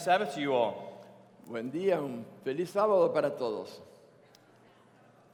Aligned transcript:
Sabbath 0.00 0.34
to 0.34 0.40
you 0.40 0.54
all. 0.54 1.04
Buen 1.46 1.70
día, 1.70 2.00
un 2.00 2.24
feliz 2.42 2.70
sábado 2.70 3.12
para 3.12 3.30
todos. 3.36 3.80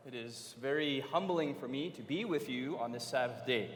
It 0.05 0.14
is 0.14 0.56
very 0.61 1.05
humbling 1.12 1.55
for 1.55 1.69
me 1.69 1.91
to 1.91 2.03
be 2.03 2.25
with 2.25 2.48
you 2.48 2.77
on 2.78 2.91
this 2.91 3.05
Sabbath 3.05 3.47
day. 3.47 3.70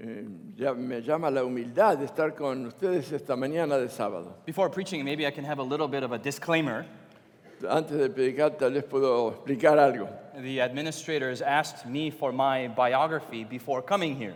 Eh, 0.00 0.22
ya 0.56 0.72
me 0.72 1.00
llama 1.00 1.32
la 1.32 1.42
humildad 1.42 1.98
de 1.98 2.06
estar 2.06 2.36
con 2.36 2.66
ustedes 2.66 3.10
esta 3.10 3.34
mañana 3.34 3.76
de 3.76 3.88
sábado. 3.88 4.34
Before 4.46 4.68
preaching, 4.68 5.04
maybe 5.04 5.26
I 5.26 5.32
can 5.32 5.44
have 5.44 5.58
a 5.58 5.64
little 5.64 5.88
bit 5.88 6.04
of 6.04 6.12
a 6.12 6.18
disclaimer. 6.18 6.86
Antes 7.68 7.98
de 7.98 8.08
predicar, 8.08 8.56
tal 8.56 8.70
vez 8.70 8.84
puedo 8.84 9.32
explicar 9.32 9.78
algo. 9.78 10.08
The 10.40 10.60
administrators 10.60 11.42
asked 11.42 11.86
me 11.86 12.10
for 12.10 12.30
my 12.30 12.68
biography 12.68 13.42
before 13.42 13.82
coming 13.82 14.14
here. 14.14 14.34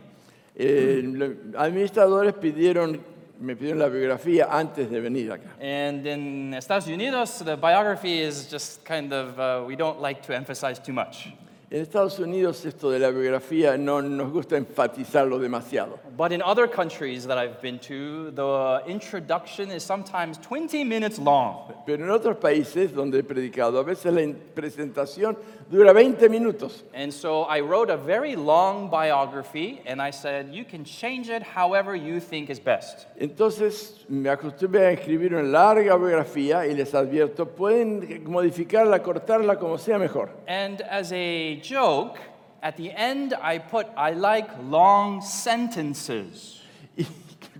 Eh, 0.56 1.02
los 1.04 1.30
administradores 1.56 2.34
pidieron, 2.34 3.00
me 3.40 3.54
pidieron 3.56 3.78
la 3.78 3.88
biografía 3.88 4.48
antes 4.50 4.90
de 4.90 5.00
venir 5.00 5.32
acá. 5.32 5.50
And 5.60 6.06
in 6.06 6.54
Estados 6.54 6.86
Unidos, 6.86 7.38
the 7.44 7.56
biography 7.56 8.20
is 8.20 8.48
just 8.50 8.84
kind 8.84 9.12
of, 9.12 9.38
uh, 9.38 9.64
we 9.66 9.76
don't 9.76 10.00
like 10.00 10.22
to 10.26 10.34
emphasize 10.34 10.78
too 10.78 10.92
much. 10.92 11.32
En 11.70 11.80
Estados 11.80 12.20
Unidos 12.20 12.64
esto 12.66 12.88
de 12.88 13.00
la 13.00 13.10
biografía 13.10 13.76
no 13.76 14.00
nos 14.00 14.30
gusta 14.30 14.56
enfatizarlo 14.56 15.40
demasiado. 15.40 15.98
But 16.16 16.30
in 16.30 16.40
other 16.40 16.68
countries 16.68 17.26
that 17.26 17.36
I've 17.36 17.60
been 17.60 17.80
to, 17.80 18.30
the 18.30 18.82
introduction 18.86 19.72
is 19.72 19.82
sometimes 19.82 20.38
20 20.38 20.84
minutes 20.84 21.18
long. 21.18 21.72
Pero 21.84 22.04
en 22.04 22.10
otros 22.10 22.36
países 22.36 22.92
donde 22.92 23.18
he 23.18 23.22
predicado, 23.24 23.80
a 23.80 23.82
veces 23.82 24.12
la 24.12 24.22
presentación 24.54 25.36
dura 25.70 25.92
20 25.92 26.28
minutos. 26.28 26.84
And 26.94 27.12
so 27.12 27.44
I 27.44 27.60
wrote 27.60 27.90
a 27.90 27.96
very 27.96 28.36
long 28.36 28.90
biography, 28.90 29.80
and 29.86 30.00
I 30.00 30.10
said, 30.10 30.52
you 30.52 30.64
can 30.64 30.84
change 30.84 31.28
it 31.28 31.42
however 31.42 31.94
you 31.94 32.20
think 32.20 32.50
is 32.50 32.60
best. 32.60 33.06
Entonces 33.18 34.04
me 34.08 34.28
acostumbré 34.28 34.86
a 34.86 34.92
escribir 34.92 35.34
una 35.34 35.42
larga 35.42 35.96
biografía 35.96 36.66
y 36.66 36.74
les 36.74 36.94
advierto, 36.94 37.46
pueden 37.46 38.24
modificarla, 38.24 39.02
cortarla 39.02 39.58
como 39.58 39.78
sea 39.78 39.98
mejor. 39.98 40.30
And 40.46 40.82
as 40.82 41.12
a 41.12 41.60
joke, 41.60 42.18
at 42.62 42.76
the 42.76 42.90
end, 42.92 43.34
I 43.40 43.58
put, 43.58 43.86
I 43.96 44.12
like 44.12 44.48
long 44.70 45.20
sentences. 45.20 46.62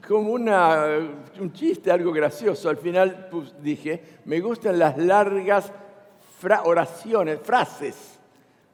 Como 0.07 0.33
una, 0.33 0.99
un 1.41 1.53
chiste, 1.53 1.91
algo 1.91 2.13
gracioso, 2.13 2.69
al 2.69 2.77
final 2.77 3.29
pues, 3.31 3.55
dije, 3.63 4.03
me 4.27 4.41
gustan 4.41 4.79
las 4.79 4.99
largas 4.99 5.73
fra- 6.45 6.63
oraciones, 6.65 7.41
frases. 7.41 8.19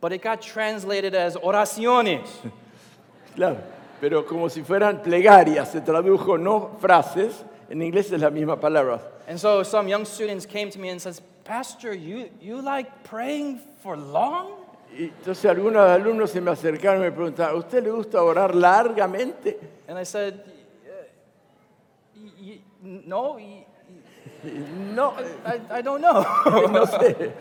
But 0.01 0.13
it 0.13 0.23
got 0.23 0.41
translated 0.43 1.15
as 1.15 1.37
oraciones. 1.37 2.27
Claro, 3.37 3.59
pero 4.01 4.25
como 4.27 4.49
si 4.49 4.63
fueran 4.63 5.03
plegarias, 5.03 5.71
se 5.71 5.81
tradujo 5.81 6.37
no 6.37 6.77
frases, 6.81 7.45
en 7.71 7.81
inglés 7.81 8.11
es 8.13 8.21
la 8.21 8.29
misma 8.31 8.59
palabra. 8.59 9.01
And 9.29 9.39
so 9.39 9.63
some 9.63 9.87
young 9.89 10.05
students 10.05 10.45
came 10.47 10.69
to 10.71 10.79
me 10.81 10.89
and 10.89 11.01
says, 11.01 11.23
Pastor, 11.45 11.95
you, 11.95 12.29
you 12.41 12.61
like 12.61 13.05
praying 13.05 13.61
for 13.83 13.97
long? 13.97 14.55
Y 14.93 15.05
entonces 15.23 15.45
algunos 15.49 15.89
alumnos 15.89 16.31
se 16.31 16.41
me 16.41 16.51
acercaron 16.51 17.03
y 17.03 17.05
me 17.05 17.13
preguntaron, 17.13 17.55
¿a 17.55 17.59
usted 17.59 17.85
le 17.85 17.91
gusta 17.91 18.21
orar 18.21 18.53
largamente? 18.55 19.57
And 19.89 19.97
I 19.97 20.03
said, 20.05 20.35
"Uh, 22.17 22.27
y- 22.41 22.61
y- 22.83 23.03
no, 23.07 23.39
Y 23.39 23.65
No, 24.95 25.15
I, 25.47 25.79
I 25.79 25.83
don't 25.83 26.01
know. 26.01 26.21
no 26.73 26.85
sé. 26.87 27.33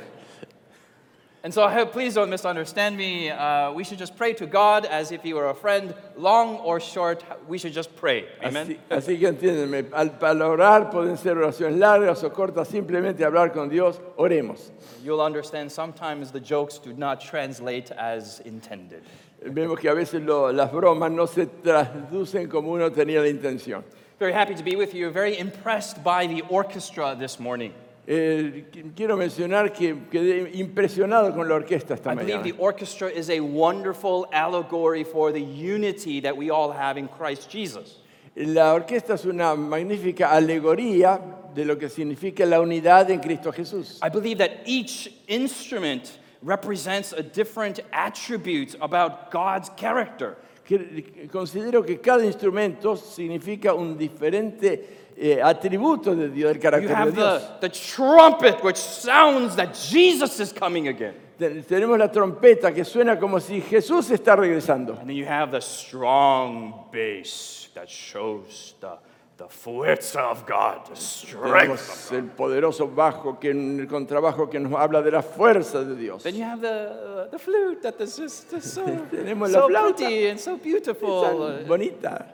And 1.41 1.53
so 1.53 1.63
I 1.63 1.71
hope, 1.73 1.93
please 1.93 2.15
don't 2.15 2.29
misunderstand 2.29 2.97
me. 2.97 3.29
Uh, 3.29 3.71
we 3.71 3.85
should 3.85 3.97
just 3.97 4.17
pray 4.17 4.33
to 4.33 4.45
God 4.45 4.85
as 4.85 5.13
if 5.13 5.23
He 5.23 5.33
were 5.33 5.47
a 5.49 5.55
friend, 5.55 5.93
long 6.17 6.57
or 6.57 6.81
short. 6.81 7.23
We 7.47 7.57
should 7.57 7.71
just 7.71 7.95
pray. 7.95 8.25
Amen. 8.43 8.77
Así, 8.89 9.15
así 9.15 9.19
que 9.19 9.27
entiéndenme, 9.29 9.85
al, 9.93 10.11
al 10.21 10.41
orar 10.41 10.91
pueden 10.91 11.17
ser 11.17 11.37
oraciones 11.37 11.77
largas 11.79 12.21
o 12.25 12.29
cortas, 12.29 12.67
simplemente 12.67 13.23
hablar 13.23 13.53
con 13.53 13.69
Dios, 13.69 14.01
oremos. 14.17 14.71
You'll 15.01 15.21
understand 15.21 15.71
sometimes 15.71 16.31
the 16.31 16.41
jokes 16.41 16.77
do 16.77 16.91
not 16.91 17.21
translate 17.21 17.89
as 17.91 18.41
intended. 18.41 19.01
Vemos 19.41 19.79
que 19.79 19.89
a 19.89 19.95
veces 19.95 20.21
lo- 20.21 20.51
las 20.51 20.69
bromas 20.73 21.09
no 21.09 21.25
se 21.25 21.45
traducen 21.45 22.49
como 22.49 22.73
uno 22.73 22.89
tenía 22.91 23.21
la 23.21 23.29
intención. 23.29 23.85
Very 24.19 24.33
happy 24.33 24.55
to 24.55 24.63
be 24.63 24.75
with 24.75 24.93
you. 24.93 25.09
Very 25.09 25.37
impressed 25.39 26.03
by 26.03 26.27
the 26.27 26.41
orchestra 26.49 27.15
this 27.17 27.39
morning. 27.39 27.73
Eh, 28.11 28.65
qu- 28.71 28.91
quiero 28.95 29.15
mencionar 29.15 29.71
que 29.71 29.95
quedé 30.09 30.49
impresionado 30.55 31.31
con 31.31 31.47
la 31.47 31.53
orquesta 31.53 31.93
esta 31.93 32.11
I 32.11 32.15
believe 32.15 32.39
mañana. 32.39 32.43
the 32.43 32.55
orchestra 32.57 33.07
is 33.07 33.29
a 33.29 33.39
wonderful 33.39 34.25
allegory 34.33 35.03
for 35.03 35.31
the 35.31 35.39
unity 35.39 36.19
that 36.19 36.35
we 36.35 36.49
all 36.49 36.71
have 36.71 36.97
in 36.97 37.07
Christ 37.07 37.51
Jesus. 37.51 37.99
La 38.35 38.73
orquesta 38.73 39.13
es 39.13 39.25
una 39.25 39.55
magnífica 39.55 40.31
alegoría 40.31 41.19
de 41.53 41.65
lo 41.65 41.75
que 41.77 41.87
significa 41.87 42.47
la 42.47 42.59
unidad 42.61 43.11
en 43.11 43.19
Cristo 43.19 43.51
Jesús. 43.51 43.99
I 44.01 44.09
believe 44.09 44.39
that 44.39 44.51
each 44.65 45.11
instrument 45.27 46.17
represents 46.41 47.13
a 47.13 47.21
different 47.21 47.79
attribute 47.93 48.75
about 48.81 49.29
God's 49.29 49.69
character. 49.77 50.35
Que- 50.65 51.27
Considero 51.31 51.85
que 51.85 51.99
cada 51.99 52.25
instrumento 52.25 52.95
significa 52.95 53.75
un 53.75 53.97
diferente 53.97 55.08
eh, 55.19 55.41
atributo 55.43 56.15
de 56.15 56.29
Dios, 56.29 56.53
del 56.53 56.57
You 56.57 56.61
carácter 56.61 56.87
de 56.89 56.95
have 56.95 57.13
Dios. 57.15 57.43
the, 57.59 57.67
the 57.67 57.69
trumpet, 57.69 58.63
which 58.63 58.77
sounds 58.77 59.55
that 59.57 59.73
Jesus 59.75 60.39
is 60.39 60.53
coming 60.53 60.87
again. 60.87 61.13
Te- 61.37 61.61
Tenemos 61.63 61.97
la 61.99 62.07
trompeta 62.09 62.73
que 62.73 62.83
suena 62.83 63.19
como 63.19 63.39
si 63.39 63.61
Jesús 63.61 64.09
está 64.11 64.35
regresando. 64.35 64.97
And 64.99 65.09
then 65.09 65.15
you 65.15 65.25
have 65.25 65.51
the 65.51 65.61
strong 65.61 66.85
bass 66.91 67.69
that 67.75 67.89
shows 67.89 68.75
the, 68.81 68.97
the 69.37 69.45
fuerza 69.47 70.19
of 70.31 70.45
God, 70.45 70.85
the 70.89 70.95
strength. 70.95 72.09
Tenemos 72.09 72.11
el 72.11 72.23
poderoso 72.35 72.87
bajo, 72.93 73.39
que, 73.39 73.51
el 73.51 73.87
contrabajo 73.87 74.49
que 74.49 74.59
nos 74.59 74.73
habla 74.73 75.01
de 75.01 75.11
la 75.11 75.21
fuerza 75.21 75.83
de 75.85 75.95
Dios. 75.95 76.23
Then 76.23 76.35
you 76.35 76.43
have 76.43 76.61
the, 76.61 77.25
uh, 77.27 77.29
the 77.29 77.39
flute 77.39 77.81
that 77.83 77.99
is 78.01 78.17
just 78.17 78.51
so, 78.61 78.83
Tenemos 79.11 79.49
la 79.51 79.59
so 79.61 79.69
flauta. 79.69 79.95
pretty 79.97 80.27
and 80.27 80.39
so 80.39 80.57
beautiful. 80.57 81.23
Tan 81.23 81.67
bonita. 81.67 82.25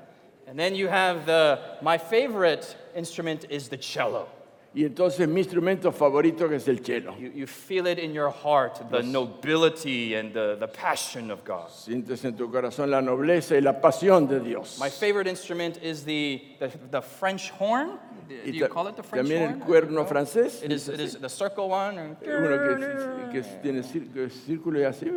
And 0.47 0.57
then 0.59 0.75
you 0.75 0.87
have 0.87 1.25
the, 1.25 1.59
my 1.81 1.97
favorite 1.97 2.77
instrument 2.95 3.45
is 3.49 3.67
the 3.67 3.77
cello. 3.77 4.27
Y 4.75 4.83
entonces 4.83 5.25
mi 5.29 5.39
instrumento 5.41 5.89
favorito 5.93 6.49
que 6.49 6.57
es 6.57 6.67
el 6.67 6.79
cello. 6.79 7.15
You, 7.17 7.31
you 7.33 7.47
feel 7.47 7.87
it 7.87 7.97
in 7.97 8.13
your 8.13 8.29
heart, 8.29 8.91
the 8.91 9.01
nobility 9.01 10.15
and 10.15 10.33
the, 10.33 10.57
the 10.59 10.67
passion 10.67 11.31
of 11.31 11.45
God. 11.45 11.69
Sientes 11.69 12.25
en 12.25 12.35
tu 12.35 12.49
corazón 12.49 12.89
la 12.89 12.99
nobleza 12.99 13.55
y 13.55 13.61
la 13.61 13.71
pasión 13.79 14.27
de 14.27 14.41
Dios. 14.41 14.77
My 14.77 14.89
favorite 14.89 15.27
instrument 15.27 15.81
is 15.81 16.03
the, 16.03 16.43
the, 16.59 16.69
the 16.91 17.01
French 17.01 17.51
horn. 17.51 17.97
Do 18.27 18.51
you 18.51 18.67
call 18.67 18.87
it 18.87 18.97
the 18.97 19.03
French 19.03 19.29
también 19.29 19.47
horn? 19.47 19.61
el 19.61 19.65
cuerno 19.65 20.05
francés. 20.05 20.61
It 20.61 20.73
is, 20.73 20.89
it 20.89 20.99
is 20.99 21.15
the 21.15 21.29
circle 21.29 21.69
one. 21.69 21.97
Uno 21.97 23.29
que, 23.31 23.41
que 23.41 23.49
tiene 23.63 23.81
cir- 23.81 24.11
que 24.13 24.25
es 24.25 24.33
círculo 24.45 24.79
y 24.79 24.83
así. 24.83 25.09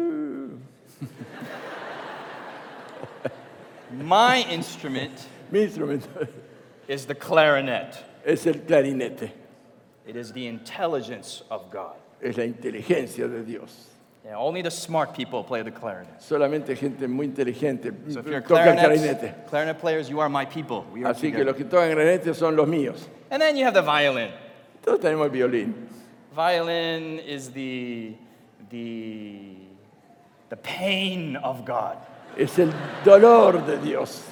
My 3.93 4.43
instrument 4.51 5.27
Mi 5.51 5.63
instrumento 5.63 6.09
is 6.87 7.07
the 7.07 7.15
clarinet. 7.15 7.97
es 8.25 8.47
el 8.47 8.55
clarinete. 8.55 9.31
It 10.07 10.17
is 10.17 10.33
the 10.33 10.47
intelligence 10.47 11.43
of 11.51 11.71
God. 11.71 11.95
Es 12.23 12.37
la 12.37 12.45
inteligencia 12.45 13.31
de 13.31 13.43
Dios. 13.43 13.89
Yeah, 14.25 14.37
only 14.37 14.61
the 14.63 14.71
smart 14.71 15.15
people 15.15 15.43
play 15.45 15.63
the 15.63 15.71
clarinet. 15.71 16.21
Solamente 16.21 16.77
gente 16.77 17.07
muy 17.07 17.27
inteligente 17.27 17.93
So 18.13 18.21
if 18.21 18.27
you're 18.27 18.41
toca 18.43 18.61
el 18.65 18.75
clarinet, 18.77 19.21
clarinete. 19.21 19.47
clarinet 19.49 19.79
players, 19.79 20.11
you 20.11 20.21
are 20.21 20.29
my 20.29 20.45
people. 20.45 20.85
We 20.93 21.05
are 21.05 21.13
Así 21.15 21.31
que 21.31 21.39
together. 21.39 21.45
los 21.47 21.57
que 21.57 21.65
tocan 21.65 21.91
clarinete 21.93 22.35
son 22.35 22.57
los 22.57 22.67
míos. 22.69 23.07
And 23.31 23.41
then 23.41 23.57
you 23.57 23.65
have 23.65 23.75
the 23.75 23.83
violin. 23.83 24.31
Todos 24.83 25.01
tenemos 25.01 25.27
el 25.27 25.31
violín. 25.31 25.73
Violin 26.35 27.19
is 27.21 27.51
the, 27.51 28.15
the, 28.71 29.55
the 30.51 30.57
pain 30.57 31.37
of 31.37 31.65
God. 31.65 31.99
Es 32.39 32.59
el 32.59 32.73
dolor 33.05 33.67
de 33.67 33.79
Dios. 33.79 34.23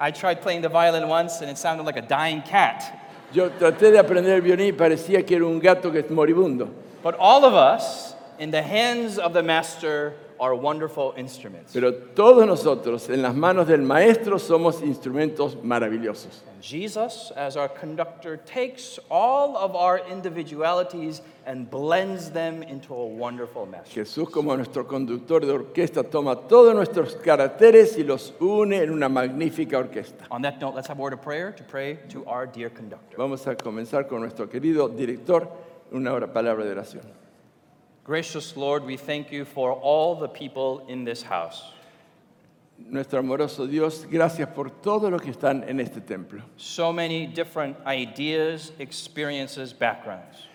I 0.00 0.10
tried 0.10 0.42
playing 0.42 0.62
the 0.62 0.68
violin 0.68 1.06
once 1.08 1.40
and 1.40 1.48
it 1.48 1.56
sounded 1.56 1.84
like 1.86 1.96
a 1.96 2.02
dying 2.02 2.42
cat. 2.42 2.98
Yo 3.32 3.50
traté 3.50 3.92
de 3.92 3.98
aprender 3.98 4.34
el 4.34 4.42
violín 4.42 4.66
y 4.66 4.72
parecía 4.72 5.24
que 5.24 5.36
era 5.36 5.46
un 5.46 5.60
gato 5.60 5.92
que 5.92 6.00
es 6.00 6.10
moribundo. 6.10 6.68
But 7.04 7.14
all 7.20 7.44
of 7.44 7.54
us, 7.54 8.14
in 8.40 8.50
the 8.50 8.62
hands 8.62 9.16
of 9.16 9.32
the 9.32 9.44
master, 9.44 10.14
are 10.42 10.56
wonderful 10.56 11.14
instruments. 11.16 11.72
Pero 11.72 11.92
todos 11.92 12.44
nosotros, 12.44 13.08
en 13.08 13.22
las 13.22 13.32
manos 13.32 13.68
del 13.68 13.82
maestro, 13.82 14.40
somos 14.40 14.82
instrumentos 14.82 15.56
maravillosos. 15.62 16.42
And 16.52 16.60
Jesus, 16.60 17.30
as 17.36 17.56
our 17.56 17.68
conductor, 17.68 18.36
takes 18.38 18.98
all 19.08 19.56
of 19.56 19.76
our 19.76 20.00
individualities 20.10 21.22
and 21.46 21.70
blends 21.70 22.30
them 22.30 22.64
into 22.64 22.92
a 22.92 23.06
wonderful 23.06 23.66
master. 23.66 24.02
Jesús, 24.02 24.28
como 24.32 24.56
nuestro 24.56 24.84
conductor 24.84 25.46
de 25.46 25.52
orquesta, 25.52 26.02
toma 26.02 26.34
todos 26.48 26.74
nuestros 26.74 27.14
caracteres 27.14 27.96
y 27.96 28.02
los 28.02 28.32
une 28.40 28.82
en 28.82 28.90
una 28.90 29.08
magnífica 29.08 29.78
orquesta. 29.78 30.26
On 30.32 30.42
that 30.42 30.60
note, 30.60 30.74
let's 30.74 30.88
have 30.88 30.98
a 30.98 31.02
word 31.02 31.12
of 31.12 31.22
prayer 31.22 31.52
to 31.52 31.62
pray 31.62 32.00
to 32.08 32.24
our 32.26 32.46
dear 32.46 32.68
conductor. 32.68 33.16
Vamos 33.16 33.46
a 33.46 33.54
comenzar 33.54 34.08
con 34.08 34.20
nuestro 34.20 34.48
querido 34.48 34.88
director, 34.88 35.48
una 35.92 36.18
palabra 36.32 36.64
de 36.64 36.72
oración. 36.72 37.21
Gracious 38.04 38.56
Lord, 38.56 38.84
we 38.84 38.96
thank 38.96 39.30
you 39.30 39.44
for 39.44 39.72
all 39.72 40.16
the 40.16 40.28
people 40.28 40.84
in 40.88 41.04
this 41.04 41.22
house. 41.22 41.72
Nuestro 42.76 43.20
amoroso 43.20 43.68
Dios, 43.68 44.04
gracias 44.10 44.48
por 44.52 44.70
todo 44.70 45.08
lo 45.08 45.20
que 45.20 45.30
están 45.30 45.62
en 45.68 45.78
este 45.78 46.00
templo. 46.04 46.42
So 46.56 46.92
many 46.92 47.28
different 47.28 47.76
ideas, 47.86 48.72
experiences, 48.80 49.72
backgrounds. 49.72 50.48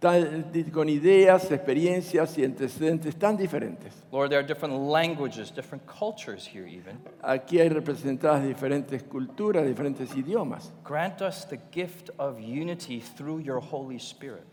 Con 0.00 0.88
ideas, 0.88 1.50
experiencias 1.50 2.38
y 2.38 2.44
antecedentes 2.44 3.18
tan 3.18 3.36
diferentes. 3.36 3.92
Lord, 4.10 4.30
there 4.30 4.38
are 4.38 4.46
different 4.46 4.74
languages, 4.74 5.50
different 5.50 5.86
cultures 5.86 6.46
here, 6.46 6.66
even. 6.66 6.98
Aquí 7.22 7.60
hay 7.60 7.68
representadas 7.68 8.44
diferentes 8.46 9.02
culturas, 9.02 9.66
diferentes 9.66 10.14
idiomas. 10.16 10.72
Grant 10.84 11.20
us 11.20 11.44
the 11.44 11.58
gift 11.70 12.10
of 12.18 12.40
unity 12.40 13.00
through 13.00 13.40
your 13.40 13.60
Holy 13.60 13.98
Spirit. 13.98 14.46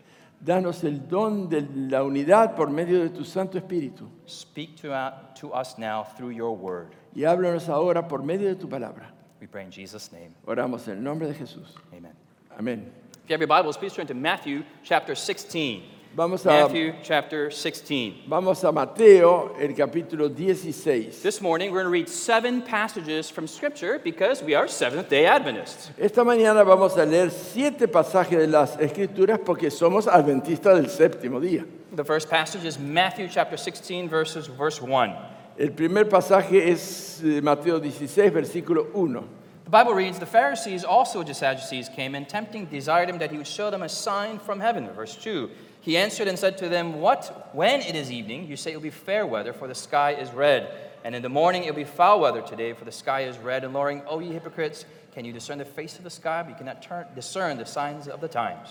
Danos 0.44 0.82
el 0.82 1.06
don 1.08 1.48
de 1.48 1.62
la 1.88 2.02
unidad 2.02 2.56
por 2.56 2.68
medio 2.68 3.00
de 3.00 3.10
tu 3.10 3.24
Santo 3.24 3.58
Espíritu. 3.58 4.08
Speak 4.26 4.74
to, 4.76 4.92
uh, 4.92 5.12
to 5.34 5.52
us 5.52 5.78
now 5.78 6.02
through 6.16 6.30
your 6.30 6.56
word. 6.56 6.88
Y 7.14 7.22
háblanos 7.22 7.68
ahora 7.68 8.08
por 8.08 8.22
medio 8.22 8.48
de 8.48 8.56
tu 8.56 8.68
palabra. 8.68 9.12
We 9.40 9.46
pray 9.46 9.64
in 9.64 9.70
Jesus' 9.70 10.10
name. 10.10 10.34
Oramos 10.46 10.88
en 10.88 10.98
el 10.98 11.02
nombre 11.02 11.28
de 11.28 11.34
Jesús. 11.34 11.76
Amen. 11.92 12.12
Amén. 12.58 12.92
If 13.24 13.30
you 13.30 13.34
have 13.34 13.40
your 13.40 13.46
Bibles, 13.46 13.76
please 13.76 13.94
turn 13.94 14.06
to 14.08 14.14
Matthew 14.14 14.64
chapter 14.82 15.14
16. 15.14 15.82
Vamos 16.14 16.44
a, 16.44 16.48
Matthew 16.48 16.92
chapter 17.02 17.50
16. 17.50 18.24
vamos 18.26 18.62
a 18.64 18.70
Mateo, 18.70 19.56
el 19.58 19.74
capítulo 19.74 20.28
16. 20.28 21.22
This 21.22 21.40
morning, 21.40 21.70
we're 21.70 21.84
going 21.84 21.86
to 21.86 21.90
read 21.90 22.06
seven 22.06 22.60
passages 22.60 23.30
from 23.30 23.46
Scripture 23.46 23.98
because 23.98 24.42
we 24.42 24.54
are 24.54 24.68
Seventh 24.68 25.08
day 25.08 25.24
Adventists. 25.24 25.90
Esta 25.98 26.22
mañana 26.22 26.66
vamos 26.66 26.98
a 26.98 27.06
leer 27.06 27.30
siete 27.30 27.88
pasajes 27.88 28.38
de 28.38 28.46
las 28.46 28.76
Escrituras 28.76 29.38
porque 29.42 29.70
somos 29.70 30.06
adventistas 30.06 30.76
del 30.76 30.90
séptimo 30.90 31.40
día. 31.40 31.64
The 31.92 32.04
first 32.04 32.28
passage 32.28 32.66
is 32.66 32.78
Matthew 32.78 33.28
chapter 33.28 33.56
16, 33.56 34.10
verses, 34.10 34.48
verse 34.48 34.82
1. 34.82 35.16
El 35.58 35.70
primer 35.70 36.10
pasaje 36.10 36.70
es 36.70 37.22
eh, 37.24 37.40
Mateo 37.40 37.80
16, 37.80 38.30
versículo 38.30 38.92
1. 38.92 39.24
The 39.64 39.70
Bible 39.70 39.94
reads 39.94 40.18
The 40.18 40.26
Pharisees 40.26 40.84
also 40.84 41.22
the 41.22 41.32
Sadducees 41.32 41.88
came 41.88 42.14
and 42.14 42.28
tempting 42.28 42.66
desired 42.66 43.08
him 43.08 43.16
that 43.18 43.30
he 43.30 43.38
would 43.38 43.46
show 43.46 43.70
them 43.70 43.82
a 43.82 43.88
sign 43.88 44.38
from 44.38 44.60
heaven. 44.60 44.86
Verse 44.90 45.16
2. 45.16 45.48
He 45.82 45.96
answered 45.96 46.28
and 46.28 46.38
said 46.38 46.58
to 46.58 46.68
them, 46.68 47.00
What? 47.00 47.50
When 47.52 47.80
it 47.80 47.96
is 47.96 48.10
evening, 48.10 48.46
you 48.46 48.56
say 48.56 48.72
it 48.72 48.76
will 48.76 48.82
be 48.82 48.90
fair 48.90 49.26
weather, 49.26 49.52
for 49.52 49.66
the 49.66 49.74
sky 49.74 50.12
is 50.12 50.30
red. 50.32 50.68
And 51.04 51.14
in 51.14 51.22
the 51.22 51.28
morning 51.28 51.64
it 51.64 51.70
will 51.70 51.82
be 51.82 51.84
foul 51.84 52.20
weather 52.20 52.40
today, 52.40 52.72
for 52.72 52.84
the 52.84 52.92
sky 52.92 53.22
is 53.22 53.36
red 53.38 53.64
and 53.64 53.74
lowering. 53.74 54.02
O 54.06 54.20
ye 54.20 54.32
hypocrites, 54.32 54.84
can 55.12 55.24
you 55.24 55.32
discern 55.32 55.58
the 55.58 55.64
face 55.64 55.98
of 55.98 56.04
the 56.04 56.10
sky, 56.10 56.42
but 56.42 56.50
you 56.50 56.54
cannot 56.54 56.82
turn, 56.82 57.06
discern 57.16 57.58
the 57.58 57.66
signs 57.66 58.06
of 58.06 58.20
the 58.20 58.28
times? 58.28 58.68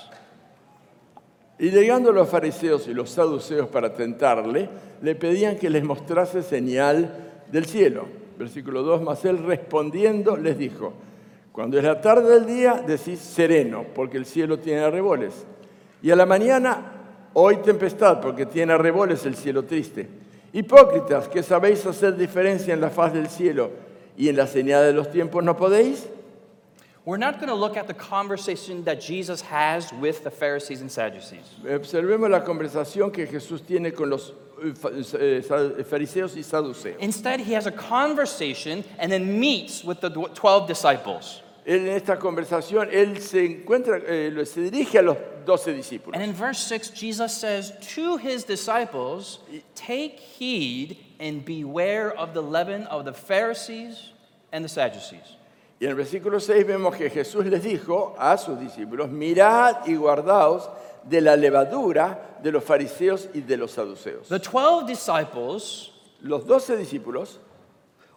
Y 1.60 1.70
llegando 1.70 2.12
los 2.12 2.30
fariseos 2.30 2.88
y 2.88 2.94
los 2.94 3.12
saduceos 3.12 3.68
para 3.68 3.94
tentarle, 3.94 4.70
le 5.02 5.14
pedían 5.14 5.58
que 5.58 5.70
les 5.70 5.84
mostrase 5.84 6.42
señal 6.42 7.44
del 7.52 7.66
cielo. 7.66 8.08
Versículo 8.40 8.82
2, 8.84 9.02
mas 9.02 9.24
él 9.26 9.38
respondiendo 9.44 10.38
les 10.38 10.58
dijo, 10.58 10.94
cuando 11.52 11.78
es 11.78 11.84
la 11.84 12.00
tarde 12.00 12.40
del 12.40 12.46
día, 12.46 12.82
decís 12.88 13.20
sereno, 13.20 13.86
porque 13.94 14.18
el 14.18 14.26
cielo 14.26 14.58
tiene 14.58 14.80
arreboles. 14.80 15.46
Y 16.02 16.10
a 16.10 16.16
la 16.16 16.26
mañana, 16.26 17.01
hoy 17.34 17.58
tempestad, 17.58 18.22
porque 18.22 18.46
tiene 18.46 18.74
arreboles 18.74 19.26
el 19.26 19.36
cielo 19.36 19.64
triste. 19.64 20.08
Hipócritas, 20.54 21.28
que 21.30 21.44
sabéis 21.44 21.86
hacer 21.86 22.16
diferencia 22.18 22.74
en 22.74 22.82
la 22.82 22.90
faz 22.90 23.14
del 23.14 23.30
cielo 23.30 23.72
y 24.18 24.28
en 24.30 24.36
la 24.36 24.48
señal 24.48 24.84
de 24.86 24.94
los 24.94 25.10
tiempos, 25.10 25.44
¿no 25.44 25.56
podéis? 25.56 26.08
We're 27.04 27.18
not 27.18 27.40
going 27.40 27.48
to 27.48 27.56
look 27.56 27.78
at 27.78 27.88
the 27.88 27.96
conversation 27.96 28.84
that 28.84 29.02
Jesus 29.02 29.42
has 29.42 29.92
with 29.94 30.24
the 30.24 30.30
Pharisees 30.30 30.82
and 30.82 30.92
Sadducees. 30.92 31.42
Observemos 31.66 32.30
la 32.30 32.44
conversación 32.44 33.12
que 33.12 33.26
Jesús 33.26 33.64
tiene 33.66 33.92
con 33.92 34.10
los 34.12 34.34
eh, 34.64 34.74
eh, 35.20 35.42
sa- 35.42 35.84
fariseos 35.84 36.36
y 36.38 36.44
saduceos. 36.44 36.98
Instead, 37.00 37.40
he 37.40 37.54
has 37.56 37.66
a 37.66 37.72
conversation 37.72 38.84
and 39.00 39.12
then 39.12 39.40
meets 39.40 39.84
with 39.84 40.00
the 40.02 40.10
12 40.12 40.68
disciples. 40.68 41.42
En 41.66 41.88
esta 41.88 42.18
conversación, 42.18 42.90
él 42.92 43.22
se 43.22 43.46
encuentra, 43.46 44.00
eh, 44.08 44.46
se 44.46 44.62
dirige 44.62 44.98
a 44.98 45.02
los 45.04 45.18
doce 45.46 45.74
discípulos. 45.74 46.16
And 46.16 46.24
in 46.24 46.34
verse 46.34 46.60
6, 46.60 46.90
Jesus 46.92 47.34
says 47.34 47.74
to 47.96 48.18
his 48.18 48.44
disciples, 48.44 49.40
Take 49.76 50.20
heed 50.20 50.98
and 51.20 51.46
beware 51.46 52.12
of 52.18 52.34
the 52.34 52.42
leaven 52.42 52.88
of 52.88 53.06
the 53.06 53.14
Pharisees 53.14 54.12
and 54.52 54.66
the 54.66 54.70
Sadducees. 54.70 55.38
Y 55.80 55.86
en 55.86 55.92
el 55.92 55.96
versículo 55.96 56.40
6 56.40 56.66
vemos 56.66 56.96
que 56.96 57.10
Jesús 57.10 57.46
les 57.46 57.64
dijo 57.64 58.16
a 58.18 58.38
sus 58.38 58.60
discípulos, 58.60 59.10
mirad 59.10 59.88
y 59.88 59.96
guardaos 59.96 60.70
de 61.04 61.22
la 61.22 61.36
levadura 61.36 62.38
de 62.44 62.52
los 62.52 62.64
fariseos 62.64 63.30
y 63.34 63.42
de 63.42 63.58
los 63.58 63.72
saduceos. 63.72 64.28
The 64.28 64.40
12 64.40 64.86
disciples 64.86 65.92
Los 66.24 66.46
doce 66.46 66.78
discípulos 66.78 67.38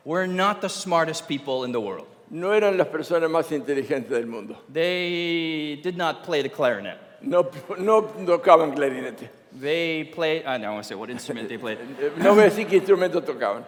were 0.04 0.26
not 0.26 0.60
the 0.60 0.68
smartest 0.68 1.26
people 1.26 1.64
in 1.64 1.72
the 1.72 1.80
world. 1.80 2.06
No 2.30 2.52
eran 2.52 2.76
las 2.76 2.88
personas 2.88 3.30
más 3.30 3.50
inteligentes 3.52 4.10
del 4.10 4.26
mundo. 4.26 4.62
They 4.72 5.80
did 5.82 5.96
not 5.96 6.24
play 6.24 6.42
the 6.42 6.50
clarinet. 6.50 6.98
No, 7.22 7.48
no 7.78 8.02
tocaban 8.02 8.74
clarinete. 8.74 9.28
They 9.52 10.04
played, 10.12 10.44
I 10.46 10.58
don't 10.58 10.72
want 10.74 10.84
to 10.84 10.88
say 10.88 10.94
what 10.94 11.10
instrument 11.10 11.48
they 11.48 11.58
played. 11.58 11.78
No 12.18 12.34
voy 12.34 12.42
a 12.44 12.50
decir 12.50 12.66
qué 12.66 12.74
instrumento 12.80 13.20
tocaban. 13.22 13.64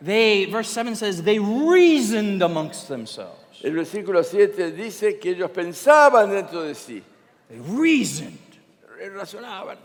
They, 0.00 0.44
verse 0.46 0.68
7 0.70 0.94
says, 0.96 1.22
they 1.22 1.38
reasoned 1.38 2.42
amongst 2.42 2.88
themselves. 2.88 3.40
El 3.62 3.72
versículo 3.72 4.22
7 4.22 4.72
dice 4.72 5.18
que 5.18 5.30
ellos 5.30 5.50
pensaban 5.50 6.30
dentro 6.30 6.62
de 6.62 6.74
sí, 6.74 7.02
They 7.48 7.58
reasoned. 7.60 8.38
razonaban. 9.14 9.78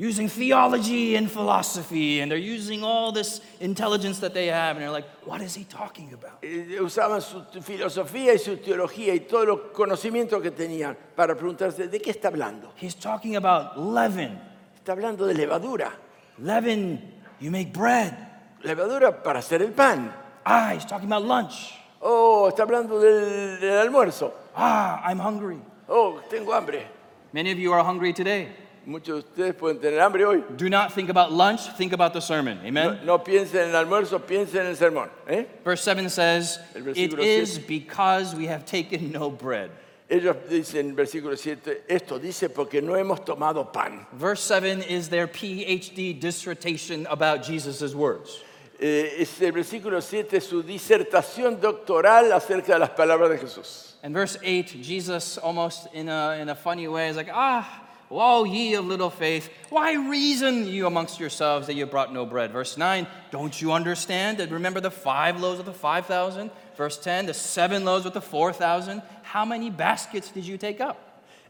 Using 0.00 0.30
theology 0.30 1.14
and 1.14 1.30
philosophy, 1.30 2.20
and 2.20 2.30
they're 2.30 2.38
using 2.38 2.82
all 2.82 3.12
this 3.12 3.42
intelligence 3.60 4.18
that 4.20 4.32
they 4.32 4.46
have, 4.46 4.76
and 4.76 4.82
they're 4.82 4.90
like, 4.90 5.04
what 5.26 5.42
is 5.42 5.54
he 5.54 5.62
talking 5.64 6.10
about? 6.14 6.42
Eh, 6.42 6.80
usaban 6.80 7.20
su 7.20 7.42
filosofía 7.60 8.32
y 8.32 8.38
su 8.38 8.56
teología 8.56 9.14
y 9.14 9.20
todo 9.20 9.42
el 9.42 9.72
conocimiento 9.72 10.40
que 10.40 10.52
tenían 10.52 10.96
para 11.14 11.34
preguntarse, 11.34 11.86
¿de 11.88 12.00
qué 12.00 12.12
está 12.12 12.28
hablando? 12.28 12.72
He's 12.76 12.94
talking 12.94 13.36
about 13.36 13.76
leaven. 13.76 14.40
Está 14.74 14.92
hablando 14.92 15.26
de 15.26 15.34
levadura. 15.34 15.92
Leaven, 16.38 16.98
you 17.38 17.50
make 17.50 17.70
bread. 17.70 18.16
Levadura 18.62 19.22
para 19.22 19.40
hacer 19.40 19.60
el 19.60 19.72
pan. 19.72 20.14
Ah, 20.46 20.72
he's 20.72 20.86
talking 20.86 21.12
about 21.12 21.26
lunch. 21.26 21.74
Oh, 22.00 22.48
está 22.48 22.62
hablando 22.62 22.98
del, 22.98 23.60
del 23.60 23.86
almuerzo. 23.86 24.32
Ah, 24.56 25.02
I'm 25.04 25.18
hungry. 25.18 25.60
Oh, 25.86 26.22
tengo 26.30 26.54
hambre. 26.54 26.86
Many 27.34 27.52
of 27.52 27.58
you 27.58 27.74
are 27.74 27.84
hungry 27.84 28.14
today. 28.14 28.48
Muchos 28.86 29.24
de 29.24 29.28
ustedes 29.42 29.54
pueden 29.54 29.78
tener 29.80 30.00
hambre 30.00 30.24
hoy. 30.24 30.42
Do 30.56 30.68
not 30.70 30.92
think 30.92 31.10
about 31.10 31.30
lunch, 31.32 31.60
think 31.76 31.92
about 31.92 32.12
the 32.12 32.20
sermon. 32.20 32.58
Amen? 32.64 33.00
no 33.04 33.18
piensen 33.18 33.68
en 33.68 33.74
el 33.74 33.76
almuerzo, 33.76 34.18
piensen 34.20 34.60
en 34.62 34.66
el 34.68 34.76
sermón. 34.76 35.08
¿eh? 35.28 35.46
Verse 35.64 35.82
7 35.84 36.08
says, 36.08 36.58
El 36.74 36.88
It 36.88 37.12
versículo 37.12 37.18
is 37.22 37.52
siete. 37.54 37.66
because 37.68 38.34
we 38.34 38.46
have 38.46 38.64
taken 38.64 39.12
no 39.12 39.30
bread. 39.30 39.70
Ellos 40.08 40.34
dicen, 40.48 40.96
versículo 40.96 41.38
7, 41.38 41.82
esto 41.88 42.18
dice 42.18 42.48
porque 42.52 42.82
no 42.82 42.94
hemos 42.94 43.24
tomado 43.24 43.70
pan. 43.72 44.06
Verse 44.12 44.40
7 44.42 44.82
is 44.82 45.08
their 45.08 45.28
PhD 45.28 46.18
dissertation 46.18 47.06
about 47.08 47.44
Jesus' 47.44 47.94
words. 47.94 48.42
Eh, 48.80 49.20
es 49.20 49.40
el 49.42 49.52
versículo 49.52 50.02
7 50.02 50.40
su 50.40 50.62
disertación 50.62 51.60
doctoral 51.60 52.32
acerca 52.32 52.72
de 52.72 52.78
las 52.80 52.90
palabras 52.90 53.28
de 53.30 53.38
Jesús. 53.38 53.92
And 54.02 54.14
verse 54.14 54.38
8, 54.42 54.82
Jesus, 54.82 55.36
almost 55.38 55.86
in 55.92 56.08
a, 56.08 56.38
in 56.40 56.48
a 56.48 56.54
funny 56.56 56.88
way, 56.88 57.08
is 57.10 57.16
like, 57.16 57.28
Ah, 57.30 57.82
woe 58.10 58.44
ye 58.44 58.74
of 58.74 58.84
little 58.84 59.08
faith, 59.08 59.48
why 59.70 59.94
reason 59.94 60.66
you 60.66 60.86
amongst 60.86 61.20
yourselves 61.20 61.68
that 61.68 61.74
you 61.74 61.86
brought 61.86 62.12
no 62.12 62.26
bread? 62.26 62.50
Verse 62.52 62.76
9, 62.76 63.06
don't 63.30 63.62
you 63.62 63.72
understand 63.72 64.38
that 64.38 64.50
remember 64.50 64.80
the 64.80 64.90
five 64.90 65.40
loaves 65.40 65.60
of 65.60 65.66
the 65.66 65.72
5,000? 65.72 66.50
Verse 66.76 66.98
10, 66.98 67.26
the 67.26 67.34
seven 67.34 67.84
loaves 67.84 68.04
with 68.04 68.14
the 68.14 68.20
4,000? 68.20 69.00
How 69.22 69.44
many 69.44 69.70
baskets 69.70 70.30
did 70.30 70.44
you 70.44 70.58
take 70.58 70.80
up? 70.80 70.98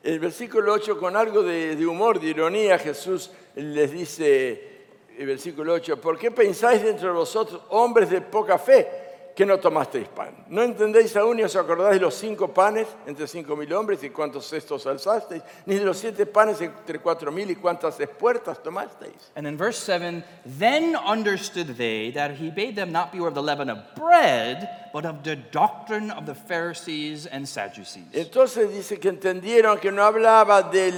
El 0.05 0.19
versículo 0.19 0.73
8, 0.73 0.99
con 0.99 1.15
algo 1.15 1.43
de, 1.43 1.77
de 1.77 1.87
humor, 1.87 2.21
de 2.21 2.29
ironía, 2.33 2.79
Jesús 2.79 3.31
les 3.57 3.91
dice, 3.91 4.61
el 5.19 5.27
versículo 5.27 5.75
8, 5.75 6.01
¿por 6.01 6.19
qué 6.19 6.31
pensáis 6.31 6.83
dentro 6.83 7.09
de 7.09 7.15
vosotros, 7.15 7.61
hombres 7.71 8.09
de 8.09 8.21
poca 8.21 8.59
fe, 8.59 9.10
que 9.35 9.47
no 9.47 9.59
tomasteis 9.59 10.09
pan? 10.09 10.45
¿No 10.49 10.63
entendéis 10.63 11.17
aún 11.17 11.37
ni 11.37 11.43
os 11.43 11.57
acordáis 11.57 11.95
de 11.95 12.01
los 12.01 12.15
cinco 12.15 12.49
panes 12.49 12.87
entre 13.07 13.27
cinco 13.27 13.57
mil 13.57 13.73
hombres 13.73 14.03
y 14.03 14.11
cuántos 14.11 14.47
cestos 14.49 14.87
alzasteis? 14.87 15.43
Ni 15.67 15.77
de 15.77 15.85
los 15.85 15.99
siete 15.99 16.27
panes 16.27 16.61
entre 16.61 16.99
cuatro 16.99 17.31
mil 17.33 17.51
y 17.51 17.57
cuántas 17.57 17.99
espuertas 18.01 18.63
tomasteis? 18.63 19.31
And 19.37 19.47
in 19.47 19.57
verse 19.57 19.79
7, 19.79 20.25
then 20.59 20.97
understood 20.97 21.77
they 21.77 22.11
that 22.13 22.33
he 22.33 22.51
bade 22.51 22.77
them 22.77 22.93
not 22.93 23.13
beware 23.13 23.29
of 23.29 23.35
the 23.35 23.43
leaven 23.43 23.71
of 23.71 23.79
bread, 23.95 24.69
but 24.93 25.05
of 25.05 25.23
the 25.23 25.37
doctrine 25.37 26.11
of 26.11 26.27
the 26.27 26.35
Pharisees 26.35 27.27
and 27.27 27.47
Sadducees. 27.47 28.07
Entonces 28.13 28.71
dice 28.71 28.99
que 28.99 29.11
entendieron 29.11 29.79
que 29.81 29.91
no 29.91 30.03
hablaba 30.03 30.71
de 30.71 30.93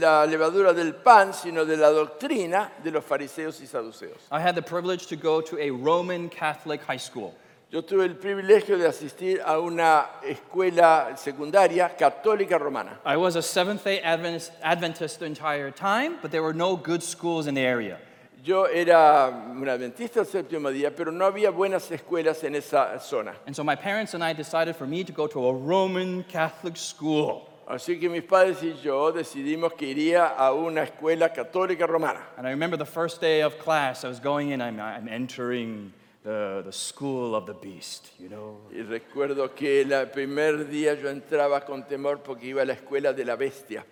la 0.00 0.24
levadura 0.26 0.72
del 0.72 0.94
pan, 0.94 1.34
sino 1.34 1.64
de 1.64 1.76
la 1.76 1.90
doctrina 1.90 2.72
de 2.82 2.90
los 2.90 3.04
fariseos 3.04 3.60
y 3.60 3.66
saduceos. 3.66 4.18
I 4.30 4.40
had 4.40 4.54
the 4.54 4.62
privilege 4.62 5.06
to 5.08 5.16
go 5.16 5.40
to 5.40 5.58
a 5.58 5.70
Roman 5.70 6.28
Catholic 6.28 6.82
high 6.82 6.98
school. 6.98 7.34
Yo 7.72 7.80
tuve 7.80 8.04
el 8.04 8.16
privilegio 8.16 8.76
de 8.76 8.86
asistir 8.86 9.40
a 9.42 9.58
una 9.58 10.20
escuela 10.22 11.16
secundaria 11.16 11.96
católica 11.96 12.58
romana. 12.58 12.98
I 13.02 13.16
was 13.16 13.34
a 13.34 13.40
Seventh 13.40 13.84
day 13.84 13.98
Adventist, 14.02 14.52
Adventist 14.62 15.20
the 15.20 15.24
entire 15.24 15.70
time, 15.70 16.18
but 16.20 16.30
there 16.30 16.42
were 16.42 16.52
no 16.52 16.76
good 16.76 17.02
schools 17.02 17.46
in 17.46 17.54
the 17.54 17.62
area. 17.62 17.96
Yo 18.44 18.64
era 18.64 19.32
un 19.52 19.66
adventista 19.66 20.16
del 20.16 20.26
séptimo 20.26 20.70
día, 20.70 20.94
pero 20.94 21.10
no 21.12 21.24
había 21.24 21.50
buenas 21.50 21.90
escuelas 21.90 22.44
en 22.44 22.56
esa 22.56 23.00
zona. 23.00 23.32
And 23.46 23.56
so 23.56 23.64
my 23.64 23.74
parents 23.74 24.12
and 24.12 24.22
I 24.22 24.34
decided 24.34 24.76
for 24.76 24.86
me 24.86 25.02
to 25.02 25.12
go 25.12 25.26
to 25.28 25.46
a 25.46 25.54
Roman 25.54 26.24
Catholic 26.24 26.76
school. 26.76 27.48
Así 27.66 27.98
que 27.98 28.10
mis 28.10 28.24
padres 28.24 28.62
y 28.62 28.74
yo 28.82 29.12
decidimos 29.12 29.72
que 29.78 29.86
iría 29.86 30.36
a 30.36 30.52
una 30.52 30.82
escuela 30.82 31.32
católica 31.32 31.88
romana. 31.88 32.20
And 32.36 32.46
I 32.46 32.50
remember 32.50 32.76
the 32.76 32.84
first 32.84 33.22
day 33.22 33.40
of 33.40 33.58
class, 33.58 34.04
I 34.04 34.08
was 34.08 34.20
going 34.20 34.50
in, 34.50 34.60
I'm, 34.60 34.78
I'm 34.78 35.08
entering 35.08 35.94
the, 36.22 36.62
the 36.64 36.72
school 36.72 37.34
of 37.34 37.46
the 37.46 37.54
beast, 37.54 38.10
you 38.18 38.28
know. 38.28 38.58
Y 38.70 38.82
recuerdo 38.82 39.54
que 39.54 39.82
el 39.82 40.10
primer 40.10 40.68
día 40.68 40.94
yo 40.94 41.08
entraba 41.08 41.64
con 41.64 41.82
temor 41.84 42.22
porque 42.22 42.46
iba 42.46 42.62
a 42.62 42.64
la 42.64 42.74
escuela 42.74 43.12
de 43.12 43.24
la 43.24 43.36
bestia. 43.36 43.84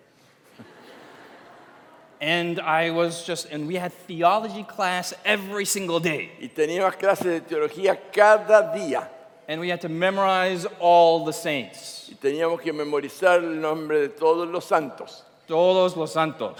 And 2.21 2.59
I 2.59 2.91
was 2.91 3.25
just, 3.25 3.47
and 3.51 3.67
we 3.67 3.75
had 3.75 3.91
theology 3.91 4.63
class 4.63 5.15
every 5.25 5.65
single 5.65 5.99
day. 5.99 6.31
Y 6.39 6.49
teníamos 6.49 6.95
clases 6.95 7.25
de 7.25 7.41
teología 7.41 7.99
cada 8.13 8.71
día. 8.75 9.09
And 9.47 9.59
we 9.59 9.69
had 9.69 9.81
to 9.81 9.89
memorize 9.89 10.67
all 10.79 11.25
the 11.25 11.33
saints. 11.33 12.09
Y 12.11 12.15
teníamos 12.15 12.61
que 12.61 12.71
memorizar 12.71 13.39
el 13.39 13.59
nombre 13.59 14.01
de 14.01 14.09
todos 14.09 14.47
los 14.47 14.65
santos. 14.65 15.23
Todos 15.47 15.97
los 15.97 16.11
santos. 16.11 16.57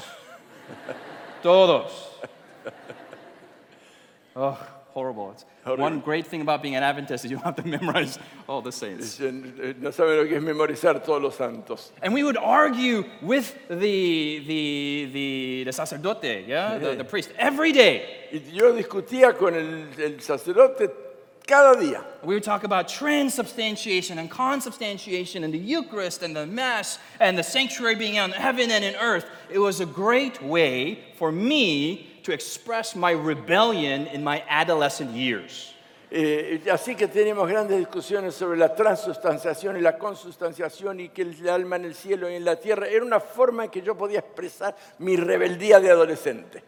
Todos. 1.42 2.08
Oh, 4.34 4.58
horrible. 4.94 5.32
It's 5.32 5.46
Horrible. 5.64 5.84
One 5.84 6.00
great 6.00 6.26
thing 6.26 6.42
about 6.42 6.64
being 6.64 6.76
an 6.76 6.82
Adventist 6.82 7.24
is 7.24 7.30
you 7.30 7.38
don't 7.38 7.46
have 7.46 7.56
to 7.58 7.68
memorize 7.68 8.18
all 8.50 8.62
the 8.62 8.72
saints. 8.72 9.20
No 9.20 9.92
saben 9.92 10.18
lo 10.18 10.26
que 10.26 10.38
es 10.38 10.44
memorizar 10.44 11.04
todos 11.06 11.22
los 11.22 11.36
santos. 11.36 11.92
And 12.02 12.14
we 12.14 12.24
would 12.24 12.38
argue 12.38 13.06
with 13.22 13.56
the, 13.70 14.40
the, 14.40 15.10
the, 15.14 15.64
the 15.66 15.72
sacerdote, 15.72 16.46
yeah, 16.48 16.80
the, 16.80 16.96
the 16.96 17.04
priest, 17.04 17.30
every 17.38 17.72
day. 17.72 18.30
Y 18.34 18.42
yo 18.52 18.74
discutía 18.74 19.38
con 19.38 19.54
el, 19.54 20.04
el 20.04 20.20
sacerdote 20.20 20.90
cada 21.46 21.76
día. 21.80 22.04
We 22.24 22.34
would 22.34 22.44
talk 22.44 22.64
about 22.64 22.88
transubstantiation 22.88 24.18
and 24.18 24.32
consubstantiation 24.32 25.44
and 25.44 25.54
the 25.54 25.60
Eucharist 25.60 26.24
and 26.24 26.36
the 26.36 26.48
Mass 26.48 26.98
and 27.20 27.38
the 27.38 27.44
sanctuary 27.44 27.96
being 27.96 28.18
on 28.18 28.32
heaven 28.32 28.72
and 28.72 28.84
in 28.84 28.96
earth. 28.96 29.26
It 29.50 29.60
was 29.60 29.80
a 29.80 29.86
great 29.86 30.42
way 30.42 31.00
for 31.18 31.32
me 31.32 32.11
to 32.24 32.32
express 32.34 32.96
my 32.96 33.12
rebellion 33.12 34.08
in 34.08 34.24
my 34.24 34.44
adolescent 34.50 35.12
years. 35.12 35.74
Eh, 36.14 36.62
así 36.70 36.94
que 36.96 37.08
teníamos 37.08 37.48
grandes 37.48 37.78
discusiones 37.80 38.36
sobre 38.36 38.58
la 38.58 38.76
transustanciación 38.76 39.78
y 39.78 39.82
la 39.82 39.98
consustanciación 39.98 41.00
y 41.00 41.10
que 41.10 41.22
el 41.22 41.48
alma 41.50 41.78
en 41.78 41.86
el 41.86 41.96
cielo 41.96 42.30
y 42.30 42.36
en 42.36 42.44
la 42.44 42.58
tierra. 42.58 42.86
Era 42.88 43.06
una 43.06 43.22
forma 43.22 43.64
en 43.66 43.70
que 43.72 43.82
yo 43.82 43.96
podía 43.98 44.20
expresar 44.20 44.76
mi 45.00 45.16
rebeldía 45.16 45.80
de 45.80 45.90
adolescente. 45.90 46.64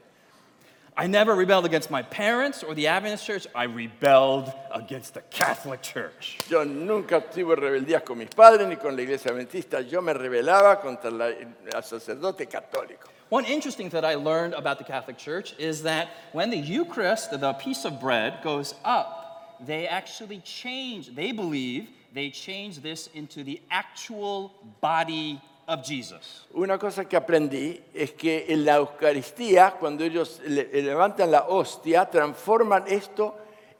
I 0.96 1.08
never 1.08 1.34
rebelled 1.36 1.66
against 1.66 1.90
my 1.90 2.04
parents 2.04 2.64
or 2.64 2.76
the 2.76 2.88
Adventist 2.88 3.26
church. 3.26 3.48
I 3.56 3.64
rebelled 3.66 4.54
against 4.72 5.16
the 5.16 5.24
Catholic 5.32 5.82
Church. 5.82 6.38
Yo 6.48 6.64
nunca 6.64 7.20
tuve 7.20 7.56
rebeldías 7.56 8.04
con 8.04 8.20
mis 8.20 8.30
padres 8.30 8.68
ni 8.68 8.76
con 8.78 8.96
la 8.96 9.02
iglesia 9.02 9.32
adventista. 9.32 9.82
Yo 9.82 10.02
me 10.04 10.14
rebelaba 10.14 10.80
contra 10.80 11.10
la- 11.10 11.30
el 11.30 11.84
sacerdote 11.84 12.46
católico. 12.48 13.10
One 13.34 13.46
interesting 13.46 13.90
thing 13.90 14.00
that 14.00 14.06
I 14.06 14.14
learned 14.14 14.54
about 14.54 14.78
the 14.78 14.84
Catholic 14.84 15.18
Church 15.18 15.56
is 15.58 15.82
that 15.82 16.10
when 16.34 16.52
the 16.52 16.58
Eucharist, 16.58 17.32
the 17.32 17.54
piece 17.54 17.84
of 17.84 18.00
bread, 18.00 18.44
goes 18.44 18.76
up, 18.86 19.58
they 19.60 19.88
actually 19.88 20.38
change, 20.42 21.16
they 21.16 21.32
believe 21.32 21.88
they 22.14 22.30
change 22.30 22.84
this 22.84 23.10
into 23.16 23.44
the 23.44 23.60
actual 23.72 24.54
body 24.82 25.42
of 25.68 25.84
Jesus. 25.84 26.46
Una 26.56 26.78
cosa 26.78 27.06
que 27.06 27.18
aprendí 27.20 27.80
es 27.92 28.12
que 28.12 28.46
en 28.50 28.66
la 28.66 28.76
Eucaristía, 28.78 29.80
cuando 29.80 30.04
ellos 30.04 30.40
le- 30.46 30.66
levantan 30.84 31.32
la 31.32 31.48
hostia, 31.50 32.06
transforman 32.06 32.84
esto 32.88 33.34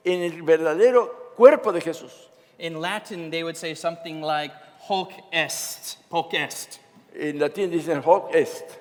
en 0.04 0.24
el 0.24 0.42
verdadero 0.42 1.36
cuerpo 1.36 1.72
de 1.72 1.80
Jesús. 1.80 2.12
In 2.58 2.82
Latin, 2.82 3.30
they 3.30 3.44
would 3.44 3.56
say 3.56 3.76
something 3.76 4.20
like 4.20 4.52
hoc 4.80 5.12
est, 5.32 5.98
hoc 6.10 6.34
est. 6.34 6.80
En 7.16 7.38
latín 7.38 7.70
dicen 7.70 8.02
hoc 8.04 8.34
est. 8.34 8.80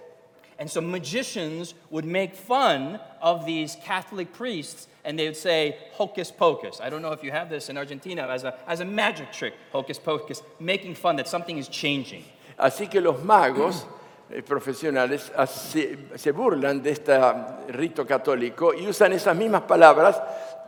And 0.62 0.70
so 0.70 0.80
magicians 0.80 1.74
would 1.90 2.04
make 2.04 2.36
fun 2.36 3.00
of 3.20 3.44
these 3.44 3.76
Catholic 3.84 4.32
priests 4.32 4.86
and 5.04 5.18
they 5.18 5.26
would 5.26 5.36
say 5.36 5.76
hocus 5.94 6.30
pocus. 6.30 6.80
I 6.80 6.88
don't 6.88 7.02
know 7.02 7.10
if 7.10 7.24
you 7.24 7.32
have 7.32 7.50
this 7.50 7.68
in 7.68 7.76
Argentina 7.76 8.28
as 8.28 8.44
a, 8.44 8.54
as 8.68 8.78
a 8.78 8.84
magic 8.84 9.32
trick, 9.32 9.54
hocus 9.72 9.98
pocus, 9.98 10.40
making 10.60 10.94
fun 10.94 11.16
that 11.16 11.26
something 11.26 11.58
is 11.58 11.66
changing. 11.66 12.24
Así 12.56 12.88
que 12.88 13.00
los 13.00 13.16
magos 13.24 13.84
eh, 14.30 14.40
profesionales 14.42 15.32
se, 15.48 16.30
burlan 16.30 16.80
de 16.80 16.92
este 16.92 17.18
rito 17.72 18.06
católico 18.06 18.72
y 18.72 18.86
usan 18.86 19.12
esas 19.14 19.36
mismas 19.36 19.62
palabras 19.62 20.22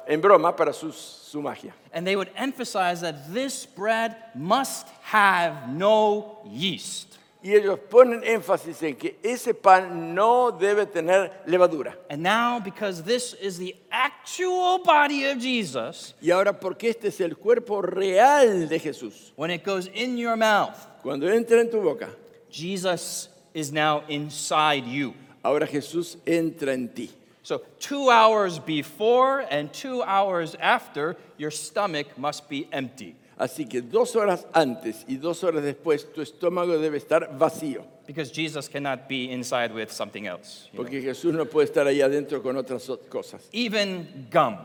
en 0.08 0.20
broma 0.20 0.56
para 0.56 0.72
sus- 0.72 0.96
su 1.30 1.40
magia. 1.40 1.72
And 1.92 2.04
they 2.04 2.16
would 2.16 2.30
emphasize 2.34 3.00
that 3.02 3.32
this 3.32 3.64
bread 3.64 4.16
must 4.34 4.88
have 5.02 5.68
no 5.68 6.38
yeast. 6.50 7.16
Y 7.44 7.54
ellos 7.54 7.78
ponen 7.90 8.24
énfasis 8.24 8.82
en 8.82 8.96
que 8.96 9.18
ese 9.22 9.52
pan 9.52 10.14
no 10.14 10.50
debe 10.50 10.86
tener 10.86 11.30
levadura. 11.46 11.94
And 12.08 12.22
now, 12.22 12.58
because 12.58 13.02
this 13.02 13.34
is 13.34 13.58
the 13.58 13.76
actual 13.92 14.78
body 14.82 15.26
of 15.26 15.38
Jesus, 15.38 16.14
Y 16.22 16.30
ahora, 16.30 16.58
porque 16.58 16.84
este 16.88 17.08
es 17.08 17.20
el 17.20 17.36
cuerpo 17.36 17.82
real 17.82 18.66
de 18.66 18.78
Jesús, 18.78 19.32
when 19.36 19.50
it 19.50 19.62
goes 19.62 19.88
in 19.92 20.16
your 20.16 20.36
mouth, 20.36 20.74
cuando 21.02 21.26
entra 21.26 21.60
en 21.60 21.70
tu 21.70 21.82
boca, 21.82 22.08
Jesus 22.48 23.28
is 23.52 23.70
now 23.70 24.04
inside 24.08 24.86
you. 24.86 25.12
ahora 25.44 25.66
Jesús 25.66 26.16
entra 26.24 26.72
en 26.72 26.88
ti. 26.88 27.10
So, 27.42 27.60
two 27.78 28.08
hours 28.08 28.58
before 28.58 29.40
and 29.50 29.70
two 29.70 30.02
hours 30.02 30.56
after, 30.58 31.14
your 31.36 31.50
stomach 31.50 32.16
must 32.16 32.48
be 32.48 32.66
empty 32.72 33.16
Así 33.36 33.66
que 33.66 33.82
dos 33.82 34.14
horas 34.16 34.46
antes 34.52 35.04
y 35.08 35.16
dos 35.16 35.42
horas 35.42 35.62
después, 35.64 36.12
tu 36.12 36.22
estómago 36.22 36.78
debe 36.78 36.98
estar 36.98 37.36
vacío, 37.36 37.84
because 38.06 38.30
Jesus 38.30 38.68
cannot 38.68 39.08
be 39.08 39.24
inside 39.32 39.72
with 39.74 39.90
something 39.90 40.26
else. 40.26 40.68
you 40.72 40.76
know. 40.78 40.84
porque 40.84 41.00
Jesús 41.02 41.34
no 41.34 41.44
puede 41.46 41.64
estar 41.66 41.86
ahí 41.86 42.00
adentro 42.00 42.40
con 42.42 42.56
otras 42.56 42.88
o- 42.88 42.98
cosas. 43.08 43.48
Even 43.52 44.28
gum. 44.30 44.56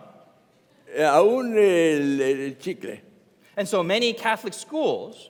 Eh, 0.87 1.03
Aún 1.03 1.57
el, 1.57 2.21
el 2.21 2.57
chicle. 2.59 3.01
And 3.57 3.67
so, 3.67 3.83
many 3.83 4.13
Catholic 4.13 4.53
schools 4.53 5.29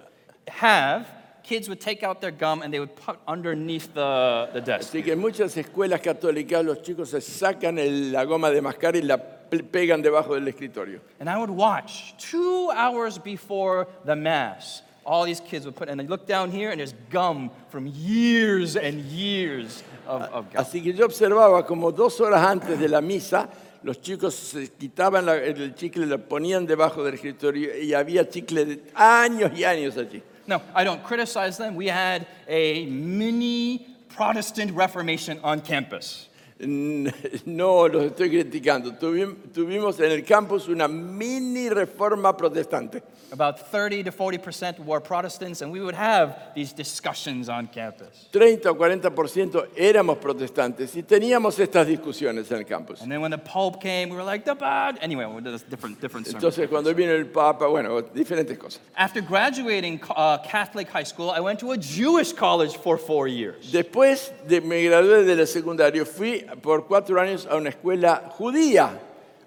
have 0.50 1.08
kids 1.43 1.67
would 1.67 1.79
take 1.79 2.03
out 2.03 2.19
their 2.22 2.31
gum 2.31 2.62
and 2.62 2.72
they 2.74 2.79
would 2.79 2.96
put 2.96 3.17
underneath 3.27 3.93
the, 3.93 4.50
the 4.53 4.62
desk. 4.62 4.89
Así 4.93 5.03
que 5.03 5.13
en 5.13 5.19
muchas 5.19 5.55
escuelas 5.58 6.01
católicas 6.01 6.63
los 6.63 6.81
chicos 6.81 7.10
se 7.10 7.22
sacan 7.22 7.79
el- 7.79 8.12
la 8.12 8.24
goma 8.25 8.51
de 8.51 8.62
mascar 8.62 8.96
y 8.96 9.01
la 9.01 9.17
pegan 9.49 10.01
debajo 10.03 10.33
del 10.39 10.51
escritorio. 10.51 10.99
And 11.19 11.29
I 11.29 11.37
would 11.37 11.49
watch 11.49 12.15
two 12.17 12.69
hours 12.73 13.17
before 13.17 13.87
the 14.05 14.15
Mass. 14.15 14.81
All 15.05 15.25
these 15.25 15.39
kids 15.39 15.65
would 15.65 15.75
put, 15.75 15.89
and 15.89 15.99
I 15.99 16.03
look 16.05 16.27
down 16.27 16.51
here, 16.51 16.69
and 16.69 16.79
there's 16.79 16.93
gum 17.09 17.49
from 17.69 17.87
years 17.87 18.75
and 18.75 19.01
years 19.05 19.83
of, 20.05 20.21
of 20.23 20.53
gum. 20.53 20.63
Así 20.63 20.83
que 20.83 20.93
yo 20.93 21.05
observaba 21.07 21.65
como 21.65 21.91
dos 21.91 22.19
horas 22.19 22.43
antes 22.45 22.77
de 22.77 22.87
la 22.87 23.01
misa, 23.01 23.49
los 23.83 23.97
chicos 23.97 24.33
se 24.35 24.67
quitaban 24.67 25.25
la- 25.25 25.37
el 25.37 25.73
chicle, 25.73 26.05
lo 26.05 26.17
ponían 26.19 26.67
debajo 26.67 27.03
del 27.03 27.15
escritorio 27.15 27.75
y 27.81 27.93
había 27.93 28.29
chicle 28.29 28.65
de 28.65 28.81
años 28.93 29.51
y 29.57 29.63
años 29.63 29.97
allí. 29.97 30.21
No, 30.45 30.61
I 30.75 30.83
don't 30.83 31.03
criticize 31.03 31.57
them. 31.57 31.75
We 31.75 31.87
had 31.87 32.27
a 32.47 32.85
mini 32.87 33.87
Protestant 34.09 34.73
Reformation 34.75 35.39
on 35.43 35.61
campus. 35.61 36.27
No 36.65 37.87
los 37.87 38.03
estoy 38.03 38.29
criticando. 38.29 38.91
Tuvim- 38.99 39.51
Tuvimos 39.53 39.99
en 39.99 40.11
el 40.11 40.23
campus 40.25 40.67
una 40.67 40.87
mini 40.87 41.69
reforma 41.69 42.35
protestante. 42.35 43.01
About 43.31 43.59
30 43.71 44.03
to 44.03 44.12
40% 44.12 44.79
were 44.79 45.00
Protestants, 45.00 45.62
and 45.62 45.71
we 45.71 45.79
would 45.81 45.93
have 45.93 46.36
these 46.55 46.74
discussions 46.74 47.48
on 47.48 47.67
campus. 47.67 48.27
30 48.31 48.67
o 48.67 48.75
40% 48.75 49.67
éramos 49.75 50.17
protestantes 50.17 50.95
y 50.95 51.03
teníamos 51.03 51.59
estas 51.59 51.86
discusiones 51.86 52.51
en 52.51 52.57
el 52.57 52.63
campus. 52.65 53.01
And 53.01 53.12
then 53.12 53.21
when 53.21 53.31
the 53.31 53.38
Pope 53.38 53.81
came, 53.81 54.09
we 54.09 54.15
were 54.15 54.24
like, 54.24 54.45
the 54.45 54.55
bad. 54.55 54.98
Anyway, 55.01 55.25
we 55.25 55.41
did 55.41 55.53
this 55.53 55.62
different, 55.62 56.01
different 56.01 56.25
sermon. 56.25 56.41
Entonces 56.41 56.67
cuando 56.67 56.93
vino 56.93 57.12
el 57.12 57.25
Papa, 57.25 57.67
bueno, 57.67 58.01
diferentes 58.01 58.57
cosas. 58.57 58.79
After 58.95 59.21
graduating 59.21 60.01
uh, 60.09 60.39
Catholic 60.39 60.89
high 60.89 61.03
school, 61.03 61.29
I 61.29 61.39
went 61.39 61.59
to 61.59 61.71
a 61.71 61.77
Jewish 61.77 62.33
college 62.33 62.77
for 62.77 62.98
four 62.98 63.27
years. 63.27 63.71
Después 63.71 64.31
de 64.48 64.62
me 64.62 64.83
gradué 64.83 65.24
del 65.24 65.45
secundario, 65.45 66.05
fui 66.05 66.45
por 66.62 66.88
cuatro 66.88 67.19
años 67.19 67.45
a 67.45 67.55
una 67.55 67.69
escuela 67.69 68.31
judía. 68.38 69.00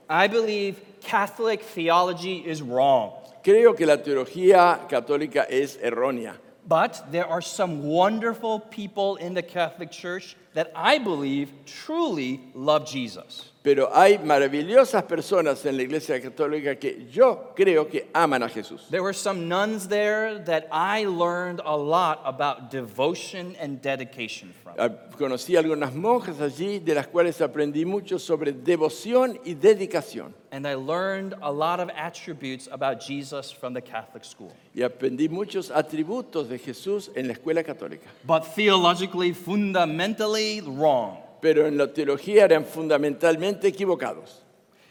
I 0.09 0.29
believe 0.29 0.77
Catholic 1.05 1.63
theology 1.63 2.39
is 2.39 2.63
wrong. 2.63 3.13
Creo 3.43 3.77
que 3.77 3.87
la 3.87 3.97
teología 3.97 4.89
católica 4.89 5.47
es 5.49 5.77
errónea. 5.77 6.35
But 6.67 7.11
there 7.11 7.27
are 7.27 7.43
some 7.43 7.83
wonderful 7.83 8.61
people 8.61 9.17
in 9.17 9.35
the 9.35 9.43
Catholic 9.43 9.91
Church 9.91 10.37
that 10.55 10.73
I 10.75 10.99
believe 10.99 11.51
truly 11.67 12.41
love 12.55 12.87
Jesus. 12.87 13.53
Pero 13.63 13.91
hay 13.95 14.19
maravillosas 14.19 15.05
personas 15.05 15.65
en 15.65 15.77
la 15.77 15.85
iglesia 15.85 16.21
católica 16.21 16.77
que 16.77 17.07
yo 17.13 17.53
creo 17.55 17.87
que 17.89 18.09
aman 18.13 18.43
a 18.43 18.49
Jesús. 18.49 18.89
There 18.91 19.03
were 19.05 19.15
some 19.15 19.49
nuns 19.49 19.87
there 19.87 20.41
that 20.47 20.67
I 20.73 21.05
learned 21.05 21.61
a 21.65 21.77
lot 21.77 22.23
about 22.25 22.73
devotion 22.73 23.55
and 23.61 23.81
dedication 23.81 24.53
from. 24.65 24.75
Ah, 24.79 24.89
Conocí 25.17 25.55
algunas 25.57 25.95
monjas 25.95 26.41
allí 26.41 26.81
de 26.81 26.95
las 26.95 27.07
cuales 27.07 27.41
aprendí 27.41 27.85
mucho 27.85 28.19
sobre 28.19 28.53
devoción 28.53 29.39
y 29.45 29.55
dedicación. 29.55 30.35
And 30.51 30.67
I 30.67 30.75
learned 30.75 31.35
a 31.41 31.51
lot 31.51 31.79
of 31.79 31.89
attributes 31.97 32.69
about 32.71 33.01
Jesus 33.01 33.53
from 33.53 33.75
the 33.75 33.81
Catholic 33.81 34.25
school. 34.25 34.53
Y 34.75 34.83
aprendí 34.83 35.29
muchos 35.29 35.71
atributos 35.71 36.49
de 36.49 36.59
Jesús 36.59 37.11
en 37.15 37.29
la 37.29 37.35
escuela 37.35 37.63
católica. 37.63 38.09
But 38.27 38.45
theologically, 38.57 39.33
fundamentally 39.33 40.42
wrong. 40.61 41.19
Pero 41.41 41.67
en 41.67 41.77
la 41.77 41.93
teología 41.93 42.45
eran 42.45 42.65
fundamentalmente 42.65 43.69
equivocados. 43.69 44.43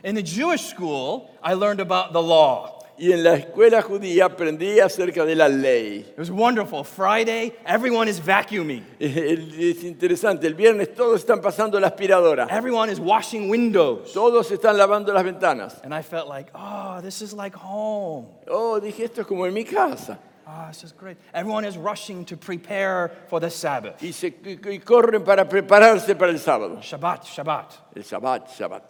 In 0.04 0.16
the 0.16 0.24
Jewish 0.24 0.64
school, 0.64 1.30
I 1.44 1.54
learned 1.54 1.80
about 1.80 2.12
the 2.12 2.22
law. 2.22 2.82
Y 2.98 3.12
en 3.14 3.24
la 3.24 3.34
escuela 3.34 3.82
judía 3.82 4.26
aprendí 4.26 4.80
acerca 4.80 5.26
de 5.26 5.36
la 5.36 5.48
ley. 5.48 6.02
It 6.02 6.20
was 6.20 6.30
wonderful. 6.30 6.84
Friday, 6.84 7.52
everyone 7.66 8.08
is 8.08 8.20
vacuuming. 8.20 8.84
Es 9.00 9.84
interesante, 9.84 10.46
el 10.46 10.54
viernes 10.54 10.94
todos 10.94 11.20
están 11.22 11.42
pasando 11.42 11.80
la 11.80 11.88
aspiradora. 11.88 12.48
Everyone 12.52 12.92
is 12.92 13.00
washing 13.00 13.50
windows. 13.50 14.14
Todos 14.14 14.52
están 14.52 14.78
lavando 14.78 15.12
las 15.12 15.24
ventanas. 15.24 15.82
And 15.84 15.96
I 15.96 16.04
felt 16.04 16.28
like, 16.28 16.52
oh, 16.54 17.00
this 17.02 17.24
is 17.24 17.34
like 17.34 17.56
home. 17.56 18.28
Oh, 18.48 18.80
dije, 18.80 19.06
esto 19.06 19.22
es 19.22 19.28
como 19.28 19.48
en 19.48 19.54
mi 19.54 19.64
casa. 19.64 20.20
Oh, 20.54 20.68
this 20.68 20.84
is 20.84 20.92
great. 20.92 21.16
Everyone 21.34 21.64
is 21.64 21.78
rushing 21.78 22.26
to 22.26 22.36
prepare 22.36 23.12
for 23.30 23.40
the 23.40 23.50
Sabbath. 23.50 24.02
Y, 24.04 24.12
se, 24.12 24.34
y 24.44 24.80
corren 24.80 25.24
para 25.24 25.46
prepararse 25.46 26.18
para 26.18 26.32
el 26.32 26.40
sábado. 26.40 26.82
Shabbat, 26.82 27.24
Shabbat. 27.24 27.78
El 27.96 28.04
Shabbat, 28.04 28.50
Shabbat. 28.50 28.84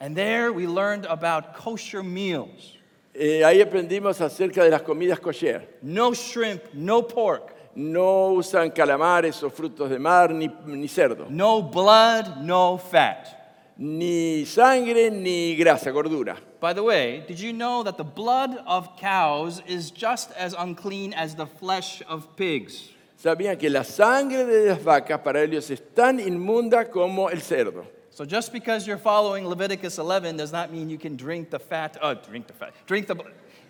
And 0.00 0.16
there 0.16 0.52
we 0.52 0.66
learned 0.66 1.04
about 1.06 1.54
kosher 1.54 2.02
meals. 2.02 2.78
Eh, 3.14 3.42
ahí 3.44 3.60
aprendimos 3.62 4.20
acerca 4.22 4.64
de 4.64 4.70
las 4.70 4.80
comidas 4.80 5.20
kosher. 5.20 5.68
No 5.82 6.14
shrimp, 6.14 6.62
no 6.72 7.02
pork, 7.02 7.52
No 7.74 8.32
usan 8.34 8.70
calamares 8.70 9.42
o 9.42 9.50
frutos 9.50 9.90
de 9.90 9.98
mar, 9.98 10.30
ni, 10.30 10.48
ni 10.66 10.88
cerdo. 10.88 11.28
no 11.28 11.60
blood, 11.62 12.38
no 12.42 12.78
fat. 12.78 13.26
Ni 13.76 14.44
sangre, 14.46 15.10
ni 15.10 15.56
grasa, 15.56 15.90
gordura. 15.90 16.36
By 16.62 16.72
the 16.72 16.84
way, 16.84 17.24
did 17.26 17.40
you 17.40 17.52
know 17.52 17.82
that 17.82 17.96
the 17.96 18.04
blood 18.04 18.56
of 18.68 18.96
cows 18.96 19.60
is 19.66 19.90
just 19.90 20.30
as 20.38 20.54
unclean 20.56 21.12
as 21.12 21.34
the 21.34 21.44
flesh 21.44 22.04
of 22.06 22.36
pigs? 22.36 22.88
Sabían 23.20 23.58
que 23.58 23.68
la 23.68 23.82
sangre 23.82 24.44
de 24.44 24.68
las 24.68 24.78
vacas 24.78 25.20
para 25.24 25.42
ellos 25.42 25.68
es 25.72 25.82
tan 25.92 26.20
inmunda 26.20 26.88
como 26.88 27.26
el 27.26 27.40
cerdo. 27.40 27.84
So 28.10 28.24
just 28.24 28.52
because 28.52 28.86
you're 28.86 28.96
following 28.96 29.44
Leviticus 29.44 29.98
11 29.98 30.36
does 30.36 30.52
not 30.52 30.70
mean 30.70 30.88
you 30.88 30.98
can 30.98 31.16
drink 31.16 31.50
the 31.50 31.58
fat, 31.58 31.96
uh, 32.00 32.14
drink 32.14 32.46
the 32.46 32.52
fat, 32.52 32.74
drink 32.86 33.08
the, 33.08 33.16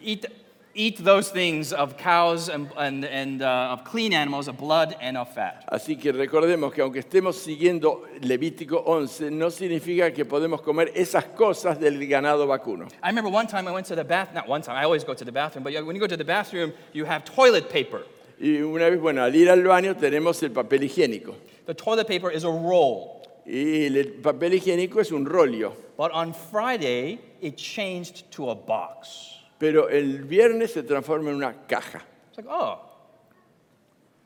eat, 0.02 0.26
eat 0.74 1.04
those 1.04 1.30
things 1.30 1.72
of 1.72 1.96
cows 1.96 2.48
and, 2.48 2.70
and, 2.76 3.04
and 3.04 3.42
uh, 3.42 3.72
of 3.72 3.85
clean 3.85 4.12
animals, 4.12 4.48
of 4.48 4.56
blood 4.56 4.96
and 5.00 5.16
of 5.16 5.32
fat. 5.32 5.64
Así 5.70 5.98
que 5.98 6.12
recordemos 6.12 6.72
que 6.72 6.82
aunque 6.82 7.00
estemos 7.00 7.37
siguiendo 7.37 8.02
Levítico 8.20 8.82
11, 8.87 9.30
no 9.30 9.50
significa 9.50 10.12
que 10.12 10.24
podemos 10.24 10.62
comer 10.62 10.92
esas 10.94 11.24
cosas 11.24 11.78
del 11.78 11.98
ganado 12.06 12.46
vacuno. 12.46 12.88
I 13.02 13.08
remember 13.08 13.30
one 13.30 13.46
time 13.46 13.68
I 13.68 13.72
went 13.72 13.87
to 13.88 13.96
the 13.96 14.04
bath, 14.04 14.32
not 14.35 14.48
one 14.48 14.62
time, 14.62 14.76
I 14.76 14.85
always 14.85 15.04
go 15.04 15.14
to 15.14 15.24
the 15.24 15.32
bathroom, 15.32 15.64
but 15.64 15.72
when 15.85 15.94
you 15.94 16.00
go 16.00 16.06
to 16.06 16.16
the 16.16 16.24
bathroom, 16.24 16.72
you 16.92 17.04
have 17.04 17.24
toilet 17.24 17.68
paper. 17.70 18.02
Y 18.40 18.61
una 18.61 18.90
vez, 18.90 19.00
bueno, 19.00 19.22
al 19.22 19.35
ir 19.35 19.48
al 19.48 19.62
baño 19.62 19.94
tenemos 19.94 20.42
el 20.42 20.50
papel 20.50 20.82
higiénico. 20.82 21.35
The 21.66 21.74
toilet 21.74 22.08
paper 22.08 22.30
is 22.30 22.44
a 22.44 22.50
roll. 22.50 23.22
Y 23.46 23.87
el 23.87 24.20
papel 24.20 24.54
higiénico 24.54 25.00
es 25.00 25.12
un 25.12 25.24
rollo. 25.26 25.74
But 25.96 26.11
on 26.12 26.32
Friday, 26.32 27.20
it 27.40 27.56
changed 27.56 28.30
to 28.32 28.50
a 28.50 28.54
box. 28.54 29.41
Pero 29.62 29.88
el 29.88 30.25
viernes 30.25 30.72
se 30.72 30.83
transforma 30.83 31.31
en 31.31 31.37
una 31.37 31.55
caja. 31.68 32.03
It's 32.31 32.37
like, 32.37 32.48
oh. 32.51 32.81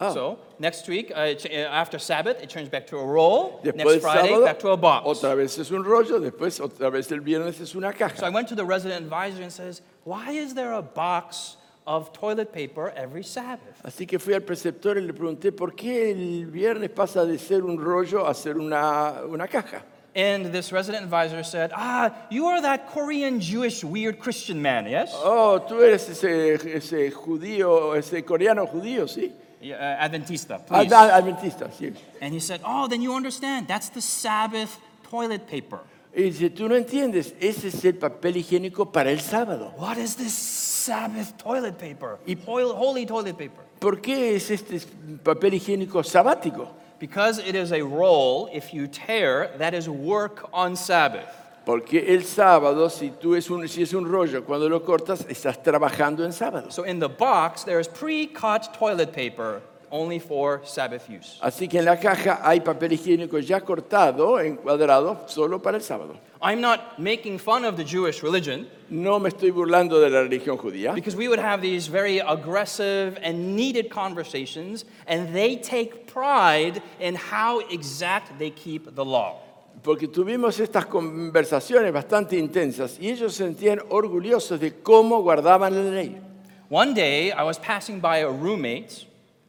Oh. 0.00 0.14
So 0.14 0.38
next 0.58 0.88
week, 0.88 1.12
uh, 1.14 1.34
ch- 1.34 1.44
uh, 1.52 1.68
after 1.70 1.98
Sabbath, 1.98 2.42
it 2.42 2.48
turns 2.48 2.70
back 2.70 2.86
to 2.86 2.96
a 2.96 3.04
roll. 3.04 3.60
Después 3.62 3.74
Next 3.76 4.00
Friday, 4.00 4.30
sábado, 4.30 4.44
back 4.46 4.58
to 4.60 4.70
a 4.70 4.76
box. 4.78 5.06
otra 5.06 5.36
vez 5.36 5.58
es 5.58 5.70
un 5.72 5.84
rollo, 5.84 6.18
después 6.20 6.58
otra 6.58 6.90
vez 6.90 7.12
el 7.12 7.20
viernes 7.20 7.60
es 7.60 7.74
una 7.74 7.92
So 7.92 7.98
caja. 7.98 8.24
I 8.26 8.30
went 8.30 8.48
to 8.48 8.54
the 8.54 8.64
resident 8.64 9.04
advisor 9.04 9.42
and 9.42 9.52
says, 9.52 9.82
why 10.04 10.30
is 10.30 10.54
there 10.54 10.72
a 10.72 10.80
box 10.80 11.58
of 11.86 12.14
toilet 12.14 12.50
paper 12.50 12.94
every 12.96 13.22
Sabbath? 13.22 13.82
Así 13.84 14.06
que 14.08 14.18
fui 14.18 14.32
al 14.32 14.40
preceptor 14.40 14.96
y 14.96 15.02
le 15.02 15.12
pregunté, 15.12 15.52
¿por 15.54 15.72
qué 15.72 16.12
el 16.12 16.46
viernes 16.46 16.88
pasa 16.88 17.26
de 17.26 17.36
ser 17.38 17.62
un 17.62 17.76
rollo 17.78 18.26
a 18.26 18.32
ser 18.32 18.56
una, 18.56 19.20
una 19.28 19.46
caja? 19.46 19.82
And 20.16 20.46
this 20.46 20.72
resident 20.72 21.04
advisor 21.04 21.44
said, 21.44 21.72
ah, 21.74 22.10
you 22.30 22.46
are 22.46 22.62
that 22.62 22.88
Korean 22.88 23.38
Jewish 23.38 23.84
weird 23.84 24.18
Christian 24.18 24.62
man, 24.62 24.86
yes? 24.86 25.12
Oh, 25.14 25.60
tú 25.68 25.82
eres 25.82 26.08
ese, 26.08 26.54
ese 26.74 27.12
judío, 27.12 27.94
ese 27.94 28.24
coreano 28.24 28.66
judío, 28.66 29.06
sí. 29.06 29.30
Yeah, 29.60 29.76
uh, 29.76 30.08
Adventista, 30.08 30.58
please. 30.66 30.90
Adventista, 30.90 31.70
sí. 31.70 31.94
And 32.22 32.32
he 32.32 32.40
said, 32.40 32.62
oh, 32.64 32.88
then 32.88 33.02
you 33.02 33.14
understand. 33.14 33.68
That's 33.68 33.90
the 33.90 34.00
Sabbath 34.00 34.78
toilet 35.10 35.46
paper. 35.46 35.80
Y 36.14 36.22
dice, 36.30 36.48
tú 36.48 36.66
no 36.66 36.76
entiendes, 36.76 37.34
ese 37.38 37.68
es 37.68 37.84
el 37.84 37.96
papel 37.96 38.38
higiénico 38.38 38.90
para 38.90 39.10
el 39.10 39.20
sábado. 39.20 39.74
What 39.76 39.98
is 39.98 40.16
this 40.16 40.32
Sabbath 40.32 41.36
toilet 41.36 41.76
paper? 41.78 42.18
Holy, 42.46 42.74
holy 42.74 43.04
toilet 43.04 43.36
paper. 43.36 43.64
¿Por 43.78 44.00
qué 44.00 44.34
es 44.34 44.50
este 44.50 44.80
papel 45.22 45.52
higiénico 45.52 46.02
sabático? 46.02 46.70
Because 46.98 47.38
it 47.38 47.54
is 47.54 47.72
a 47.72 47.82
roll, 47.82 48.48
if 48.52 48.72
you 48.72 48.86
tear, 48.86 49.50
that 49.58 49.74
is 49.74 49.88
work 49.88 50.48
on 50.52 50.76
Sabbath. 50.76 51.28
Porque 51.66 51.94
el 52.06 52.22
sábado, 52.22 52.90
si, 52.90 53.10
tú 53.10 53.36
es 53.36 53.50
un, 53.50 53.66
si 53.66 53.82
es 53.82 53.92
un 53.92 54.04
rollo, 54.08 54.44
cuando 54.44 54.68
lo 54.68 54.80
cortas, 54.80 55.26
estás 55.26 55.62
trabajando 55.62 56.24
en 56.24 56.32
sábado. 56.32 56.72
So 56.72 56.84
in 56.84 57.00
the 57.00 57.08
box, 57.08 57.64
there 57.64 57.80
is 57.80 57.88
pre 57.88 58.26
cut 58.26 58.72
toilet 58.72 59.12
paper 59.12 59.60
only 59.96 60.18
for 60.18 60.60
Sabbath 60.64 61.08
use. 61.08 61.38
Así 61.40 61.68
que 61.68 61.78
en 61.78 61.84
la 61.86 61.98
caja 61.98 62.40
hay 62.42 62.60
papel 62.60 62.92
higiénico 62.92 63.38
ya 63.38 63.60
cortado, 63.60 64.38
encuadrado, 64.40 65.28
solo 65.28 65.60
para 65.60 65.78
el 65.78 65.82
sábado. 65.82 66.16
I'm 66.42 66.60
not 66.60 66.98
making 66.98 67.38
fun 67.38 67.64
of 67.64 67.76
the 67.76 67.84
Jewish 67.84 68.22
religion 68.22 68.66
No 68.88 69.18
me 69.18 69.30
estoy 69.30 69.50
burlando 69.50 69.98
de 70.00 70.10
la 70.10 70.22
religión 70.22 70.56
judía, 70.58 70.94
because 70.94 71.16
we 71.16 71.26
would 71.26 71.40
have 71.40 71.60
these 71.60 71.88
very 71.88 72.20
aggressive 72.20 73.18
and 73.22 73.56
needed 73.56 73.90
conversations, 73.90 74.84
and 75.08 75.34
they 75.34 75.56
take 75.56 76.06
pride 76.06 76.80
in 77.00 77.16
how 77.16 77.60
exact 77.70 78.38
they 78.38 78.50
keep 78.50 78.94
the 78.94 79.04
law. 79.04 79.42
porque 79.82 80.08
tuvimos 80.08 80.58
estas 80.58 80.86
conversaciones 80.86 81.92
bastante 81.92 82.36
intensas 82.36 82.98
y 82.98 83.10
ellos 83.10 83.34
se 83.34 83.44
sentían 83.44 83.80
orgullosos 83.90 84.58
de 84.58 84.80
cómo 84.82 85.22
guardaban 85.22 85.74
la 85.74 85.90
ley. 85.90 86.20
One 86.68 86.94
day, 86.94 87.30
I 87.30 87.44
was 87.44 87.58
passing 87.58 88.00
by 88.00 88.18
a 88.18 88.28
roommate, 88.28 89.06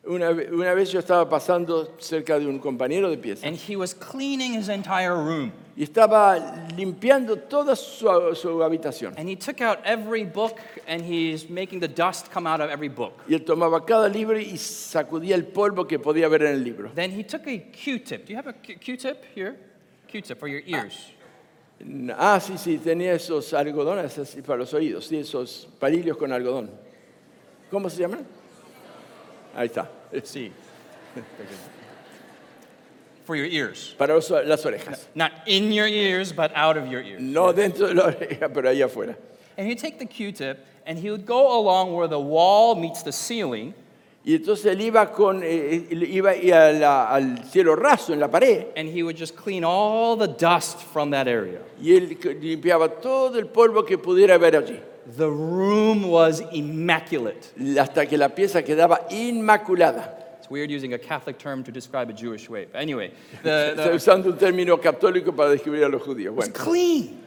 Una, 0.07 0.31
ve- 0.31 0.49
una 0.53 0.73
vez 0.73 0.91
yo 0.91 0.99
estaba 0.99 1.27
pasando 1.29 1.93
cerca 1.99 2.39
de 2.39 2.47
un 2.47 2.59
compañero 2.59 3.09
de 3.09 3.17
pieza 3.17 3.45
and 3.45 3.57
he 3.57 3.75
was 3.75 3.93
cleaning 3.93 4.53
his 4.53 4.69
entire 4.69 5.13
room. 5.13 5.51
y 5.75 5.83
estaba 5.83 6.65
limpiando 6.75 7.35
toda 7.37 7.75
su, 7.75 8.07
su 8.33 8.63
habitación. 8.63 9.13
And 9.17 9.29
he 9.29 9.35
took 9.35 9.61
out 9.61 9.77
every 9.85 10.23
book, 10.23 10.55
and 10.87 11.03
he's 11.03 11.47
making 11.49 11.79
the 11.81 11.87
dust 11.87 12.31
come 12.33 12.47
out 12.47 12.61
of 12.61 12.69
every 12.71 12.89
book. 12.89 13.13
Y 13.27 13.35
él 13.35 13.43
tomaba 13.45 13.85
cada 13.85 14.07
libro 14.09 14.39
y 14.39 14.57
sacudía 14.57 15.35
el 15.35 15.45
polvo 15.45 15.85
que 15.85 15.99
podía 15.99 16.27
ver 16.29 16.43
en 16.43 16.53
el 16.55 16.63
libro. 16.63 16.89
Then 16.95 17.11
he 17.11 17.23
took 17.23 17.45
a 17.47 17.59
Q-tip. 17.71 18.25
Do 18.25 18.31
you 18.33 18.37
have 18.37 18.47
a 18.47 18.53
Q- 18.53 18.77
Q-tip 18.79 19.17
here? 19.35 19.55
Q-tip 20.07 20.39
for 20.39 20.47
your 20.47 20.61
ears. 20.65 21.11
Ah, 22.17 22.39
sí, 22.39 22.57
sí, 22.57 22.79
tenía 22.79 23.13
esos 23.13 23.53
algodones 23.53 24.17
así 24.17 24.41
para 24.41 24.57
los 24.57 24.73
oídos, 24.73 25.05
sí, 25.05 25.17
esos 25.17 25.67
palillos 25.79 26.17
con 26.17 26.31
algodón. 26.31 26.71
¿Cómo 27.69 27.87
se 27.89 27.99
llaman? 28.01 28.25
Ahí 29.55 29.67
está, 29.67 29.87
See. 30.23 30.51
for 33.25 33.35
your 33.35 33.45
ears. 33.47 33.93
para 33.97 34.13
los- 34.13 34.29
las 34.29 34.63
orejas. 34.65 35.05
Not 35.13 35.31
in 35.47 35.71
your 35.71 35.87
ears, 35.87 36.31
but 36.31 36.51
out 36.55 36.77
of 36.77 36.87
your 36.87 37.01
ears. 37.01 37.21
No 37.21 37.51
dentro 37.53 37.87
de 37.87 37.93
la 37.93 38.03
oreja, 38.11 38.51
pero 38.53 38.69
ahí 38.69 38.81
afuera. 38.81 39.15
And 39.57 39.67
he'd 39.67 39.79
take 39.79 39.99
the 39.99 40.05
Q-tip, 40.05 40.65
and 40.85 40.97
he 40.99 41.09
would 41.11 41.25
go 41.25 41.59
along 41.59 41.93
where 41.93 42.07
the 42.07 42.19
wall 42.19 42.75
meets 42.75 43.03
the 43.03 43.11
ceiling, 43.11 43.73
Y 44.25 44.33
entonces 44.33 44.65
él 44.65 44.81
iba, 44.81 45.09
con, 45.13 45.41
eh, 45.41 45.87
él 45.89 46.03
iba 46.03 46.35
y 46.35 46.51
a 46.51 46.73
la- 46.73 47.07
al 47.13 47.45
cielo 47.45 47.75
raso 47.77 48.11
en 48.11 48.19
la 48.19 48.27
pared 48.27 48.67
and 48.75 48.89
he 48.89 49.01
would 49.01 49.15
just 49.15 49.37
clean 49.37 49.63
all 49.63 50.17
the 50.17 50.27
dust 50.27 50.79
from 50.79 51.11
that 51.11 51.27
area. 51.29 51.59
y 51.81 51.91
él 51.95 52.17
c- 52.21 52.33
limpiaba 52.33 52.89
todo 53.01 53.39
el 53.39 53.45
polvo 53.47 53.85
que 53.85 53.97
pudiera 53.97 54.35
haber 54.35 54.57
allí, 54.57 54.77
The 55.15 55.29
room 55.29 56.03
was 56.09 56.41
immaculate. 56.51 57.53
hasta 57.79 58.05
que 58.05 58.17
la 58.17 58.29
pieza 58.29 58.61
quedaba 58.63 59.07
inmaculada. 59.09 60.13
It's 60.39 60.49
weird 60.49 60.69
using 60.69 60.93
a 60.93 60.97
Catholic 60.97 61.37
term 61.37 61.63
to 61.63 61.71
describe 61.71 62.09
a 62.09 62.13
Jewish 62.13 62.49
way. 62.49 62.65
But 62.65 62.81
anyway, 62.81 63.11
the, 63.43 63.49
Estoy 63.77 63.83
the, 63.83 63.95
usando 63.95 64.25
un 64.27 64.37
término 64.37 64.77
católico 64.81 65.35
para 65.35 65.49
describir 65.51 65.83
a 65.85 65.89
los 65.89 66.01
judíos. 66.01 66.35
it's 66.37 66.49
Bueno, 66.49 66.53
clean. 66.53 67.19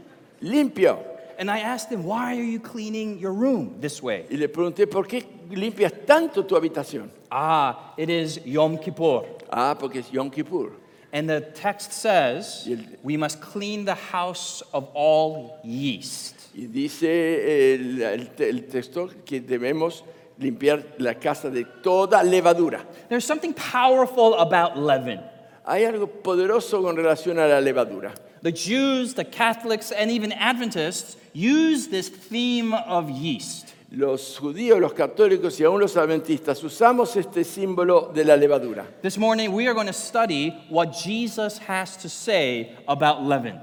limpio. 0.42 0.98
And 1.38 1.50
I 1.50 1.60
asked 1.60 1.90
him, 1.90 2.04
why 2.04 2.36
are 2.36 2.42
you 2.42 2.60
cleaning 2.60 3.18
your 3.18 3.32
room 3.32 3.76
this 3.80 4.02
way? 4.02 4.26
Y 4.30 4.36
le 4.36 4.48
pregunté, 4.48 4.86
¿por 4.90 5.04
qué 5.06 5.24
limpias 5.50 5.92
tanto 6.06 6.44
tu 6.44 6.54
habitación? 6.54 7.08
Ah, 7.32 7.94
it 7.96 8.10
is 8.10 8.38
Yom 8.44 8.76
Kippur. 8.76 9.24
Ah, 9.50 9.74
porque 9.78 9.96
es 10.00 10.10
Yom 10.12 10.30
Kippur. 10.30 10.72
And 11.12 11.28
the 11.28 11.40
text 11.40 11.92
says 11.92 12.64
Y 12.66 12.72
el- 12.74 12.98
we 13.02 13.16
must 13.16 13.40
clean 13.40 13.84
the 13.86 13.94
house 13.94 14.62
of 14.74 14.88
all 14.92 15.58
yeast. 15.64 16.34
Y 16.54 16.66
dice 16.66 17.74
el, 17.74 18.02
el 18.02 18.30
el 18.38 18.66
texto 18.66 19.08
que 19.24 19.40
debemos 19.40 20.04
limpiar 20.40 20.94
la 20.98 21.14
casa 21.14 21.50
de 21.50 21.64
toda 21.64 22.22
levadura. 22.22 22.84
There's 23.08 23.24
something 23.24 23.52
powerful 23.52 24.34
about 24.34 24.76
leaven. 24.76 25.20
Hay 25.64 25.84
algo 25.84 26.06
poderoso 26.06 26.82
con 26.82 26.96
relación 26.96 27.38
a 27.38 27.46
la 27.46 27.60
levadura. 27.60 28.14
The 28.42 28.52
Jews, 28.52 29.14
the 29.14 29.24
Catholics, 29.24 29.92
and 29.92 30.10
even 30.10 30.32
Adventists 30.32 31.16
use 31.34 31.88
this 31.88 32.08
theme 32.08 32.72
of 32.72 33.10
yeast. 33.10 33.74
Los 33.92 34.38
judíos, 34.38 34.80
los 34.80 34.94
católicos 34.94 35.60
y 35.60 35.64
aún 35.64 35.80
los 35.80 35.96
adventistas 35.96 36.62
usamos 36.62 37.16
este 37.16 37.44
símbolo 37.44 38.10
de 38.14 38.24
la 38.24 38.36
levadura. 38.36 38.86
This 39.02 39.18
morning, 39.18 39.52
we 39.52 39.66
are 39.66 39.74
going 39.74 39.88
to 39.88 39.92
study 39.92 40.56
what 40.70 40.92
Jesus 40.92 41.58
has 41.58 41.96
to 41.98 42.08
say 42.08 42.76
about 42.88 43.22
leaven. 43.22 43.60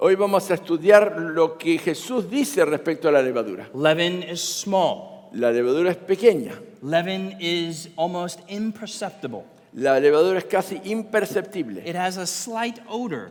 Hoy 0.00 0.14
vamos 0.14 0.50
a 0.50 0.54
estudiar 0.54 1.18
lo 1.18 1.58
que 1.58 1.78
Jesús 1.78 2.30
dice 2.30 2.64
respecto 2.64 3.08
a 3.08 3.12
la 3.12 3.22
levadura. 3.22 3.68
Leaven 3.74 4.22
is 4.22 4.40
small, 4.40 5.28
La 5.32 5.50
levadura 5.50 5.90
es 5.90 5.96
pequeña, 5.96 6.54
leaven 6.82 7.36
is 7.40 7.88
almost 7.96 8.40
imperceptible, 8.48 9.42
la 9.74 9.98
levadura 10.00 10.38
es 10.38 10.44
casi 10.44 10.80
imperceptible, 10.84 11.82
it 11.84 11.96
has 11.96 12.16
a 12.16 12.26
slight 12.26 12.78
odor, 12.88 13.30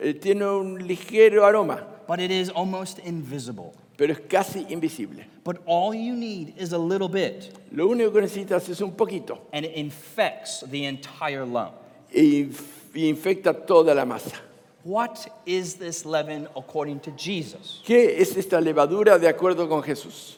Eh, 0.00 0.14
tiene 0.14 0.44
un 0.46 0.86
ligero 0.86 1.44
aroma, 1.44 1.84
but 2.06 2.20
it 2.20 2.30
is 2.30 2.50
almost 2.54 3.00
invisible. 3.04 3.72
pero 3.96 4.12
es 4.12 4.20
casi 4.28 4.64
invisible. 4.68 5.26
But 5.42 5.56
all 5.66 5.92
you 5.94 6.14
need 6.14 6.54
is 6.56 6.72
a 6.72 6.78
little 6.78 7.08
bit, 7.08 7.52
Lo 7.72 7.88
único 7.88 8.12
que 8.12 8.20
necesitas 8.20 8.68
es 8.68 8.80
un 8.80 8.92
poquito 8.92 9.40
and 9.52 9.64
it 9.64 9.72
infects 9.76 10.64
the 10.70 10.84
entire 10.84 11.44
lump. 11.44 11.72
inf- 12.14 12.92
y 12.94 13.06
infecta 13.08 13.52
toda 13.52 13.92
la 13.94 14.04
masa. 14.04 14.36
What 14.84 15.28
is 15.44 15.74
this 15.74 16.04
leaven 16.06 16.48
according 16.56 17.00
to 17.00 17.10
Jesus? 17.10 17.82
¿Qué 17.84 18.20
es 18.20 18.36
esta 18.36 18.60
levadura 18.60 19.18
de 19.18 19.28
acuerdo 19.28 19.68
con 19.68 19.82
Jesús? 19.82 20.36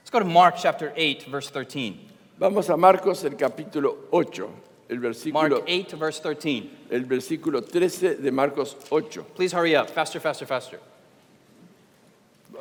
Let's 0.00 0.10
go 0.10 0.18
to 0.18 0.24
Mark 0.24 0.56
chapter 0.58 0.92
8, 0.96 1.26
verse 1.30 1.50
13. 1.50 1.94
Vamos 2.38 2.68
a 2.70 2.76
Marcos, 2.76 3.22
el 3.24 3.36
capítulo 3.36 4.08
8, 4.10 4.48
el 4.88 4.98
versículo, 4.98 5.32
Mark 5.50 5.64
8, 5.68 5.96
verse 5.98 6.20
13. 6.22 6.70
el 6.90 7.04
versículo 7.04 7.62
13 7.62 8.16
de 8.16 8.30
Marcos 8.32 8.76
8. 8.90 9.24
Please 9.36 9.52
hurry 9.52 9.76
up. 9.76 9.88
Faster, 9.90 10.20
faster, 10.20 10.46
faster. 10.46 10.80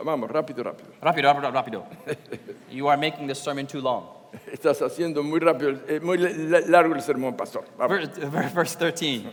Vamos, 0.04 0.30
rápido, 0.30 0.64
rápido. 0.64 0.90
Rápido, 1.02 1.34
rápido, 1.34 1.52
rápido. 1.52 1.86
You 2.72 2.88
are 2.88 2.98
making 2.98 3.28
this 3.28 3.40
sermon 3.40 3.68
too 3.68 3.82
long. 3.82 4.06
Estás 4.52 4.82
haciendo 4.82 5.24
muy 5.24 5.40
rápido, 5.40 5.78
eh, 5.88 6.00
muy 6.02 6.18
la- 6.18 6.62
largo 6.68 6.94
el 6.96 7.02
sermón, 7.02 7.36
pastor. 7.36 7.66
Vamos. 7.78 8.08
Verse, 8.18 8.54
verse 8.54 8.78
13. 8.78 9.24